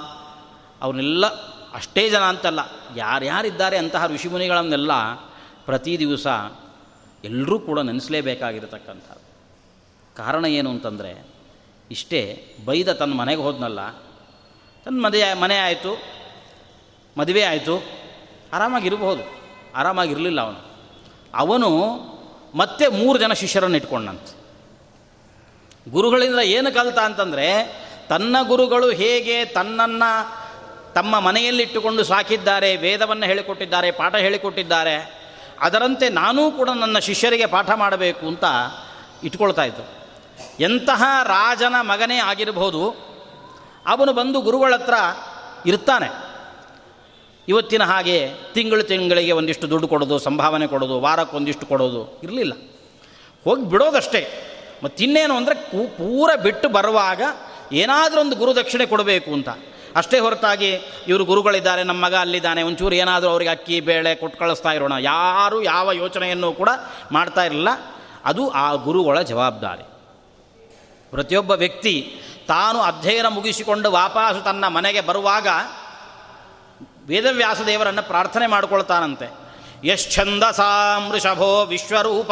[0.82, 1.25] ಅವನ್ನೆಲ್ಲ
[1.73, 2.59] ಅಷ್ಟೇ ಜನ ಅಂತಲ್ಲ.
[2.95, 5.13] ಯಾರ್ಯಾರಿದ್ದಾರೆ ಅಂತಹ ಋಷಿಮುನಿಗಳನ್ನೆಲ್ಲ
[5.65, 6.27] ಪ್ರತಿ ದಿವಸ
[7.23, 9.30] ಎಲ್ಲರೂ ಕೂಡ ನೆನೆಸಲೇಬೇಕಾಗಿರತಕ್ಕಂಥದ್ದು.
[10.15, 11.27] ಕಾರಣ ಏನು ಅಂತಂದರೆ,
[11.91, 14.09] ಇಷ್ಟೇ ಬೈದ ತನ್ನ ಮನೆಗೆ ಹೋದ್ನಲ್ಲ
[14.89, 16.01] ತನ್ನ ಮದುವೆ ಮನೆ ಆಯಿತು,
[17.17, 17.83] ಮದುವೆ ಆಯಿತು
[18.53, 19.23] ಆರಾಮಾಗಿರಬಹುದು
[19.75, 20.89] ಆರಾಮಾಗಿರಲಿಲ್ಲ ಅವನು.
[21.35, 21.69] ಅವನು
[22.55, 24.21] ಮತ್ತೆ ಮೂರು ಜನ ಶಿಷ್ಯರನ್ನು ಇಟ್ಕೊಂಡಂತ.
[25.89, 27.65] ಗುರುಗಳಿಂದ ಏನು ಕಲಿತ ಅಂತಂದರೆ,
[28.09, 30.35] ತನ್ನ ಗುರುಗಳು ಹೇಗೆ ತನ್ನನ್ನು
[30.93, 35.21] ತಮ್ಮ ಮನೆಯಲ್ಲಿಟ್ಟುಕೊಂಡು ಸಾಕಿದ್ದಾರೆ, ವೇದವನ್ನು ಹೇಳಿಕೊಟ್ಟಿದ್ದಾರೆ, ಪಾಠ ಹೇಳಿಕೊಟ್ಟಿದ್ದಾರೆ,
[35.59, 38.43] ಅದರಂತೆ ನಾನೂ ಕೂಡ ನನ್ನ ಶಿಷ್ಯರಿಗೆ ಪಾಠ ಮಾಡಬೇಕು ಅಂತ
[39.23, 40.09] ಇಟ್ಕೊಳ್ತಾ ಇತ್ತು
[40.59, 43.09] ಎಂತಹ ರಾಜನ ಮಗನೇ ಆಗಿರಬಹುದು
[43.89, 44.93] ಅವನು ಬಂದು ಗುರುಗಳ ಹತ್ರ
[45.65, 46.29] ಇರ್ತಾನೆ.
[47.47, 52.53] ಇವತ್ತಿನ ಹಾಗೆ ತಿಂಗಳು ತಿಂಗಳಿಗೆ ಒಂದಿಷ್ಟು ದುಡ್ಡು ಕೊಡೋದು, ಸಂಭಾವನೆ ಕೊಡೋದು, ವಾರಕ್ಕೆ ಒಂದಿಷ್ಟು ಕೊಡೋದು ಇರಲಿಲ್ಲ.
[53.43, 54.27] ಹೋಗಿ ಬಿಡೋದಷ್ಟೇ.
[54.83, 55.55] ಮತ್ತಿನ್ನೇನು ಅಂದರೆ
[55.87, 57.21] ಪೂರ ಬಿಟ್ಟು ಬರುವಾಗ
[57.71, 59.49] ಏನಾದರೂ ಒಂದು ಗುರು ದಕ್ಷಿಣೆ ಕೊಡಬೇಕು ಅಂತ.
[59.95, 64.93] ಅಷ್ಟೇ ಹೊರತಾಗಿ ಇವರು ಗುರುಗಳಿದ್ದಾರೆ, ನಮ್ಮ ಮಗ ಅಲ್ಲಿದ್ದಾನೆ, ಒಂಚೂರು ಏನಾದರೂ ಅವರಿಗೆ ಅಕ್ಕಿ, ಬೇಳೆ ಕೊಟ್ಟು ಕಳಿಸ್ತಾ ಇರೋಣ.
[64.99, 66.69] ಯಾರು ಯಾವ ಯೋಚನೆಯನ್ನು ಕೂಡ
[67.11, 67.67] ಮಾಡ್ತಾ ಇರಲಿಲ್ಲ.
[68.25, 69.83] ಅದು ಆ ಗುರುಗಳ ಜವಾಬ್ದಾರಿ.
[71.11, 75.47] ಪ್ರತಿಯೊಬ್ಬ ವ್ಯಕ್ತಿ ತಾನು ಅಧ್ಯಯನ ಮುಗಿಸಿಕೊಂಡು ವಾಪಾಸು ತನ್ನ ಮನೆಗೆ ಬರುವಾಗ
[77.08, 79.50] ವೇದವ್ಯಾಸ ದೇವರನ್ನು ಪ್ರಾರ್ಥನೆ ಮಾಡಿಕೊಳ್ತಾನಂತೆ.
[79.88, 82.32] ಯಶ್ಚಂದಸಾಮೃಷಭೋ ವಿಶ್ವರೂಪ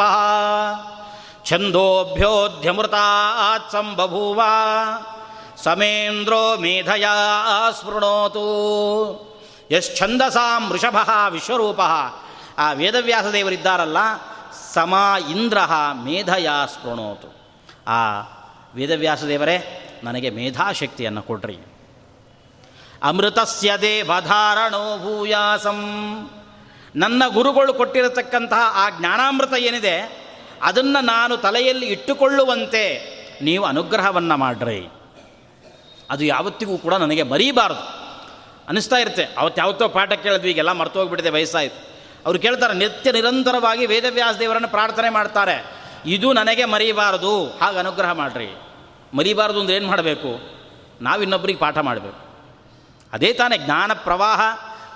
[1.44, 4.42] ಛಂದೋಭ್ಯೋಧ್ಯಮೃತಾತ್ ಸಂಬಭೂವ,
[5.64, 7.14] ಸಮೇಂದ್ರೋ ಮೇಧಯಾ
[7.80, 8.48] ಸ್ಮೃಣೋತು.
[9.72, 10.96] ಯಶ್ಚಂದಸಾಂ ವೃಷಭ
[11.28, 11.80] ವಿಶ್ವರೂಪ,
[12.58, 13.96] ಆ ವೇದವ್ಯಾಸ ದೇವರಿದ್ದಾರಲ್ಲ
[14.74, 14.94] ಸಮ
[15.30, 15.58] ಇಂದ್ರ
[16.04, 17.36] ಮೇಧಯಾ ಸ್ಪೃಣೋತು
[17.88, 18.20] ಆ
[18.74, 21.58] ವೇದವ್ಯಾಸ ದೇವರೇ ನನಗೆ ಮೇಧಾಶಕ್ತಿಯನ್ನು ಕೊಡ್ರಿ.
[23.02, 25.80] ಅಮೃತಸ್ಯ ದೇವಧಾರಣೋ ಭೂಯಾಸಂ.
[26.96, 30.28] ನನ್ನ ಗುರುಗಳು ಕೊಟ್ಟಿರತಕ್ಕಂತಹ ಆ ಜ್ಞಾನಾಮೃತ ಏನಿದೆ,
[30.62, 34.88] ಅದನ್ನು ನಾನು ತಲೆಯಲ್ಲಿ ಇಟ್ಟುಕೊಳ್ಳುವಂತೆ ನೀವು ಅನುಗ್ರಹವನ್ನು ಮಾಡ್ರಿ.
[36.10, 37.98] ಅದು ಯಾವತ್ತಿಗೂ ಕೂಡ ನನಗೆ ಮರೀಬಾರ್ದು.
[38.68, 39.26] ಅನಿಸ್ತಾ ಇರುತ್ತೆ.
[39.38, 41.88] ಅವತ್ತು ಯಾವತ್ತೋ ಪಾಠ ಕೇಳಿದ್ವಿ, ಈಗೆಲ್ಲ ಮರ್ತೋಗ್ಬಿಟ್ಟಿದೆ ವಯಸ್ಸಾಯಿತು.
[42.26, 45.66] ಅವ್ರು ಕೇಳ್ತಾರೆ, ನಿತ್ಯ ನಿರಂತರವಾಗಿ ವೇದವ್ಯಾಸ ದೇವರನ್ನು ಪ್ರಾರ್ಥನೆ ಮಾಡ್ತಾರೆ.
[46.06, 47.46] ಇದು ನನಗೆ ಮರೀಬಾರದು.
[47.46, 48.67] ಹಾಗೆ ಅನುಗ್ರಹ ಮಾಡಿರಿ.
[49.14, 50.58] ಮರಿಬಾರ್ದು ಅಂದ್ರೆ ಏನು ಮಾಡಬೇಕು?
[51.02, 52.28] ನಾವು ಇನ್ನೊಬ್ಬರಿಗೆ ಪಾಠ ಮಾಡಬೇಕು.
[53.12, 54.40] ಅದೇ ತಾನೇ ಜ್ಞಾನ ಪ್ರವಾಹ,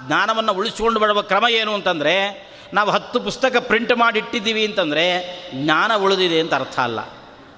[0.06, 6.54] ಜ್ಞಾನವನ್ನು ಉಳಿಸ್ಕೊಂಡು ಬರುವ ಕ್ರಮ ಏನು ಅಂತಂದರೆ, ನಾವು ಹತ್ತು ಪುಸ್ತಕ ಪ್ರಿಂಟ್ ಮಾಡಿಟ್ಟಿದ್ದೀವಿ ಅಂತಂದರೆ, ಜ್ಞಾನ ಉಳಿದಿದೆ ಅಂತ
[6.54, 7.00] ಅರ್ಥ ಅಲ್ಲ.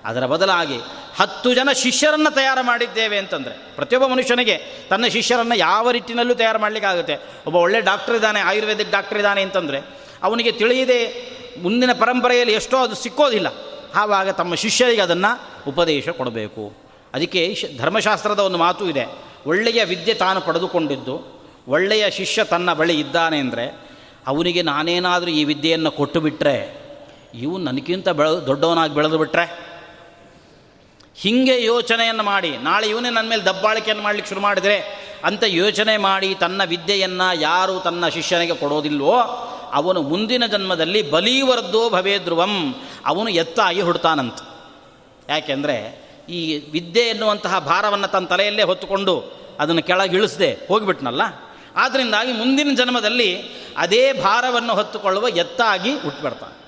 [0.05, 0.79] ಅದರ ಬದಲಾಗಿ
[1.17, 4.59] ಹತ್ತು ಜನ ಶಿಷ್ಯರನ್ನು ತಯಾರು ಮಾಡಿದ್ದೇವೆ ಅಂತಂದರೆ, ಪ್ರತಿಯೊಬ್ಬ ಮನುಷ್ಯನಿಗೆ
[4.91, 7.15] ತನ್ನ ಶಿಷ್ಯರನ್ನು ಯಾವ ರೀತಿಯಲ್ಲೂ ತಯಾರು ಮಾಡಲಿಕ್ಕಾಗುತ್ತೆ.
[7.17, 9.81] ಒಬ್ಬ ಒಳ್ಳೆ ಡಾಕ್ಟರ್ ಇದ್ದಾನೆ, ಆಯುರ್ವೇದಿಕ್ ಡಾಕ್ಟರ್ ಇದ್ದಾನೆ ಅಂತಂದರೆ,
[10.23, 11.31] ಅವನಿಗೆ ತಿಳಿಯದೆ
[11.63, 13.47] ಮುಂದಿನ ಪರಂಪರೆಯಲ್ಲಿ ಎಷ್ಟೋ ಅದು ಸಿಕ್ಕೋದಿಲ್ಲ.
[13.95, 16.73] ಆವಾಗ ತಮ್ಮ ಶಿಷ್ಯರಿಗೆ ಅದನ್ನು ಉಪದೇಶ ಕೊಡಬೇಕು.
[17.15, 19.07] ಅದಕ್ಕೆ ಧರ್ಮಶಾಸ್ತ್ರದ ಒಂದು ಮಾತು ಇದೆ.
[19.47, 23.89] ಒಳ್ಳೆಯ ವಿದ್ಯೆ ತಾನು ಪಡೆದುಕೊಂಡಿದ್ದು, ಒಳ್ಳೆಯ ಶಿಷ್ಯ ತನ್ನ ಬಳಿ ಇದ್ದಾನೆ ಅಂದರೆ,
[24.27, 26.85] ಅವನಿಗೆ ನಾನೇನಾದರೂ ಈ ವಿದ್ಯೆಯನ್ನು ಕೊಟ್ಟು ಬಿಟ್ಟರೆ
[27.35, 29.75] ಇವು ನನಗಿಂತ ಬೆಳ, ದೊಡ್ಡವನಾಗಿ ಬೆಳೆದು ಬಿಟ್ಟರೆ
[31.17, 36.63] ಹೀಗೆ ಯೋಚನೆಯನ್ನು ಮಾಡಿ, ನಾಳೆ ಇವನೇ ನನ್ನ ಮೇಲೆ ದಬ್ಬಾಳಿಕೆಯನ್ನು ಮಾಡಲಿಕ್ಕೆ ಶುರು ಮಾಡಿದರೆ, ಅಂತ ಯೋಚನೆ ಮಾಡಿ ತನ್ನ
[36.65, 39.17] ವಿದ್ಯೆಯನ್ನು ಯಾರು ತನ್ನ ಶಿಷ್ಯನಿಗೆ ಕೊಡೋದಿಲ್ವೋ,
[39.73, 42.75] ಅವನು ಮುಂದಿನ ಜನ್ಮದಲ್ಲಿ ಬಲೀವರ್ಧೋ ಭವೇ ಧ್ರುವಂ
[43.07, 44.35] ಅವನು ಎತ್ತಾಗಿ ಹುಡ್ತಾನಂತ.
[45.29, 51.23] ಯಾಕೆಂದರೆ ಈ ವಿದ್ಯೆ ಎನ್ನುವಂತಹ ಭಾರವನ್ನು ತನ್ನ ತಲೆಯಲ್ಲೇ ಹೊತ್ತುಕೊಂಡು ಅದನ್ನು ಕೆಳಗಿಳಿಸದೆ ಹೋಗಿಬಿಟ್ನಲ್ಲ?
[51.77, 53.43] ಆದ್ದರಿಂದಾಗಿ ಮುಂದಿನ ಜನ್ಮದಲ್ಲಿ
[53.77, 56.65] ಅದೇ ಭಾರವನ್ನು ಹೊತ್ತುಕೊಳ್ಳುವ ಎತ್ತಾಗಿ ಹುಟ್ಟುಬಿಡ್ತಾನೆ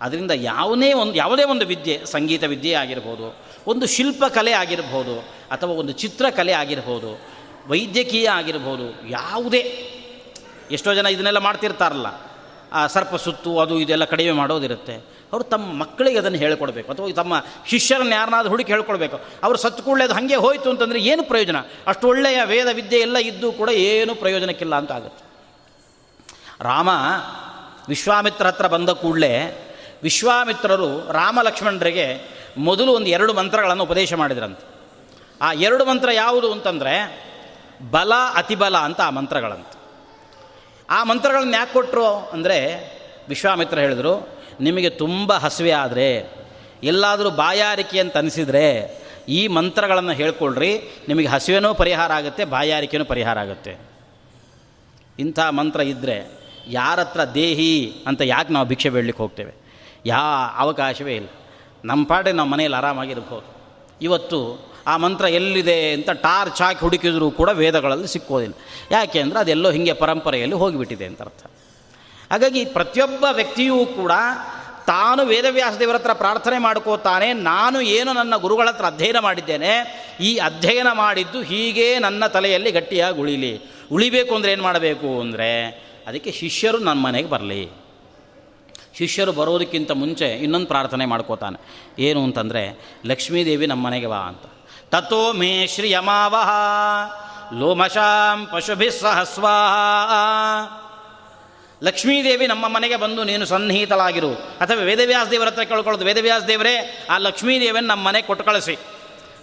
[0.00, 3.36] ಅದರಿಂದ ಯಾವುದೇ ಒಂದು ಯಾವುದೇ ಒಂದು ವಿದ್ಯೆ, ಸಂಗೀತ ವಿದ್ಯೆ ಆಗಿರ್ಬೋದು,
[3.66, 5.20] ಒಂದು ಶಿಲ್ಪಕಲೆ ಆಗಿರ್ಬೋದು,
[5.50, 7.20] ಅಥವಾ ಒಂದು ಚಿತ್ರಕಲೆ ಆಗಿರ್ಬೋದು,
[7.68, 9.60] ವೈದ್ಯಕೀಯ ಆಗಿರ್ಬೋದು, ಯಾವುದೇ
[10.70, 12.06] ಎಷ್ಟೋ ಜನ ಇದನ್ನೆಲ್ಲ ಮಾಡ್ತಿರ್ತಾರಲ್ಲ.
[12.72, 15.21] ಆ ಸರ್ಪ ಸುತ್ತು ಅದು ಇದೆಲ್ಲ ಕಡಿಮೆ ಮಾಡೋದಿರುತ್ತೆ.
[15.32, 16.92] ಅವರು ತಮ್ಮ ಮಕ್ಕಳಿಗೆ ಅದನ್ನು ಹೇಳ್ಕೊಡ್ಬೇಕು.
[16.92, 21.56] ಅಥವಾ ತಮ್ಮ ಶಿಷ್ಯರನ್ನು ಯಾರನ್ನಾದ್ರೂ ಹುಡುಕಿ ಹೇಳ್ಕೊಳ್ಬೇಕು ಅವರು ಸತ್ತು ಕೂಡಲೇ ಅದು ಹಾಗೆ ಹೋಯಿತು ಅಂತಂದರೆ ಏನು ಪ್ರಯೋಜನ?
[21.86, 25.24] ಅಷ್ಟು ಒಳ್ಳೆಯ ವೇದ ವಿದ್ಯೆ ಎಲ್ಲ ಇದ್ದು ಕೂಡ ಏನು ಪ್ರಯೋಜನಕ್ಕಿಲ್ಲ ಅಂತ ಆಗುತ್ತೆ.
[26.60, 26.88] ರಾಮ
[27.88, 29.32] ವಿಶ್ವಾಮಿತ್ರ ಹತ್ರ ಬಂದ ಕೂಡಲೇ
[30.02, 32.06] ವಿಶ್ವಾಮಿತ್ರರು ರಾಮ ಲಕ್ಷ್ಮಣರಿಗೆ
[32.56, 34.64] ಮೊದಲು ಒಂದು ಎರಡು ಮಂತ್ರಗಳನ್ನು ಉಪದೇಶ ಮಾಡಿದ್ರಂತೆ.
[35.42, 36.94] ಆ ಎರಡು ಮಂತ್ರ ಯಾವುದು ಅಂತಂದರೆ
[37.90, 39.66] ಬಲ ಅತಿಬಲ ಅಂತ ಆ ಮಂತ್ರಗಳಂತ.
[40.90, 42.58] ಆ ಮಂತ್ರಗಳನ್ನು ಯಾಕೆ ಕೊಟ್ಟರು ಅಂದರೆ
[43.28, 46.40] ವಿಶ್ವಾಮಿತ್ರ ಹೇಳಿದರು ನಿಮಗೆ ತುಂಬ ಹಸಿವೆ ಆದರೆ,
[46.82, 48.66] ಎಲ್ಲಾದರೂ ಬಾಯಾರಿಕೆ ಅಂತ ಅನಿಸಿದರೆ,
[49.28, 53.78] ಈ ಮಂತ್ರಗಳನ್ನು ಹೇಳ್ಕೊಳ್ರಿ, ನಿಮಗೆ ಹಸಿವೆನೂ ಪರಿಹಾರ ಆಗುತ್ತೆ, ಬಾಯಾರಿಕೆನೂ ಪರಿಹಾರ ಆಗುತ್ತೆ.
[55.18, 59.54] ಇಂಥ ಮಂತ್ರ ಇದ್ದರೆ ಯಾರ ಹತ್ರ ದೇಹಿ ಅಂತ ಯಾಕೆ ನಾವು ಭಿಕ್ಷೆ ಬೇಡಲಿಕ್ಕೆ ಹೋಗ್ತೇವೆ?
[60.06, 60.20] ಯಾ
[60.56, 61.28] ಅವಕಾಶವೇ ಇಲ್ಲ.
[61.84, 63.48] ನಮ್ಮ ಪಾಡೆ ನಾವು ಮನೆಯಲ್ಲಿ ಆರಾಮಾಗಿರ್ಬೋದು
[64.00, 68.54] ಇವತ್ತು ಆ ಮಂತ್ರ ಎಲ್ಲಿದೆ ಅಂತ ಟಾರ್ಚ್ ಹಾಕಿ ಹುಡುಕಿದರೂ ಕೂಡ ವೇದಗಳಲ್ಲಿ ಸಿಕ್ಕೋದಿಲ್ಲ.
[68.90, 71.44] ಯಾಕೆ ಅಂದರೆ ಅದೆಲ್ಲೋ ಹೀಗೆ ಪರಂಪರೆಯಲ್ಲಿ ಹೋಗಿಬಿಟ್ಟಿದೆ ಅಂತ ಅರ್ಥ.
[72.30, 74.12] ಹಾಗಾಗಿ ಪ್ರತಿಯೊಬ್ಬ ವ್ಯಕ್ತಿಯೂ ಕೂಡ
[74.86, 79.72] ತಾನು ವೇದವ್ಯಾಸ ದೇವರ ಹತ್ರ ಪ್ರಾರ್ಥನೆ ಮಾಡ್ಕೋತಾನೆ, ನಾನು ಏನು ನನ್ನ ಗುರುಗಳ ಹತ್ರ ಅಧ್ಯಯನ ಮಾಡಿದ್ದೇನೆ,
[80.28, 83.52] ಈ ಅಧ್ಯಯನ ಮಾಡಿದ್ದು ಹೀಗೆ ನನ್ನ ತಲೆಯಲ್ಲಿ ಗಟ್ಟಿಯಾಗಿ ಉಳಿಲಿ.
[83.96, 85.50] ಉಳಿಬೇಕು ಅಂದರೆ ಏನು ಮಾಡಬೇಕು ಅಂದರೆ,
[86.08, 87.62] ಅದಕ್ಕೆ ಶಿಷ್ಯರು ನನ್ನ ಮನೆಗೆ ಬರಲಿ.
[88.98, 91.58] ಶಿಷ್ಯರು ಬರೋದಕ್ಕಿಂತ ಮುಂಚೆ ಇನ್ನೊಂದು ಪ್ರಾರ್ಥನೆ ಮಾಡ್ಕೋತಾನೆ.
[92.08, 92.64] ಏನು ಅಂತಂದರೆ,
[93.10, 94.44] ಲಕ್ಷ್ಮೀದೇವಿ ನಮ್ಮ ಮನೆಗೆ ಬಾ ಅಂತ.
[94.92, 96.50] ತಥೋ ಮೇ ಶ್ರಿಯಮಾವಹ
[97.60, 99.56] ಲೋಮಶಾಂ ಪಶುಭಿ ಸಹಸ್ವಾ
[101.82, 104.34] ಲಕ್ಷ್ಮೀದೇವಿ ನಮ್ಮ ಮನೆಗೆ ಬಂದು ನೀನು ಸನ್ನಿಹಿತಳಾಗಿರು.
[104.34, 106.04] ಅಥವಾ ವೇದವ್ಯಾಸ ದೇವರ ಹತ್ರ ಕೇಳ್ಕೊಳ್ಳೋದು.
[106.04, 108.78] ವೇದವ್ಯಾಸ ದೇವರೇ, ಆ ಲಕ್ಷ್ಮೀದೇವಿಯನ್ನು ನಮ್ಮ ಮನೆಗೆ ಕೊಟ್ಟು ಕಳಿಸಿ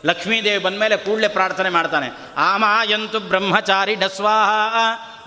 [0.05, 2.07] ಲಕ್ಷ್ಮೀದೇವಿ ಬಂದ ಮೇಲೆ ಕೂಡಲೇ ಪ್ರಾರ್ಥನೆ ಮಾಡ್ತಾನೆ.
[2.37, 4.75] ಆಮಾಯಂತು ಬ್ರಹ್ಮಚಾರಿ ಡಸ್ವಾಹ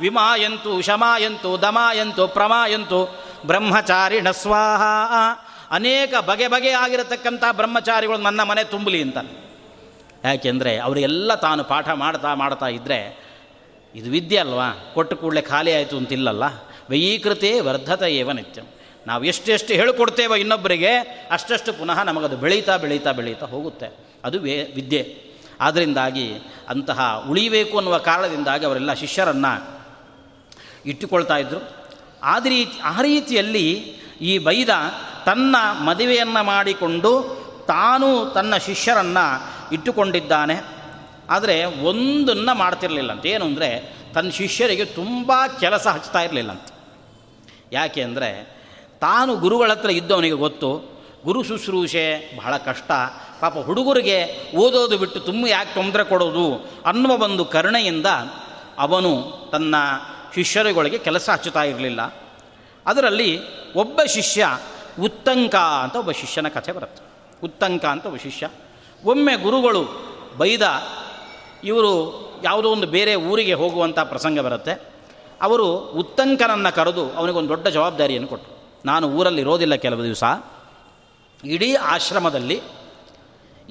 [0.00, 4.82] ವಿಮಾಯಂತು ಶಮಾಯಂತು ದಮಾಯಂತು ಪ್ರಮಾಯಂತು ಬ್ರಹ್ಮಚಾರಿ ಡಸ್ವಾಹ
[5.70, 9.18] ಅನೇಕ ಬಗೆ ಬಗೆ ಆಗಿರತಕ್ಕಂಥ ಬ್ರಹ್ಮಚಾರಿಗಳು ನನ್ನ ಮನೆ ತುಂಬಲಿ ಅಂತ.
[10.24, 13.22] ಯಾಕೆಂದರೆ ಅವರಿಗೆಲ್ಲ ತಾನು ಪಾಠ ಮಾಡ್ತಾ ಮಾಡ್ತಾ ಇದ್ದರೆ
[13.94, 14.90] ಇದು ವಿದ್ಯೆ ಅಲ್ವಾ?
[14.94, 16.44] ಕೊಟ್ಟು ಕೂಡಲೇ ಖಾಲಿ ಆಯಿತು ಅಂತಿಲ್ಲಲ್ಲ?
[16.90, 18.64] ವೈಕೃತೆ ವರ್ಧತ ಏವ ನಿತ್ಯಂ.
[19.06, 20.96] ನಾವು ಎಷ್ಟೆಷ್ಟು ಹೇಳಿಕೊಡ್ತೇವೋ ಇನ್ನೊಬ್ಬರಿಗೆ,
[21.30, 23.96] ಅಷ್ಟಷ್ಟು ಪುನಃ ನಮಗದು ಬೆಳೀತಾ ಬೆಳೀತಾ ಬೆಳೀತಾ ಹೋಗುತ್ತೆ.
[24.24, 25.32] ಅದು ವೇ, ವಿದ್ಯೆ.
[25.60, 26.34] ಆದ್ದರಿಂದಾಗಿ
[26.68, 29.82] ಅಂತಹ ಉಳಿಬೇಕು ಅನ್ನುವ ಕಾರಣದಿಂದಾಗಿ ಅವರೆಲ್ಲ ಶಿಷ್ಯರನ್ನು
[30.86, 31.70] ಇಟ್ಟುಕೊಳ್ತಾ ಇದ್ದರು
[32.22, 33.70] ಆದ ರೀತಿ, ಆ ರೀತಿಯಲ್ಲಿ
[34.20, 34.68] ಈ ಬೈದ
[35.26, 40.54] ತನ್ನ ಮದುವೆಯನ್ನು ಮಾಡಿಕೊಂಡು ತಾನು ತನ್ನ ಶಿಷ್ಯರನ್ನು ಇಟ್ಟುಕೊಂಡಿದ್ದಾನೆ.
[41.30, 43.30] ಆದರೆ ಒಂದನ್ನು ಮಾಡ್ತಿರಲಿಲ್ಲಂತೆ.
[43.30, 46.71] ಏನು ಅಂದರೆ, ತನ್ನ ಶಿಷ್ಯರಿಗೆ ತುಂಬ ಕೆಲಸ ಹಚ್ತಾ ಇರಲಿಲ್ಲ ಅಂತ
[47.72, 48.30] ಯಾಕೆ ಅಂದರೆ
[49.00, 50.70] ತಾನು ಗುರುಗಳ ಹತ್ರ ಇದ್ದವನಿಗೆ ಗೊತ್ತು,
[51.24, 52.90] ಗುರು ಶುಶ್ರೂಷೆ ಬಹಳ ಕಷ್ಟ.
[53.40, 54.18] ಪಾಪ ಹುಡುಗರಿಗೆ
[54.56, 56.46] ಓದೋದು ಬಿಟ್ಟು ತುಂಬ ಯಾಕೆ ತೊಂದರೆ ಕೊಡೋದು
[56.86, 58.06] ಅನ್ನುವ ಒಂದು ಕರುಣೆಯಿಂದ
[58.78, 59.12] ಅವನು
[59.52, 59.74] ತನ್ನ
[60.34, 62.14] ಶಿಷ್ಯರುಗಳಿಗೆ ಕೆಲಸ ಹಚ್ಚುತ್ತಾ ಇರಲಿಲ್ಲ.
[62.86, 63.30] ಅದರಲ್ಲಿ
[63.72, 64.58] ಒಬ್ಬ ಶಿಷ್ಯ
[65.00, 67.02] ಉತ್ತಂಕ ಅಂತ ಒಬ್ಬ ಶಿಷ್ಯನ ಕಥೆ ಬರುತ್ತೆ.
[67.42, 68.50] ಉತ್ತಂಕ ಅಂತ ಒಬ್ಬ ಶಿಷ್ಯ.
[69.04, 69.82] ಒಮ್ಮೆ ಗುರುಗಳು
[70.38, 70.64] ಬೈದ,
[71.64, 71.92] ಇವರು
[72.44, 74.91] ಯಾವುದೋ ಒಂದು ಬೇರೆ ಊರಿಗೆ ಹೋಗುವಂಥ ಪ್ರಸಂಗ ಬರುತ್ತೆ.
[75.42, 78.62] ಅವರು ಉತ್ತಂಕನನ್ನು ಕರೆದು ಅವನಿಗೊಂದು ದೊಡ್ಡ ಜವಾಬ್ದಾರಿಯನ್ನು ಕೊಟ್ಟರು.
[78.84, 80.24] ನಾನು ಊರಲ್ಲಿ ಇರೋದಿಲ್ಲ ಕೆಲವು ದಿವಸ.
[81.44, 82.60] ಇಡೀ ಆಶ್ರಮದಲ್ಲಿ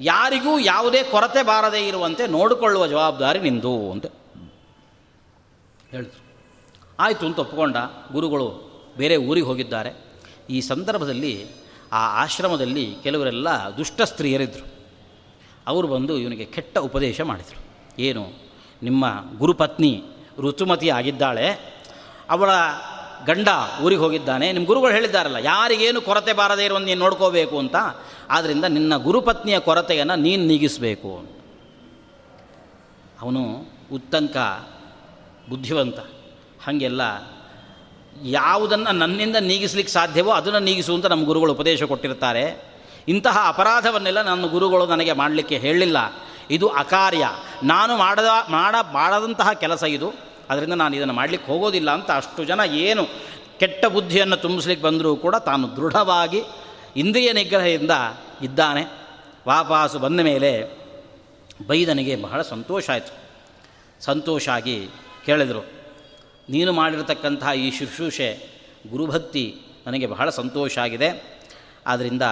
[0.00, 4.06] ಯಾರಿಗೂ ಯಾವುದೇ ಕೊರತೆ ಬಾರದೇ ಇರುವಂತೆ ನೋಡಿಕೊಳ್ಳುವ ಜವಾಬ್ದಾರಿ ನಿಂದು ಅಂತ
[5.90, 6.22] ಹೇಳಿದ್ರು.
[7.00, 7.76] ಆಯಿತು ಅಂತ ಒಪ್ಪಿಕೊಂಡ
[8.12, 9.92] ಗುರುಗಳು ಬೇರೆ ಊರಿಗೆ ಹೋಗಿದ್ದಾರೆ.
[10.50, 11.46] ಈ ಸಂದರ್ಭದಲ್ಲಿ
[11.92, 14.66] ಆ ಆಶ್ರಮದಲ್ಲಿ ಕೆಲವರೆಲ್ಲ ದುಷ್ಟ ಸ್ತ್ರೀಯರಿದ್ದರು
[15.66, 17.64] ಅವರು ಬಂದು ಇವನಿಗೆ ಕೆಟ್ಟ ಉಪದೇಶ ಮಾಡಿದರು.
[17.98, 18.28] ಏನು?
[18.82, 19.06] ನಿಮ್ಮ
[19.38, 20.04] ಗುರುಪತ್ನಿ
[20.38, 21.48] ಋತುಮತಿ ಆಗಿದ್ದಾಳೆ.
[22.30, 22.50] ಅವಳ
[23.26, 23.48] ಗಂಡ
[23.82, 24.52] ಊರಿಗೆ ಹೋಗಿದ್ದಾನೆ.
[24.52, 27.76] ನಿಮ್ಮ ಗುರುಗಳು ಹೇಳಿದ್ದಾರಲ್ಲ, ಯಾರಿಗೇನು ಕೊರತೆ ಬಾರದೇ ಇರುವಂತ ನೀನು ನೋಡ್ಕೋಬೇಕು ಅಂತ.
[28.30, 31.26] ಆದ್ದರಿಂದ ನಿನ್ನ ಗುರುಪತ್ನಿಯ ಕೊರತೆಯನ್ನು ನೀನು ನೀಗಿಸಬೇಕು
[33.22, 33.42] ಅವನು
[33.92, 34.36] ಉತ್ತಂಕ,
[35.50, 35.98] ಬುದ್ಧಿವಂತ.
[36.66, 37.00] ಹಾಗೆಲ್ಲ
[38.22, 42.72] ಯಾವುದನ್ನು ನನ್ನಿಂದ ನೀಗಿಸ್ಲಿಕ್ಕೆ ಸಾಧ್ಯವೋ ಅದನ್ನು ನೀಗಿಸು ಅಂತ ನಮ್ಮ ಗುರುಗಳು ಉಪದೇಶ ಕೊಟ್ಟಿರ್ತಾರೆ.
[43.08, 45.96] ಇಂತಹ ಅಪರಾಧವನ್ನೆಲ್ಲ ನನ್ನ ಗುರುಗಳು ನನಗೆ ಮಾಡಲಿಕ್ಕೆ ಹೇಳಲಿಲ್ಲ
[46.50, 47.28] ಇದು ಅಕಾರ್ಯ.
[47.62, 50.12] ನಾನು ಮಾಡದ, ಮಾಡ, ಮಾಡದಂತಹ ಕೆಲಸ ಇದು.
[50.50, 53.04] ಅದರಿಂದ ನಾನು ಇದನ್ನು ಮಾಡಲಿಕ್ಕೆ ಹೋಗೋದಿಲ್ಲ ಅಂತ ಅಷ್ಟು ಜನ ಏನು
[53.60, 56.42] ಕೆಟ್ಟ ಬುದ್ಧಿಯನ್ನು ತುಂಬಿಸ್ಲಿಕ್ಕೆ ಬಂದರೂ ಕೂಡ ತಾನು ದೃಢವಾಗಿ
[56.96, 57.90] ಇಂದ್ರಿಯ ನಿಗ್ರಹದಿಂದ
[58.42, 58.82] ಇದ್ದಾನೆ.
[59.48, 60.82] ವಾಪಾಸು ಬಂದ ಮೇಲೆ
[61.66, 63.14] ಬೈದನಿಗೆ ಬಹಳ ಸಂತೋಷ ಆಯಿತು.
[64.04, 64.88] ಸಂತೋಷ ಆಗಿ
[65.26, 65.64] ಕೇಳಿದರು,
[66.50, 71.40] ನೀನು ಮಾಡಿರತಕ್ಕಂತಹ ಈ ಶುಶ್ರೂಷೆ ಗುರುಭಕ್ತಿ ನನಗೆ ಬಹಳ ಸಂತೋಷ ಆಗಿದೆ.
[71.86, 72.22] ಆದ್ದರಿಂದ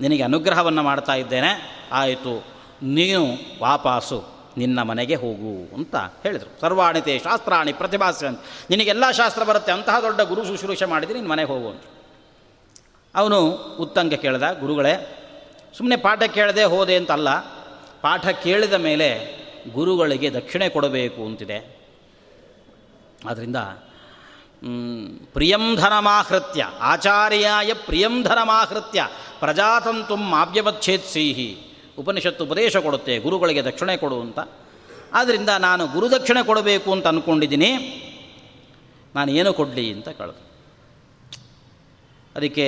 [0.00, 1.52] ನಿನಗೆ ಅನುಗ್ರಹವನ್ನು ಮಾಡ್ತಾ ಇದ್ದೇನೆ.
[1.92, 2.53] ಆಯಿತು.
[2.84, 3.24] ನೀನು
[3.62, 4.18] ವಾಪಾಸು
[4.56, 6.60] ನಿನ್ನ ಮನೆಗೆ ಹೋಗು ಅಂತ ಹೇಳಿದರು.
[6.60, 8.24] ಸರ್ವಾಣಿತೆ ಶಾಸ್ತ್ರಾಣಿ ಪ್ರತಿಭಾಸ
[8.70, 11.82] ನಿನಗೆಲ್ಲ ಶಾಸ್ತ್ರ ಬರುತ್ತೆ, ಅಂತಹ ದೊಡ್ಡ ಗುರು ಶುಶ್ರೂಷೆ ಮಾಡಿದರೆ ನಿನ್ನ ಮನೆಗೆ ಹೋಗು ಅಂತ
[13.14, 14.94] ಅವನು ಉತ್ತಂಗ ಕೇಳಿದ, ಗುರುಗಳೇ
[15.76, 17.28] ಸುಮ್ಮನೆ ಪಾಠ ಕೇಳದೆ ಹೋದೆ ಅಂತಲ್ಲ,
[18.00, 19.08] ಪಾಠ ಕೇಳಿದ ಮೇಲೆ
[19.72, 21.58] ಗುರುಗಳಿಗೆ ದಕ್ಷಿಣೆ ಕೊಡಬೇಕು ಅಂತಿದೆ.
[23.28, 23.56] ಆದ್ದರಿಂದ
[25.32, 29.08] ಪ್ರಿಯಂ ಧನಮಾಹೃತ್ಯ, ಆಚಾರ್ಯಾಯ ಪ್ರಿಯಂ ಧನಮಾಹೃತ್ಯ,
[29.38, 30.16] ಪ್ರಜಾತಂತು
[31.12, 34.38] ಸಿಹಿ ಉಪನಿಷತ್ತು ಉಪದೇಶ ಕೊಡುತ್ತೆ, ಗುರುಗಳಿಗೆ ದಕ್ಷಿಣೆ ಕೊಡು ಅಂತ.
[35.12, 37.70] ಆದ್ದರಿಂದ ನಾನು ಗುರುದಕ್ಷಿಣೆ ಕೊಡಬೇಕು ಅಂತ ಅಂದ್ಕೊಂಡಿದ್ದೀನಿ
[39.14, 40.42] ನಾನು ಏನು ಕೊಡಲಿ ಅಂತ ಕಳೆದು.
[42.36, 42.66] ಅದಕ್ಕೆ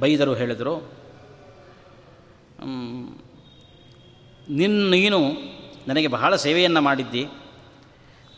[0.00, 0.74] ಬೈದರು ಹೇಳಿದರು
[4.50, 5.18] ನಿನ್ನ ನೀನು
[5.88, 7.24] ನನಗೆ ಬಹಳ ಸೇವೆಯನ್ನು ಮಾಡಿದ್ದಿ.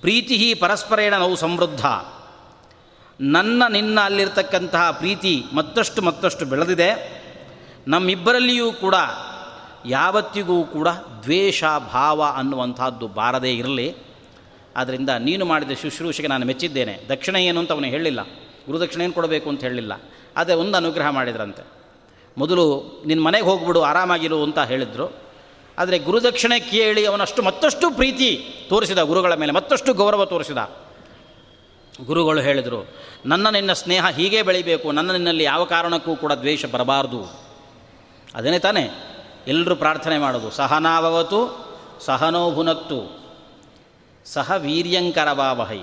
[0.00, 1.86] ಪ್ರೀತಿ ಪರಸ್ಪರೇಣ ನಾವು ಸಮೃದ್ಧ.
[3.20, 6.90] ನನ್ನ ನಿನ್ನ ಅಲ್ಲಿರ್ತಕ್ಕಂತಹ ಪ್ರೀತಿ ಮತ್ತಷ್ಟು ಮತ್ತಷ್ಟು ಬೆಳೆದಿದೆ.
[7.88, 8.94] ನಮ್ಮಿಬ್ಬರಲ್ಲಿಯೂ ಕೂಡ
[9.86, 10.88] ಯಾವತ್ತಿಗೂ ಕೂಡ
[11.22, 13.94] ದ್ವೇಷ, ಭಾವ ಅನ್ನುವಂಥದ್ದು ಬಾರದೇ ಇರಲಿ.
[14.76, 17.00] ಆದ್ದರಿಂದ ನೀನು ಮಾಡಿದ ಶುಶ್ರೂಷೆಗೆ ನಾನು ಮೆಚ್ಚಿದ್ದೇನೆ.
[17.08, 18.22] ದಕ್ಷಿಣ ಏನು ಅಂತ ಅವನು ಹೇಳಿಲ್ಲ.
[18.66, 19.92] ಗುರುದಕ್ಷಿಣೆ ಏನು ಕೊಡಬೇಕು ಅಂತ ಹೇಳಿಲ್ಲ.
[20.36, 21.66] ಅದೇ ಒಂದು ಅನುಗ್ರಹ ಮಾಡಿದ್ರಂತೆ.
[22.38, 25.16] ಮೊದಲು ನಿನ್ನ ಮನೆಗೆ ಹೋಗ್ಬಿಡು, ಆರಾಮಾಗಿರು ಅಂತ ಹೇಳಿದರು.
[25.78, 30.58] ಆದರೆ ಗುರುದಕ್ಷಿಣೆ ಕೇಳಿ ಅವನಷ್ಟು ಮತ್ತಷ್ಟು ಪ್ರೀತಿ ತೋರಿಸಿದ, ಗುರುಗಳ ಮೇಲೆ ಮತ್ತಷ್ಟು ಗೌರವ ತೋರಿಸಿದ.
[32.06, 32.88] ಗುರುಗಳು ಹೇಳಿದರು,
[33.26, 34.92] ನನ್ನ ನಿನ್ನ ಸ್ನೇಹ ಹೀಗೆ ಬೆಳಿಬೇಕು.
[34.92, 37.40] ನನ್ನ ನಿನ್ನಲ್ಲಿ ಯಾವ ಕಾರಣಕ್ಕೂ ಕೂಡ ದ್ವೇಷ ಬರಬಾರ್ದು.
[38.34, 39.07] ಅದೇನೇ ತಾನೇ
[39.48, 40.50] ಎಲ್ಲರೂ ಪ್ರಾರ್ಥನೆ ಮಾಡೋದು.
[40.50, 41.68] ಸಹನಾವವತು
[42.00, 43.28] ಸಹನೋಭುನಕ್ತು
[44.24, 45.80] ಸಹ ವೀರ್ಯಂಕರವಾವಹೈ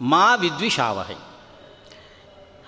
[0.00, 1.14] ಮಾ ವಿದ್ವಿಷಾವಹೈ.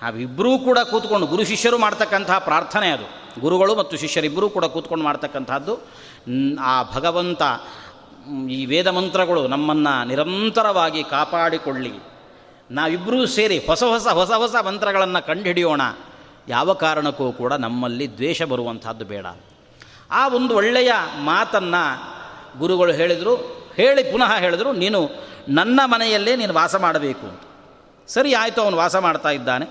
[0.01, 3.19] ಅವಿಬ್ಬರೂ ಕೂಡ ಕೂತ್ಕೊಂಡು, ಗುರು ಶಿಷ್ಯರು ಮಾಡ್ತಕ್ಕಂತಹ ಪ್ರಾರ್ಥನೆ ಅದು.
[3.41, 5.79] ಗುರುಗಳು ಮತ್ತು ಶಿಷ್ಯರಿಬ್ಬರೂ ಕೂಡ ಕೂತ್ಕೊಂಡು ಮಾಡ್ತಕ್ಕಂಥದ್ದು
[6.61, 7.41] ಆ ಭಗವಂತ
[8.49, 11.93] ಈ ವೇದ ಮಂತ್ರಗಳು ನಮ್ಮನ್ನು ನಿರಂತರವಾಗಿ ಕಾಪಾಡಿಕೊಳ್ಳಿ.
[12.71, 15.81] ನಾವಿಬ್ಬರೂ ಸೇರಿ ಹೊಸ ಹೊಸ ಹೊಸ ಹೊಸ ಮಂತ್ರಗಳನ್ನು ಕಂಡುಹಿಡಿಯೋಣ.
[16.47, 19.25] ಯಾವ ಕಾರಣಕ್ಕೂ ಕೂಡ ನಮ್ಮಲ್ಲಿ ದ್ವೇಷ ಬರುವಂಥದ್ದು ಬೇಡ.
[20.11, 21.83] ಆ ಒಂದು ಒಳ್ಳೆಯ ಮಾತನ್ನು
[22.59, 23.33] ಗುರುಗಳು ಹೇಳಿದರು,
[23.75, 25.09] ಹೇಳಿ ಪುನಃ ಹೇಳಿದರು, ನೀನು
[25.49, 27.41] ನನ್ನ ಮನೆಯಲ್ಲೇ ನೀನು ವಾಸ ಮಾಡಬೇಕು
[28.07, 29.65] ಸರಿ, ಆಯಿತು, ಅವನು ವಾಸ ಮಾಡ್ತಾ ಇದ್ದಾನೆ.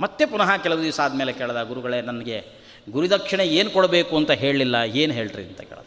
[0.00, 2.44] ಮತ್ತೆ ಪುನಃ ಕೆಲವು ದಿವಸ ಆದಮೇಲೆ ಕೇಳ್ದ ಗುರುಗಳೇ, ನನಗೆ
[2.90, 5.86] ಗುರುದಕ್ಷಿಣೆ ಏನು ಕೊಡಬೇಕು ಅಂತ ಹೇಳಲಿಲ್ಲ ಏನು ಹೇಳ್ರಿ ಅಂತ ಕೇಳಿದ.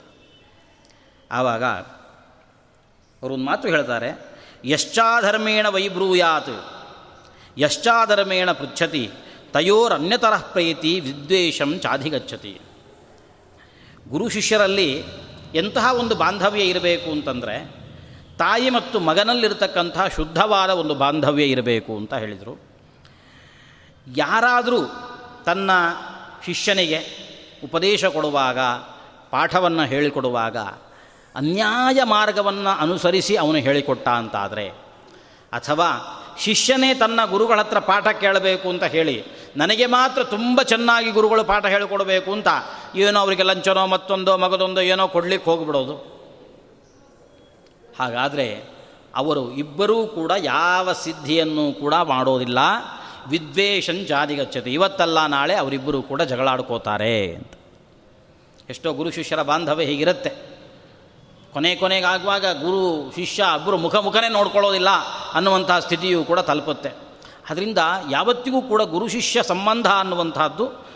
[1.31, 4.25] ಆವಾಗ ಅವರು ಒಂದು ಮಾತು ಹೇಳ್ತಾರೆ
[4.65, 6.71] ಯಶ್ಚಾಧರ್ಮೇಣ ವೈಬ್ರೂಯಾತ್
[7.57, 9.11] ಯಶ್ಚಾಧರ್ಮೇಣ ಪೃಚ್ಛತಿ,
[9.53, 12.61] ತಯೋರನ್ಯತರಃ ಪ್ರೇತಿ ವಿದ್ವೇಷಂ ಚಾಧಿಗಚ್ಚತಿ.
[14.11, 15.03] ಗುರು ಶಿಷ್ಯರಲ್ಲಿ
[15.55, 17.79] ಎಂತಹ ಒಂದು ಬಾಂಧವ್ಯ ಇರಬೇಕು ಅಂತಂದರೆ
[18.37, 22.61] ತಾಯಿ ಮತ್ತು ಮಗನಲ್ಲಿರ್ತಕ್ಕಂತಹ ಶುದ್ಧವಾದ ಒಂದು ಬಾಂಧವ್ಯ ಇರಬೇಕು ಅಂತ ಹೇಳಿದರು.
[24.15, 24.81] ಯಾರಾದರೂ
[25.45, 25.71] ತನ್ನ
[26.45, 26.99] ಶಿಷ್ಯನಿಗೆ
[27.63, 28.59] ಉಪದೇಶ ಕೊಡುವಾಗ,
[29.31, 30.57] ಪಾಠವನ್ನು ಹೇಳಿಕೊಡುವಾಗ,
[31.35, 34.69] ಅನ್ಯಾಯ ಮಾರ್ಗವನ್ನು ಅನುಸರಿಸಿ ಅವನು ಹೇಳಿಕೊಟ್ಟ ಅಂತಾದರೆ,
[35.53, 35.89] ಅಥವಾ
[36.37, 39.23] ಶಿಷ್ಯನೇ ತನ್ನ ಗುರುಗಳ ಹತ್ರ ಪಾಠ ಕೇಳಬೇಕು ಅಂತ ಹೇಳಿ,
[39.57, 42.47] ನನಗೆ ಮಾತ್ರ ತುಂಬ ಚೆನ್ನಾಗಿ ಗುರುಗಳು ಪಾಠ ಹೇಳಿಕೊಡಬೇಕು ಅಂತ,
[42.95, 45.95] ಏನೋ ಅವರಿಗೆ ಲಂಚನೋ ಮತ್ತೊಂದೋ ಮಗದೊಂದೋ ಏನೋ ಕೊಡಲಿಕ್ಕೆ ಹೋಗಿಬಿಡೋದು.
[47.99, 48.63] ಹಾಗಾದರೆ
[49.15, 52.59] ಅವರು ಇಬ್ಬರೂ ಕೂಡ ಯಾವ ಸಿದ್ಧಿಯನ್ನು ಕೂಡ ಮಾಡೋದಿಲ್ಲ.
[53.29, 57.53] ವಿದ್ವೇಷನ್ ಜಾದಿಗಚ್ಚತೆ ಇವತ್ತಲ್ಲ ನಾಳೆ ಅವರಿಬ್ಬರೂ ಕೂಡ ಜಗಳಾಡ್ಕೋತಾರೆ ಅಂತ.
[58.69, 60.48] ಎಷ್ಟೋ ಗುರು ಶಿಷ್ಯರ ಬಾಂಧವ್ಯ ಹೀಗಿರುತ್ತೆ.
[61.53, 64.89] ಕೊನೆ ಕೊನೆಗಾಗುವಾಗ ಗುರು, ಶಿಷ್ಯ ಇಬ್ಬರು ಮುಖ ಮುಖನೇ ನೋಡ್ಕೊಳ್ಳೋದಿಲ್ಲ
[65.33, 66.89] ಅನ್ನುವಂತಹ ಸ್ಥಿತಿಯೂ ಕೂಡ ತಲುಪುತ್ತೆ.
[67.49, 67.77] ಅದರಿಂದ
[68.11, 70.89] ಯಾವತ್ತಿಗೂ ಕೂಡ ಗುರು, ಶಿಷ್ಯ ಸಂಬಂಧ ಅನ್ನುವಂಥದ್ದು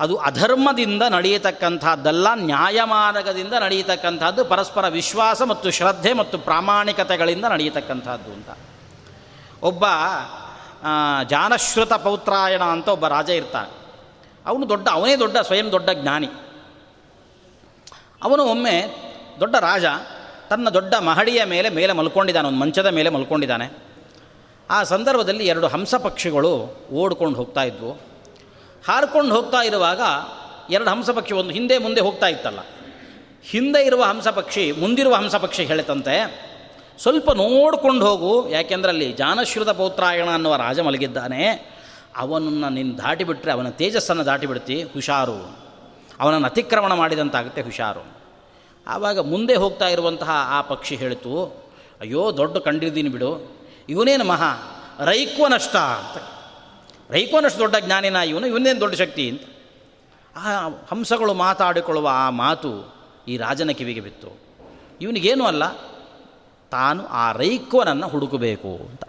[0.00, 8.48] ಅದು ಅಧರ್ಮದಿಂದ ನಡೆಯತಕ್ಕಂಥದ್ದಲ್ಲ ನ್ಯಾಯಮಾರ್ಗದಿಂದ ನಡೆಯತಕ್ಕಂಥದ್ದು ಪರಸ್ಪರ ವಿಶ್ವಾಸ ಮತ್ತು ಶ್ರದ್ಧೆ ಮತ್ತು ಪ್ರಾಮಾಣಿಕತೆಗಳಿಂದ ನಡೆಯತಕ್ಕಂಥದ್ದು ಅಂತ.
[9.62, 9.84] ಒಬ್ಬ
[11.28, 13.70] ಜಾನಶ್ರುತ ಪೌತ್ರಾಯಣ ಅಂತ ಒಬ್ಬ ರಾಜ ಇರ್ತಾನೆ.
[14.46, 16.26] ಅವನು ದೊಡ್ಡ, ಅವನೇ ದೊಡ್ಡ, ಸ್ವಯಂ ದೊಡ್ಡ ಜ್ಞಾನಿ.
[18.22, 19.07] ಅವನು ಒಮ್ಮೆ
[19.40, 19.84] ದೊಡ್ಡ ರಾಜ
[20.50, 23.88] ತನ್ನ ದೊಡ್ಡ ಮಹಡಿಯ ಮೇಲೆ ಮೇಲೆ ಮಲ್ಕೊಂಡಿದ್ದಾನೆ, ಒಂದು ಮಂಚದ ಮೇಲೆ ಮಲ್ಕೊಂಡಿದ್ದಾನೆ.
[24.70, 27.92] ಆ ಸಂದರ್ಭದಲ್ಲಿ ಎರಡು ಹಂಸ ಪಕ್ಷಿಗಳು ಓಡ್ಕೊಂಡು ಹೋಗ್ತಾ ಇದ್ವು.
[28.88, 30.00] ಹಾರ್ಕೊಂಡು ಹೋಗ್ತಾ ಇರುವಾಗ
[30.72, 32.58] ಎರಡು ಹಂಸ ಪಕ್ಷಿ ಒಂದು ಹಿಂದೆ ಮುಂದೆ ಹೋಗ್ತಾ ಇತ್ತಲ್ಲ.
[33.42, 36.48] ಹಿಂದೆ ಇರುವ ಹಂಸ ಪಕ್ಷಿ, ಮುಂದಿರುವ ಹಂಸ ಪಕ್ಷಿ ಹೇಳಿತಂತೆ,
[36.98, 41.46] ಸ್ವಲ್ಪ ನೋಡ್ಕೊಂಡು ಹೋಗು, ಯಾಕೆಂದ್ರೆ ಅಲ್ಲಿ ಜಾನಶ್ರುತ ಪೌತ್ರಾಯಣ ಅನ್ನುವ ರಾಜ ಮಲಗಿದ್ದಾನೆ.
[42.16, 45.56] ಅವನನ್ನು ನಿನ್ನ ದಾಟಿಬಿಟ್ರೆ, ಅವನ ತೇಜಸ್ಸನ್ನು ದಾಟಿ ಬಿಡ್ತಿ ಹುಷಾರು.
[46.20, 48.17] ಅವನನ್ನು ಅತಿಕ್ರಮಣ ಮಾಡಿದಂತಾಗುತ್ತೆ ಹುಷಾರು.
[48.88, 51.62] ಆವಾಗ ಮುಂದೆ ಹೋಗ್ತಾ ಇರುವಂತಹ ಆ ಪಕ್ಷಿ ಹೇಳಿತು,
[52.00, 53.58] ಅಯ್ಯೋ, ದೊಡ್ಡ ಕಂಡಿದ್ದೀನಿ ಬಿಡು.
[53.88, 54.50] ಇವನೇನು ಮಹಾ?
[55.04, 56.22] ರೈಕ್ವನಷ್ಟ ಅಂತ.
[57.10, 59.42] ರೈಕ್ವನಷ್ಟು ದೊಡ್ಡ ಜ್ಞಾನಿನ ಇವನು, ಇವನೇನು ದೊಡ್ಡ ಶಕ್ತಿ ಅಂತ.
[60.36, 62.94] ಆ ಹಂಸಗಳು ಮಾತಾಡಿಕೊಳ್ಳುವ ಆ ಮಾತು
[63.28, 64.40] ಈ ರಾಜನ ಕಿವಿಗೆ ಬಿತ್ತು.
[65.00, 65.72] ಇವನಿಗೇನು ಅಲ್ಲ,
[66.70, 69.04] ತಾನು ಆ ರೈಕ್ವನನ್ನು ಹುಡುಕಬೇಕು ಅಂತ.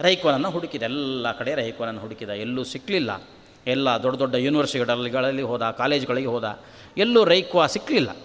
[0.00, 3.22] ರೈಕ್ವನನ್ನು ಹುಡುಕಿದ, ಎಲ್ಲ ಕಡೆ ರೈಕ್ವನನ್ನು ಹುಡುಕಿದ, ಎಲ್ಲೂ ಸಿಕ್ಕಲಿಲ್ಲ
[3.66, 6.58] ಎಲ್ಲ ದೊಡ್ಡ ದೊಡ್ಡ ಯೂನಿವರ್ಸಿಟಿಗಳಲ್ಲಿ ಹೋದ ಕಾಲೇಜ್ಗಳಿಗೆ ಹೋದ,
[6.96, 8.16] ಎಲ್ಲೂ ರೈಕ್ವ ಸಿಕ್ಕಲಿಲ್ಲ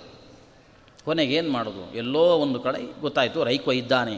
[1.06, 1.98] ಕೊನೆಗೆ ಏನು ಮಾಡೋದು?
[1.98, 4.18] ಎಲ್ಲೋ ಒಂದು ಕಡೆ ಗೊತ್ತಾಯಿತು, ರೈಕ್ವ ಇದ್ದಾನೆ.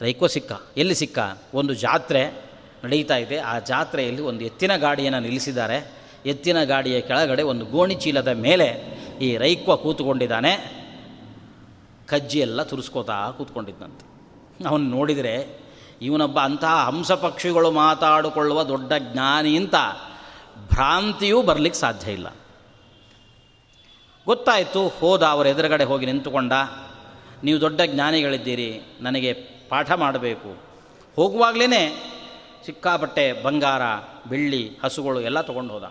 [0.00, 0.52] ರೈಕ್ವ ಸಿಕ್ಕ.
[0.76, 1.18] ಎಲ್ಲಿ ಸಿಕ್ಕ?
[1.54, 2.44] ಒಂದು ಜಾತ್ರೆ
[2.84, 3.36] ನಡೀತಾ ಇದೆ.
[3.36, 5.92] ಆ ಜಾತ್ರೆಯಲ್ಲಿ ಒಂದು ಎತ್ತಿನ ಗಾಡಿಯನ್ನು ನಿಲ್ಲಿಸಿದ್ದಾರೆ.
[6.26, 10.78] ಎತ್ತಿನ ಗಾಡಿಯ ಕೆಳಗಡೆ ಒಂದು ಗೋಣಿ ಚೀಲದ ಮೇಲೆ ಈ ರೈಕ್ವ ಕೂತ್ಕೊಂಡಿದ್ದಾನೆ.
[12.06, 14.04] ಕಜ್ಜಿ ಎಲ್ಲ ತುರಿಸ್ಕೋತಾ ಕೂತ್ಕೊಂಡಿದ್ದಂತೆ
[14.68, 15.60] ಅವನು ನೋಡಿದರೆ,
[16.02, 19.74] ಇವನೊಬ್ಬ ಅಂತಹ ಹಂಸ ಪಕ್ಷಿಗಳು ಮಾತಾಡಿಕೊಳ್ಳುವ ದೊಡ್ಡ ಜ್ಞಾನಿ ಅಂತ
[20.66, 22.28] ಭ್ರಾಂತಿಯೂ ಬರಲಿಕ್ಕೆ ಸಾಧ್ಯ ಇಲ್ಲ.
[24.26, 26.52] ಗೊತ್ತಾಯಿತು, ಹೋದ ಅವರ ಎದುರುಗಡೆ ಹೋಗಿ ನಿಂತುಕೊಂಡ,
[27.44, 29.32] ನೀವು ದೊಡ್ಡ ಜ್ಞಾನಿಗಳಿದ್ದೀರಿ, ನನಗೆ
[29.68, 30.56] ಪಾಠ ಮಾಡಬೇಕು.
[31.16, 32.02] ಹೋಗುವಾಗಲೇ
[32.66, 33.82] ಸಿಕ್ಕಾಪಟ್ಟೆ ಬಂಗಾರ,
[34.28, 35.84] ಬೆಳ್ಳಿ, ಹಸುಗಳು ಎಲ್ಲ ತೊಗೊಂಡು ಹೋದ.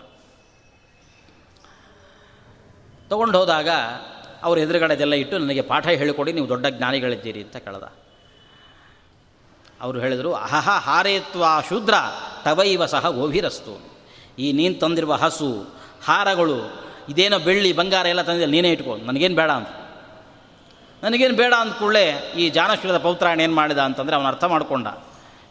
[3.08, 3.68] ತೊಗೊಂಡು ಹೋದಾಗ
[4.42, 7.82] ಅವ್ರ ಎದುರುಗಡೆದೆಲ್ಲ ಇಟ್ಟು, ನನಗೆ ಪಾಠ ಹೇಳಿಕೊಡಿ, ನೀವು ದೊಡ್ಡ ಜ್ಞಾನಿಗಳಿದ್ದೀರಿ, ಅಂತ ಕೇಳ್ದ.
[9.80, 11.94] ಅವರು ಹೇಳಿದರು, ಅಹಹ ಹಾರೇತ್ವ ಶೂದ್ರ,
[12.44, 13.87] ತವೈವ ಸಹ ಗೋಭಿರಸ್ತು.
[14.38, 15.74] ಈ ನೀನು ತಂದಿರುವ ಹಸು,
[16.04, 19.68] ಹಾರಗಳು, ಇದೇನೋ ಬೆಳ್ಳಿ, ಬಂಗಾರ ಎಲ್ಲ ತಂದಿಲ್ಲ ನೀನೇ ಇಟ್ಕೊ ನನಗೇನು ಬೇಡ ಅಂತ.
[21.04, 24.86] ನನಗೇನು ಬೇಡ ಅಂದ ಕೂಡಲೇ ಈ ಜಾನಶ್ವರದ ಪೌತ್ರಾಯಣ ಏನು ಮಾಡಿದ ಅಂತಂದರೆ ಅವನು ಅರ್ಥ ಮಾಡಿಕೊಂಡ.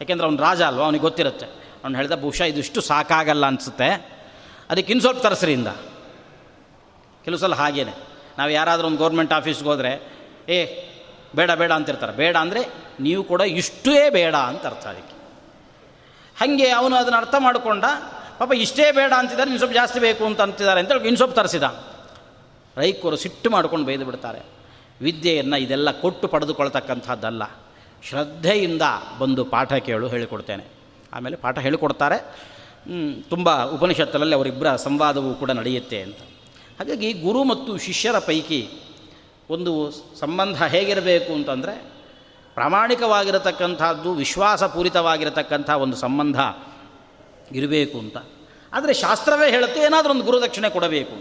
[0.01, 1.45] ಯಾಕೆಂದ್ರೆ ಅವನು ರಾಜ ಅಲ್ವ, ಅವನಿಗೆ ಗೊತ್ತಿರುತ್ತೆ.
[1.83, 4.17] ಅವ್ನು ಹೇಳಿದ, ಬಹುಶಃ ಇದಿಷ್ಟು ಸಾಕಾಗಲ್ಲ ಅನಿಸುತ್ತೆ.
[4.69, 5.67] ಅದಕ್ಕೆ ಇನ್ನು ಸ್ವಲ್ಪ ತರಿಸ್ರಿಂದ
[7.23, 7.93] ಕೆಲವು ಸಲ ಹಾಗೇನೆ.
[8.37, 10.11] ನಾವು ಯಾರಾದರೂ ಒಂದು ಗೌರ್ಮೆಂಟ್ ಆಫೀಸ್ಗೆ ಹೋದರೆ,
[10.49, 10.65] ಏ,
[11.35, 12.11] ಬೇಡ ಬೇಡ ಅಂತಿರ್ತಾರೆ.
[12.11, 12.67] ಬೇಡ ಅಂದರೆ
[12.99, 15.17] ನೀವು ಕೂಡ ಇಷ್ಟೇ ಬೇಡ ಅಂತ ಅರ್ಥ ಅದಕ್ಕೆ.
[16.39, 17.85] ಹಾಗೆ ಅವನು ಅದನ್ನು ಅರ್ಥ ಮಾಡಿಕೊಂಡ
[18.39, 21.63] ಪಾಪ ಇಷ್ಟೇ ಬೇಡ ಅಂತಿದ್ದಾರೆ ಇನ್ನು ಸ್ವಲ್ಪ ಜಾಸ್ತಿ ಬೇಕು ಅಂತ ಅಂತಿದ್ದಾರೆ ಅಂತೇಳಿ ಇನ್ನು ಸ್ವಲ್ಪ ತರಿಸಿದ.
[22.77, 24.39] ರೈಕರು ಸಿಟ್ಟು ಮಾಡ್ಕೊಂಡು ಬೈದು ಬಿಡ್ತಾರೆ.
[25.01, 27.43] ವಿದ್ಯೆಯನ್ನು ಇದೆಲ್ಲ ಕೊಟ್ಟು ಪಡೆದುಕೊಳ್ತಕ್ಕಂಥದ್ದಲ್ಲ.
[28.03, 28.81] ಶ್ರದ್ಧೆಯಿಂದ
[29.19, 30.65] ಬಂದು ಪಾಠ ಕೇಳು ಹೇಳಿಕೊಡ್ತೇನೆ.
[31.13, 32.17] ಆಮೇಲೆ ಪಾಠ ಹೇಳಿಕೊಡ್ತಾರೆ.
[33.29, 36.17] ತುಂಬ ಉಪನಿಷತ್ತಲ್ಲಿ ಅವರಿಬ್ಬರ ಸಂವಾದವೂ ಕೂಡ ನಡೆಯುತ್ತೆ ಅಂತ.
[36.79, 38.69] ಹಾಗಾಗಿ ಗುರು ಮತ್ತು ಶಿಷ್ಯರ ಪೈಕಿ
[39.49, 41.91] ಒಂದು ಸಂಬಂಧ ಹೇಗಿರಬೇಕು ಅಂತಂದರೆ
[42.53, 46.39] ಪ್ರಾಮಾಣಿಕವಾಗಿರತಕ್ಕಂಥದ್ದು, ವಿಶ್ವಾಸಪೂರಿತವಾಗಿರತಕ್ಕಂಥ ಒಂದು ಸಂಬಂಧ
[47.51, 48.17] ಇರಬೇಕು ಅಂತ.
[48.73, 51.15] ಆದರೆ ಶಾಸ್ತ್ರವೇ ಹೇಳುತ್ತೆ ಏನಾದರೂ ಒಂದು ಗುರುದಕ್ಷಿಣೆ ಕೊಡಬೇಕು.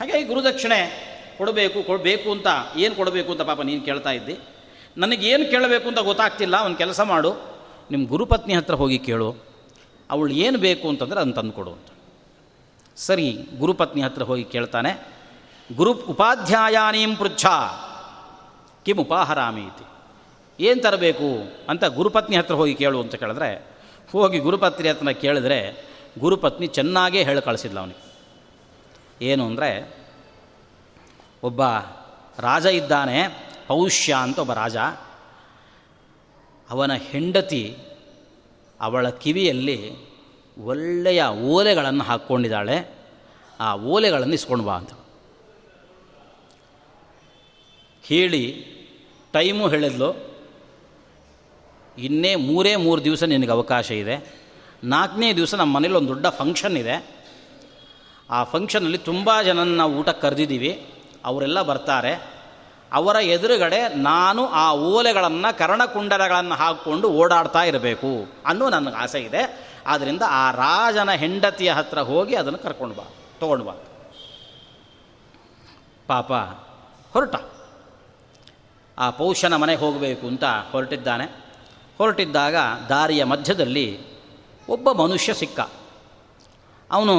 [0.00, 2.46] ಹಾಗಾಗಿ ಗುರುದಕ್ಷಿಣೆ ಕೊಡಬೇಕು ಕೊಡಬೇಕು ಅಂತ,
[2.76, 4.38] ಏನು ಕೊಡಬೇಕು ಅಂತ ಪಾಪ ನೀನು ಕೇಳ್ತಾ ಇದ್ದಿ.
[4.96, 7.58] ನನಗೇನು ಕೇಳಬೇಕು ಅಂತ ಗೊತ್ತಾಗ್ತಿಲ್ಲ, ಒಂದು ಕೆಲಸ ಮಾಡು.
[7.90, 9.36] ನಿಮ್ಮ ಗುರುಪತ್ನಿ ಹತ್ರ ಹೋಗಿ ಕೇಳು.
[10.10, 11.86] ಅವಳು ಏನು ಬೇಕು ಅಂತಂದರೆ ಅದನ್ನು ತಂದು ಕೊಡು ಅಂತ.
[12.96, 15.08] ಸರಿ, ಗುರುಪತ್ನಿ ಹತ್ರ ಹೋಗಿ ಕೇಳ್ತಾನೆ.
[15.76, 17.46] ಗುರು ಉಪಾಧ್ಯಾಯಾನೀಂ ಪೃಚ್ಛ.
[18.84, 19.84] ಕಿಮ್ ಉಪಾಹರಾಮಿ ಇತಿ
[20.64, 23.77] ಏನು ತರಬೇಕು ಅಂತ ಗುರುಪತ್ನಿ ಹತ್ರ ಹೋಗಿ ಕೇಳು ಅಂತ ಕೇಳಿದ್ರೆ
[24.12, 25.88] ಹೋಗಿ ಗುರುಪತ್ನಿ ಹತ್ರ ಕೇಳಿದ್ರೆ
[26.18, 28.08] ಗುರುಪತ್ನಿ ಚೆನ್ನಾಗೇ ಹೇಳಿ ಕಳಿಸಿದ್ಲ ಅವನಿಗೆ.
[29.22, 29.96] ಏನು ಅಂದರೆ,
[31.42, 31.62] ಒಬ್ಬ
[32.38, 33.22] ರಾಜ ಇದ್ದಾನೆ,
[33.66, 34.76] ಪೌಷ್ಯ ಅಂತ ಒಬ್ಬ ರಾಜ.
[36.70, 37.78] ಅವನ ಹೆಂಡತಿ
[38.80, 39.92] ಅವಳ ಕಿವಿಯಲ್ಲಿ
[40.58, 42.98] ಒಳ್ಳೆಯ ಓಲೆಗಳನ್ನು ಹಾಕ್ಕೊಂಡಿದ್ದಾಳೆ.
[43.60, 44.90] ಆ ಓಲೆಗಳನ್ನು ಇಸ್ಕೊಂಡು ಬಾ ಅಂತ.
[48.02, 48.64] ಹೇಳಿ
[49.32, 50.27] ಟೈಮು ಹೇಳಿದ್ಲು.
[51.98, 54.44] ಇನ್ನೇ ಮೂರೇ ಮೂರು ದಿವಸ ನಿನಗೆ ಅವಕಾಶ ಇದೆ.
[54.84, 57.06] ನಾಲ್ಕನೇ ದಿವಸ ನಮ್ಮ ಮನೇಲಿ ಒಂದು ದೊಡ್ಡ ಫಂಕ್ಷನ್ ಇದೆ.
[58.30, 60.94] ಆ ಫಂಕ್ಷನಲ್ಲಿ ತುಂಬ ಜನನ ನಾವು ಊಟಕ್ಕೆ ಕರೆದಿದ್ದೀವಿ.
[61.24, 62.38] ಅವರೆಲ್ಲ ಬರ್ತಾರೆ.
[62.92, 69.68] ಅವರ ಎದುರುಗಡೆ ನಾನು ಆ ಓಲೆಗಳನ್ನು ಕರ್ಣಕುಂಡಲಗಳನ್ನು ಹಾಕ್ಕೊಂಡು ಓಡಾಡ್ತಾ ಇರಬೇಕು ಅನ್ನೋ ನನಗೆ ಆಸೆ ಇದೆ.
[69.86, 73.04] ಆದ್ದರಿಂದ ಆ ರಾಜನ ಹೆಂಡತಿಯ ಹತ್ರ ಹೋಗಿ ಅದನ್ನು ಕರ್ಕೊಂಡು ಬಾ,
[73.40, 73.72] ತೊಗೊಂಡು ಬಾ.
[76.06, 76.32] ಪಾಪ,
[77.12, 77.34] ಹೊರಟ.
[78.98, 81.47] ಆ ಪೌಷನ ಮನೆಗೆ ಹೋಗಬೇಕು ಅಂತ ಹೊರಟಿದ್ದಾನೆ.
[81.98, 82.56] ಹೊರಟಿದ್ದಾಗ
[82.88, 83.86] ದಾರಿಯ ಮಧ್ಯದಲ್ಲಿ
[84.68, 85.60] ಒಬ್ಬ ಮನುಷ್ಯ ಸಿಕ್ಕ.
[86.90, 87.16] ಅವನು,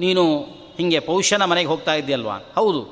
[0.00, 0.22] ನೀನು
[0.76, 2.36] ಹೀಗೆ ಪೌಷ್ಯನ ಮನೆಗೆ ಹೋಗ್ತಾ ಇದ್ದೀಯಲ್ವಾ?
[2.54, 2.82] ಹೌದು,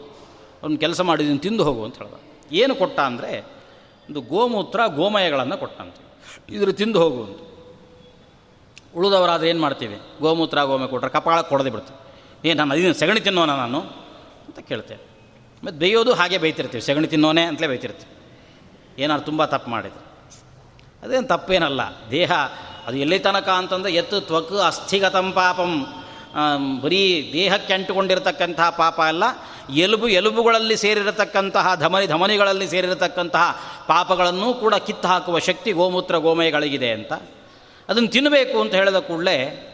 [0.62, 2.14] ಅವನು ಕೆಲಸ ಮಾಡಿದ್ದೀನಿ ತಿಂದು ಹೋಗು, ಅಂತ ಹೇಳ್ದ.
[2.52, 3.40] ಏನು ಕೊಟ್ಟ ಅಂದರೆ,
[4.08, 6.02] ಒಂದು ಗೋಮೂತ್ರ ಗೋಮಯಗಳನ್ನು ಕೊಟ್ಟಂತೆ
[6.54, 7.40] ಇದ್ರ ತಿಂದು ಹೋಗು, ಅಂತ.
[8.94, 10.00] ಉಳಿದವರಾದ್ರೆ ಏನು ಮಾಡ್ತೀವಿ?
[10.20, 12.00] ಗೋಮೂತ್ರ, ಗೋಮಯ ಕೊಟ್ಟರೆ ಕಪಾಳಕ್ಕೆ ಕೊಡದೆ ಬಿಡ್ತೀವಿ.
[12.48, 13.80] ಏನು ನಾನು ಅದನ್ನು ಸಗಣಿ ತಿನ್ನೋನ ನಾನು?
[14.46, 15.02] ಅಂತ ಕೇಳ್ತೇನೆ
[15.64, 18.12] ಮತ್ತು ಬೇಯೋದು ಹಾಗೆ ಬೈತಿರ್ತೀವಿ ಸಗಣಿ ತಿನ್ನೋನೆ ಅಂತಲೇ ಬೈತಿರ್ತೀವಿ
[19.02, 20.05] ಏನಾದ್ರು ತುಂಬ ತಪ್ಪು ಮಾಡಿದ್ರು.
[21.02, 21.80] ಅದೇನು ತಪ್ಪೇನಲ್ಲ.
[22.10, 22.32] ದೇಹ,
[22.86, 25.86] ಅದು ಎಲ್ಲಿ ತನಕ ಅಂತಂದರೆ ಎತ್ತು, ತ್ವಕ್, ಅಸ್ಥಿಗತಂ ಪಾಪಂ.
[26.80, 29.24] ಬರೀ ದೇಹಕ್ಕೆ ಅಂಟುಕೊಂಡಿರತಕ್ಕಂತಹ ಪಾಪ ಅಲ್ಲ,
[29.74, 37.12] ಎಲುಬು, ಎಲುಬುಗಳಲ್ಲಿ ಸೇರಿರತಕ್ಕಂತಹ, ಧಮನಿ, ಧಮನಿಗಳಲ್ಲಿ ಸೇರಿರತಕ್ಕಂತಹ ಪಾಪಗಳನ್ನು ಕೂಡ ಕಿತ್ತು ಹಾಕುವ ಶಕ್ತಿ ಗೋಮೂತ್ರ, ಗೋಮಯಗಳಿಗಿದೆ ಅಂತ.
[37.88, 39.72] ಅದನ್ನು ತಿನ್ನಬೇಕು ಅಂತ ಹೇಳಿದ ಕೂಡಲೇ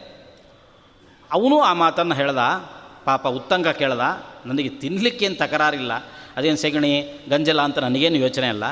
[1.31, 2.37] ಅವನು ಆ ಮಾತನ್ನು ಹೇಳ್ದ.
[3.05, 4.01] ಪಾಪ ಉತ್ತಂಗ ಕೇಳ್ದ.
[4.45, 5.91] ನನಗೆ ತಿನ್ನಲಿಕ್ಕೇನು ತಕರಾರಿಲ್ಲ.
[6.37, 8.63] ಅದೇನು ಸೆಗಣಿ, ಗಂಜಲ ಅಂತ ನನಗೇನು ಯೋಚನೆ ಅಲ್ಲ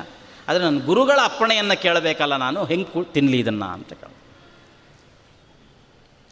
[0.47, 4.09] ಆದರೆ ನನ್ನ ಗುರುಗಳ ಅಪ್ಪಣೆಯನ್ನು ಕೇಳಬೇಕಲ್ಲ ನಾನು, ಹೆಂಗೆ ತಿನ್ನಲಿ ಇದನ್ನು ಅಂತ ಕೇಳ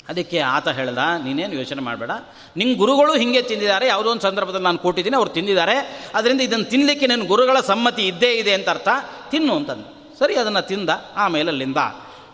[0.09, 2.11] ಅದಕ್ಕೆ ಆತ ಹೇಳ್ದ, ನೀನೇನು ಯೋಚನೆ ಮಾಡಬೇಡ.
[2.57, 5.75] ನಿಮ್ಮ ಗುರುಗಳು ಹಿಂಗೆ ತಿಂದಿದ್ದಾರೆ, ಯಾವುದೋ ಒಂದು ಸಂದರ್ಭದಲ್ಲಿ ನಾನು ಕೊಟ್ಟಿದ್ದೀನಿ, ಅವ್ರು ತಿಂದಿದ್ದಾರೆ.
[6.15, 8.89] ಅದರಿಂದ ಇದನ್ನು ತಿನ್ನಲಿಕ್ಕೆ ನನ್ನ ಗುರುಗಳ ಸಮ್ಮತಿ ಇದ್ದೇ ಇದೆ ಅಂತ ಅರ್ಥ.
[9.31, 9.87] ತಿನ್ನು ಅಂತಂದು.
[10.19, 11.77] ಸರಿ, ಅದನ್ನು ತಿಂದ, ಆಮೇಲೆ ಅಲ್ಲಿಂದ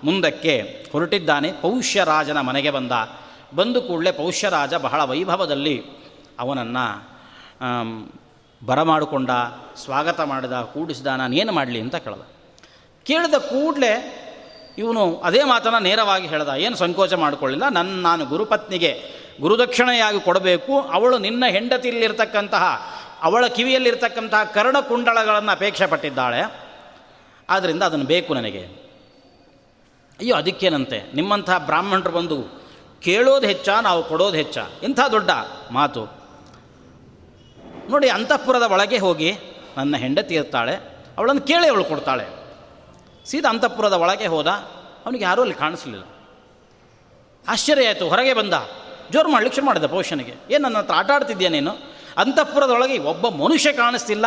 [0.03, 0.55] ಮುಂದಕ್ಕೆ
[0.91, 1.51] ಹೊರಟಿದ್ದಾನೆ.
[1.51, 2.91] ಪೌಷ್ಯರಾಜನ ಮನೆಗೆ ಬಂದ.
[3.55, 5.75] ಬಂದು ಕೂಡಲೇ ಪೌಷ್ಯರಾಜ ಬಹಳ ವೈಭವದಲ್ಲಿ
[6.39, 6.85] ಅವನನ್ನು
[8.65, 9.29] ಬರಮಾಡಿಕೊಂಡ,
[9.77, 12.21] ಸ್ವಾಗತ ಮಾಡಿದ, ಕೂಡಿಸಿದ, ನಾನು ಏನು ಮಾಡಲಿ ಅಂತ ಕೇಳ್ದ.
[13.05, 14.21] ಕೇಳಿದ ಕೂಡಲೇ
[14.77, 19.01] ಇವನು ಅದೇ ಮಾತನ್ನು ನೇರವಾಗಿ ಹೇಳ್ದ, ಏನು ಸಂಕೋಚ ಮಾಡಿಕೊಳ್ಳಿಲ್ಲ ನನ್ನ ನಾನು ಗುರುಪತ್ನಿಗೆ
[19.41, 22.63] ಗುರುದಕ್ಷಿಣೆಯಾಗಿ ಕೊಡಬೇಕು, ಅವಳು ನಿನ್ನ ಹೆಂಡತಿಯಲ್ಲಿರ್ತಕ್ಕಂತಹ,
[23.23, 26.41] ಅವಳ ಕಿವಿಯಲ್ಲಿರ್ತಕ್ಕಂತಹ ಕರ್ಣಕುಂಡಳಗಳನ್ನು ಅಪೇಕ್ಷೆ ಪಟ್ಟಿದ್ದಾಳೆ
[27.49, 28.63] ಆದ್ದರಿಂದ ಅದನ್ನು ಬೇಕು ನನಗೆ.
[30.19, 32.37] ಅಯ್ಯೋ, ಅದಕ್ಕೇನಂತೆ, ನಿಮ್ಮಂತಹ ಬ್ರಾಹ್ಮಣರು ಬಂದು
[33.01, 35.29] ಕೇಳೋದು ಹೆಚ್ಚ, ನಾವು ಕೊಡೋದು ಹೆಚ್ಚ, ಇಂಥ ದೊಡ್ಡ
[35.71, 36.24] ಮಾತು.
[37.89, 39.29] ನೋಡಿ ಅಂತಃಪುರದ ಒಳಗೆ ಹೋಗಿ
[39.77, 40.75] ನನ್ನ ಹೆಂಡತಿ ಇರ್ತಾಳೆ,
[41.17, 42.25] ಅವಳನ್ನು ಕೇಳಿ ಅವಳು ಕೊಡ್ತಾಳೆ.
[43.25, 44.47] ಸೀದಾ ಅಂತಃಪುರದ ಒಳಗೆ ಹೋದ,
[45.05, 46.03] ಅವನಿಗೆ ಯಾರೂ ಅಲ್ಲಿ ಕಾಣಿಸ್ಲಿಲ್ಲ.
[47.47, 48.53] ಆಶ್ಚರ್ಯ ಆಯಿತು, ಹೊರಗೆ ಬಂದ.
[49.11, 50.33] ಜೋರು ಮಾಡ್ಲಿಕ್ಕೆ ಶುರು ಮಾಡಿದ ಪೋಷನಿಗೆ.
[50.51, 51.71] ಏನು ನನ್ನ ಹತ್ರ ಆಟ ಆಡ್ತಿದ್ದೀಯ ನೀನು?
[52.17, 54.25] ಅಂತಃಪುರದೊಳಗೆ ಒಬ್ಬ ಮನುಷ್ಯ ಕಾಣಿಸ್ತಿಲ್ಲ.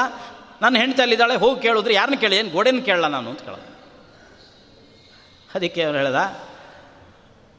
[0.63, 3.69] ನನ್ನ ಹೆಂಡತಿ ಅಲ್ಲಿದ್ದಾಳೆ, ಹೋಗಿ ಕೇಳಿದ್ರೆ ಯಾರನ್ನ ಕೇಳಿ, ಏನು ಗೋಡೆನ ಕೇಳಲ್ಲ ನಾನು ಅಂತ ಕೇಳಿದೆ.
[5.55, 6.23] ಅದಕ್ಕೆ ಅವ್ರು ಹೇಳ್ದ,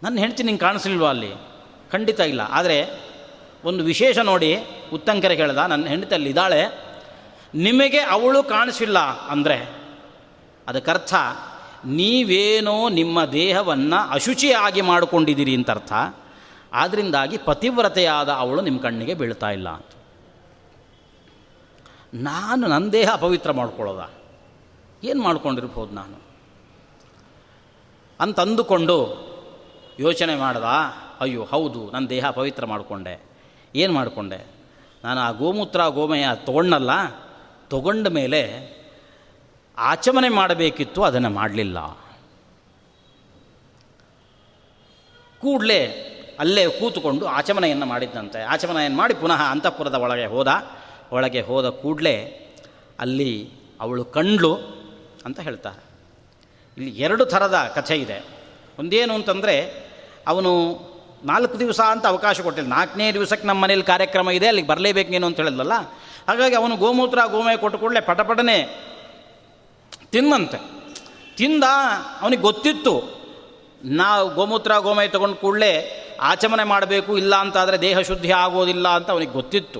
[0.03, 1.31] ನನ್ನ ಹೆಂಡತಿ ನಿಂಗೆ ಕಾಣಿಸ್ಲಿಲ್ವಾ ಅಲ್ಲಿ?
[1.91, 2.41] ಖಂಡಿತ ಇಲ್ಲ.
[2.41, 2.77] ಆದರೆ
[3.63, 4.51] ಒಂದು ವಿಶೇಷ ನೋಡಿ
[4.93, 6.89] ಉತ್ತಂಕರೆ ಹೇಳ್ದ, ನನ್ನ ಹೆಂಡತಿ ಅಲ್ಲಿ ಇದ್ದಾಳೆ,
[7.55, 9.79] ನಿಮಗೆ ಅವಳು ಕಾಣಿಸಿಲ್ಲ ಅಂದರೆ,
[10.67, 11.13] ಅದಕ್ಕರ್ಥ,
[11.85, 15.93] ನೀವೇನೋ ನಿಮ್ಮ ದೇಹವನ್ನು ಅಶುಚಿಯಾಗಿ ಮಾಡಿಕೊಂಡಿದ್ದೀರಿ ಅಂತ ಅರ್ಥ
[16.73, 19.85] ಆದ್ದರಿಂದಾಗಿ ಪತಿವ್ರತೆಯಾದ ಅವಳು ನಿಮ್ಮ ಕಣ್ಣಿಗೆ ಬೀಳ್ತಾ ಇಲ್ಲ ಅಂತ.
[22.13, 24.09] ನಾನು ನನ್ನ ದೇಹ ಅಪವಿತ್ರ ಮಾಡ್ಕೊಳ್ಳೋದ?
[25.03, 26.21] ಏನು ಮಾಡ್ಕೊಂಡಿರ್ಬೋದು ನಾನು?
[28.19, 29.29] ಅಂತಂದುಕೊಂಡು
[29.99, 30.63] ಯೋಚನೆ ಮಾಡ್ದ,
[31.19, 33.21] ಅಯ್ಯೋ ಹೌದು, ನನ್ನ ದೇಹ ಪವಿತ್ರ ಮಾಡಿಕೊಂಡೆ.
[33.75, 34.58] ಏನು ಮಾಡಿಕೊಂಡೆ?
[35.03, 36.89] ನಾನು ಆ ಗೋಮೂತ್ರ ಗೋಮಯ ತಗೊಂಡಲ್ಲ,
[37.69, 38.73] ತಗೊಂಡ ಮೇಲೆ
[39.77, 41.79] ಆಚಮನೆ ಮಾಡಬೇಕಿತ್ತು, ಅದನ್ನು ಮಾಡಲಿಲ್ಲ.
[45.41, 46.05] ಕೂಡಲೇ
[46.39, 50.47] ಅಲ್ಲೇ ಕೂತುಕೊಂಡು ಆಚಮನೆಯನ್ನು ಮಾಡಿದ್ದಂತೆ ಆಚಮನೆಯನ್ನು ಮಾಡಿ ಪುನಃ ಅಂತಃಪುರದ ಒಳಗೆ ಹೋದ.
[51.11, 52.47] ಒಳಗೆ ಹೋದ ಕೂಡಲೇ
[52.99, 54.55] ಅಲ್ಲಿ ಅವಳು ಕಂಡ್ಲು
[55.25, 55.83] ಅಂತ ಹೇಳ್ತಾರೆ.
[56.77, 58.23] ಇಲ್ಲಿ ಎರಡು ಥರದ ಕಥೆ ಇದೆ.
[58.79, 59.85] ಒಂದೇನು ಅಂತಂದರೆ,
[60.27, 60.79] ಅವನು
[61.25, 62.69] ನಾಲ್ಕು ದಿವಸ ಅಂತ ಅವಕಾಶ ಕೊಟ್ಟಿಲ್ಲ.
[62.69, 65.73] ನಾಲ್ಕನೇ ದಿವಸಕ್ಕೆ ನಮ್ಮ ಮನೇಲಿ ಕಾರ್ಯಕ್ರಮ ಇದೆ, ಅಲ್ಲಿಗೆ ಬರಲೇಬೇಕು ನೀನು ಅಂತ ಹೇಳಿದ್ಲಲ್ಲ?
[66.27, 68.89] ಹಾಗಾಗಿ ಅವನು ಗೋಮೂತ್ರ, ಗೋಮಯ ಕೊಟ್ಟು ಕೂಡಲೇ ಪಟಪಟನೆ
[70.11, 70.57] ತಿನ್ನಂತೆ
[71.37, 71.63] ತಿಂದ
[72.21, 73.19] ಅವನಿಗೆ ಗೊತ್ತಿತ್ತು,
[73.83, 79.79] ನಾವು ಗೋಮೂತ್ರ, ಗೋಮಯ ತಗೊಂಡು ಕೂಡಲೇ ಆಚಮನೆ ಮಾಡಬೇಕು, ಇಲ್ಲ ಅಂತಾದರೆ ದೇಹ ಶುದ್ಧಿ ಆಗೋದಿಲ್ಲ ಅಂತ ಅವನಿಗೆ ಗೊತ್ತಿತ್ತು.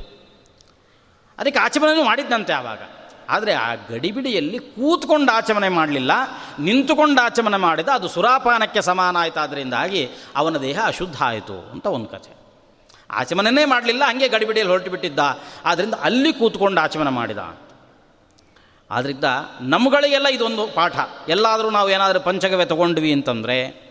[1.39, 2.81] ಅದಕ್ಕೆ ಆಚಮನೆಯೂ ಮಾಡಿದ್ದಂತೆ ಆವಾಗ.
[3.29, 6.11] ಆದರೆ ಆ ಗಡಿಬಿಡಿಯಲ್ಲಿ ಕೂತ್ಕೊಂಡು ಆಚಮನೆ ಮಾಡಲಿಲ್ಲ,
[6.59, 9.39] ನಿಂತುಕೊಂಡು ಆಚಮನೆ ಮಾಡಿದ, ಅದು ಸುರಾಪಾನಕ್ಕೆ ಸಮಾನ ಆಯಿತು.
[9.39, 12.31] ಅದರಿಂದಾಗಿ ಅವನ ದೇಹ ಅಶುದ್ಧ ಆಯಿತು ಅಂತ ಒಂದು ಕಥೆ.
[13.11, 15.19] ಆಚಮನೆಯೇ ಮಾಡಲಿಲ್ಲ, ಹಂಗೆ ಗಡಿಬಿಡಿಯಲ್ಲಿ ಹೊರಟು ಬಿಟ್ಟಿದ್ದ
[15.65, 17.37] ಆದ್ದರಿಂದ ಅಲ್ಲಿ ಕೂತ್ಕೊಂಡು ಆಚಮನೆ ಮಾಡಿದ.
[18.91, 19.23] ಆದ್ದರಿಂದ
[19.61, 20.95] ನಮ್ಗಳಿಗೆಲ್ಲ ಇದೊಂದು ಪಾಠ.
[21.27, 23.89] ಎಲ್ಲಾದರೂ ನಾವು ಏನಾದರೂ ಪಂಚಗವ್ಯ ತಗೊಂಡ್ವಿ ಅಂತಂದರೆ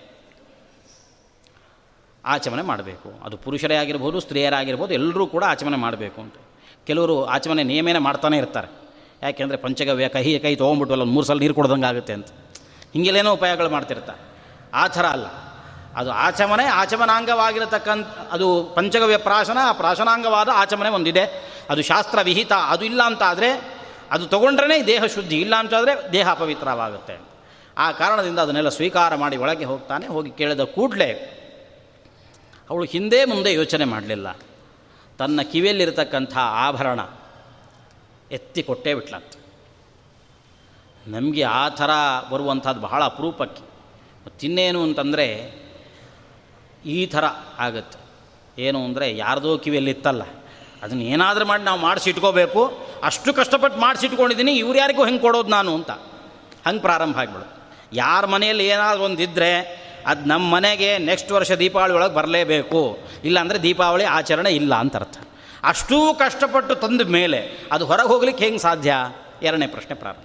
[2.24, 3.24] ಆಚಮನೆ ಮಾಡಬೇಕು.
[3.24, 6.34] ಅದು ಪುರುಷರೇ ಆಗಿರ್ಬೋದು, ಸ್ತ್ರೀಯರಾಗಿರ್ಬೋದು, ಎಲ್ಲರೂ ಕೂಡ ಆಚಮನೆ ಮಾಡಬೇಕು ಅಂತ.
[6.86, 8.87] ಕೆಲವರು ಆಚಮನೆ ನಿಯಮೇನೆ ಮಾಡ್ತಾನೆ ಇರ್ತಾರೆ.
[9.22, 12.26] ಯಾಕೆಂದರೆ ಪಂಚಗವ್ಯ ಕಹಿ ಕೈ ತೊಗೊಂಡ್ಬಿಟ್ವಲ್ಲ ಒಂದು ಮೂರು ಸಲ ನೀರು ಕೊಡ್ದಂಗೆ ಆಗುತ್ತೆ ಅಂತ.
[12.92, 14.12] ಹಿಂಗೆಲ್ಲೇನೋ ಉಪಾಯಗಳು ಮಾಡ್ತಿರ್ತಾ.
[14.74, 15.26] ಆ ಥರ ಅಲ್ಲ.
[15.96, 21.22] ಅದು ಆಚಮನೆ, ಆಚಮನಾಂಗವಾಗಿರತಕ್ಕಂಥ, ಅದು ಪಂಚಗವ್ಯ ಪ್ರಾಶನ, ಆ ಪ್ರಾಶನಾಂಗವಾದ ಆಚಮನೆ ಒಂದಿದೆ.
[21.70, 23.78] ಅದು ಶಾಸ್ತ್ರ ವಿಹಿತ, ಅದು ಇಲ್ಲ ಅಂತ ಆದರೆ
[24.10, 27.20] ಅದು ತೊಗೊಂಡ್ರೇ ದೇಹ ಶುದ್ಧಿ, ಇಲ್ಲ ಅಂತಾದರೆ ದೇಹ ಅಪವಿತ್ರವಾಗುತ್ತೆ
[27.78, 31.34] ಆ ಕಾರಣದಿಂದ ಅದನ್ನೆಲ್ಲ ಸ್ವೀಕಾರ ಮಾಡಿ ಒಳಗೆ ಹೋಗ್ತಾನೆ, ಹೋಗಿ ಕೇಳಿದ ಕೂಡಲೇ
[32.70, 34.36] ಅವಳು ಹಿಂದೆ ಮುಂದೆ ಯೋಚನೆ ಮಾಡಲಿಲ್ಲ.
[35.18, 37.00] ತನ್ನ ಕಿವಿಯಲ್ಲಿರತಕ್ಕಂಥ ಆಭರಣ
[38.32, 39.32] ಎತ್ತಿ ಕೊಟ್ಟೇ ಬಿಟ್ಲಂತ.
[41.06, 41.90] ನಮಗೆ ಆ ಥರ
[42.30, 43.62] ಬರುವಂಥದ್ದು ಬಹಳ ಅಪರೂಪಕ್ಕೆ.
[44.26, 45.26] ಮತ್ತಿನ್ನೇನು ಅಂತಂದರೆ
[46.86, 47.24] ಈ ಥರ
[47.58, 47.98] ಆಗುತ್ತೆ.
[48.58, 50.22] ಏನು ಅಂದರೆ ಯಾರ್ದೋ ಕಿವಿಯಲ್ಲಿತ್ತಲ್ಲ
[50.82, 52.62] ಅದನ್ನು ಏನಾದರೂ ಮಾಡಿ ನಾವು ಮಾಡಿಸಿಟ್ಕೋಬೇಕು,
[53.02, 55.90] ಅಷ್ಟು ಕಷ್ಟಪಟ್ಟು ಮಾಡಿಸಿಟ್ಕೊಂಡಿದ್ದೀನಿ ಇವ್ರು ಯಾರಿಗೂ ಹೆಂಗೆ ಕೊಡೋದು ನಾನು ಅಂತ.
[56.66, 57.54] ಹಂಗೆ ಪ್ರಾರಂಭ ಆಗಿಬಿಡೋದು
[57.96, 59.50] ಯಾರ ಮನೆಯಲ್ಲಿ ಏನಾದರೂ ಒಂದಿದ್ದರೆ
[60.06, 62.82] ಅದು ನಮ್ಮ ಮನೆಗೆ ನೆಕ್ಸ್ಟ್ ವರ್ಷ ದೀಪಾವಳಿ ಒಳಗೆ ಬರಲೇಬೇಕು.
[63.24, 65.18] ಇಲ್ಲಾಂದರೆ ದೀಪಾವಳಿ ಆಚರಣೆ ಇಲ್ಲ ಅಂತ ಅರ್ಥ.
[65.64, 68.94] ಅಷ್ಟೂ ಕಷ್ಟಪಟ್ಟು ತಂದ ಮೇಲೆ ಅದು ಹೊರಗೆ ಹೋಗ್ಲಿಕ್ಕೆ ಹೆಂಗೆ ಸಾಧ್ಯ?
[69.42, 70.24] ಎರಡನೇ ಪ್ರಶ್ನೆ ಪ್ರಾರಂಭ.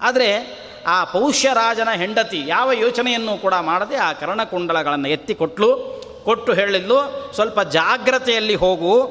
[0.00, 7.60] ಆದರೆ ಆ ಪೌಷ್ಯರಾಜನ ಹೆಂಡತಿ ಯಾವ ಯೋಚನೆಯನ್ನು ಕೂಡ ಮಾಡದೆ ಆ ಕರ್ಣಕುಂಡಲಗಳನ್ನು ಎತ್ತಿ ಕೊಟ್ಟಲು ಕೊಟ್ಟು ಹೇಳಿದ್ಲು, ಸ್ವಲ್ಪ
[7.60, 9.10] ಜಾಗ್ರತೆಯಲ್ಲಿ ಹೋಗು,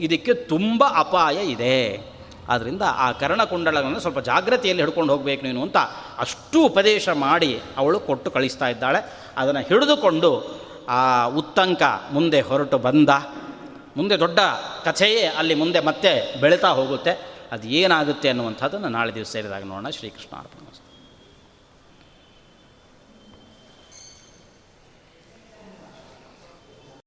[0.00, 2.12] ಇದಕ್ಕೆ ತುಂಬ ಅಪಾಯ ಇದೆ.
[2.48, 5.76] ಆದ್ದರಿಂದ ಆ ಕರ್ಣಕುಂಡಲಗಳನ್ನು ಸ್ವಲ್ಪ ಜಾಗ್ರತೆಯಲ್ಲಿ ಹಿಡ್ಕೊಂಡು ಹೋಗಬೇಕು ನೀನು ಅಂತ
[6.18, 9.12] ಅಷ್ಟು ಉಪದೇಶ ಮಾಡಿ ಅವಳು ಕೊಟ್ಟು ಕಳಿಸ್ತಾ ಇದ್ದಾಳೆ.
[9.36, 13.08] ಅದನ್ನು ಹಿಡಿದುಕೊಂಡು ಆ ಉತ್ತಂಕ ಮುಂದೆ ಹೊರಟು ಬಂದ.
[13.96, 14.38] ಮುಂದೆ ದೊಡ್ಡ
[14.84, 17.32] ಕಥೆಯೇ ಅಲ್ಲಿ ಮುಂದೆ ಮತ್ತೆ ಬೆಳೀತಾ ಹೋಗುತ್ತೆ.
[17.52, 19.90] ಅದು ಏನಾಗುತ್ತೆ ಅನ್ನುವಂಥದ್ದನ್ನು ನಾಳೆ ದಿವಸ ಸೇರಿದಾಗ ನೋಡೋಣ.
[19.90, 20.36] ಶ್ರೀಕೃಷ್ಣ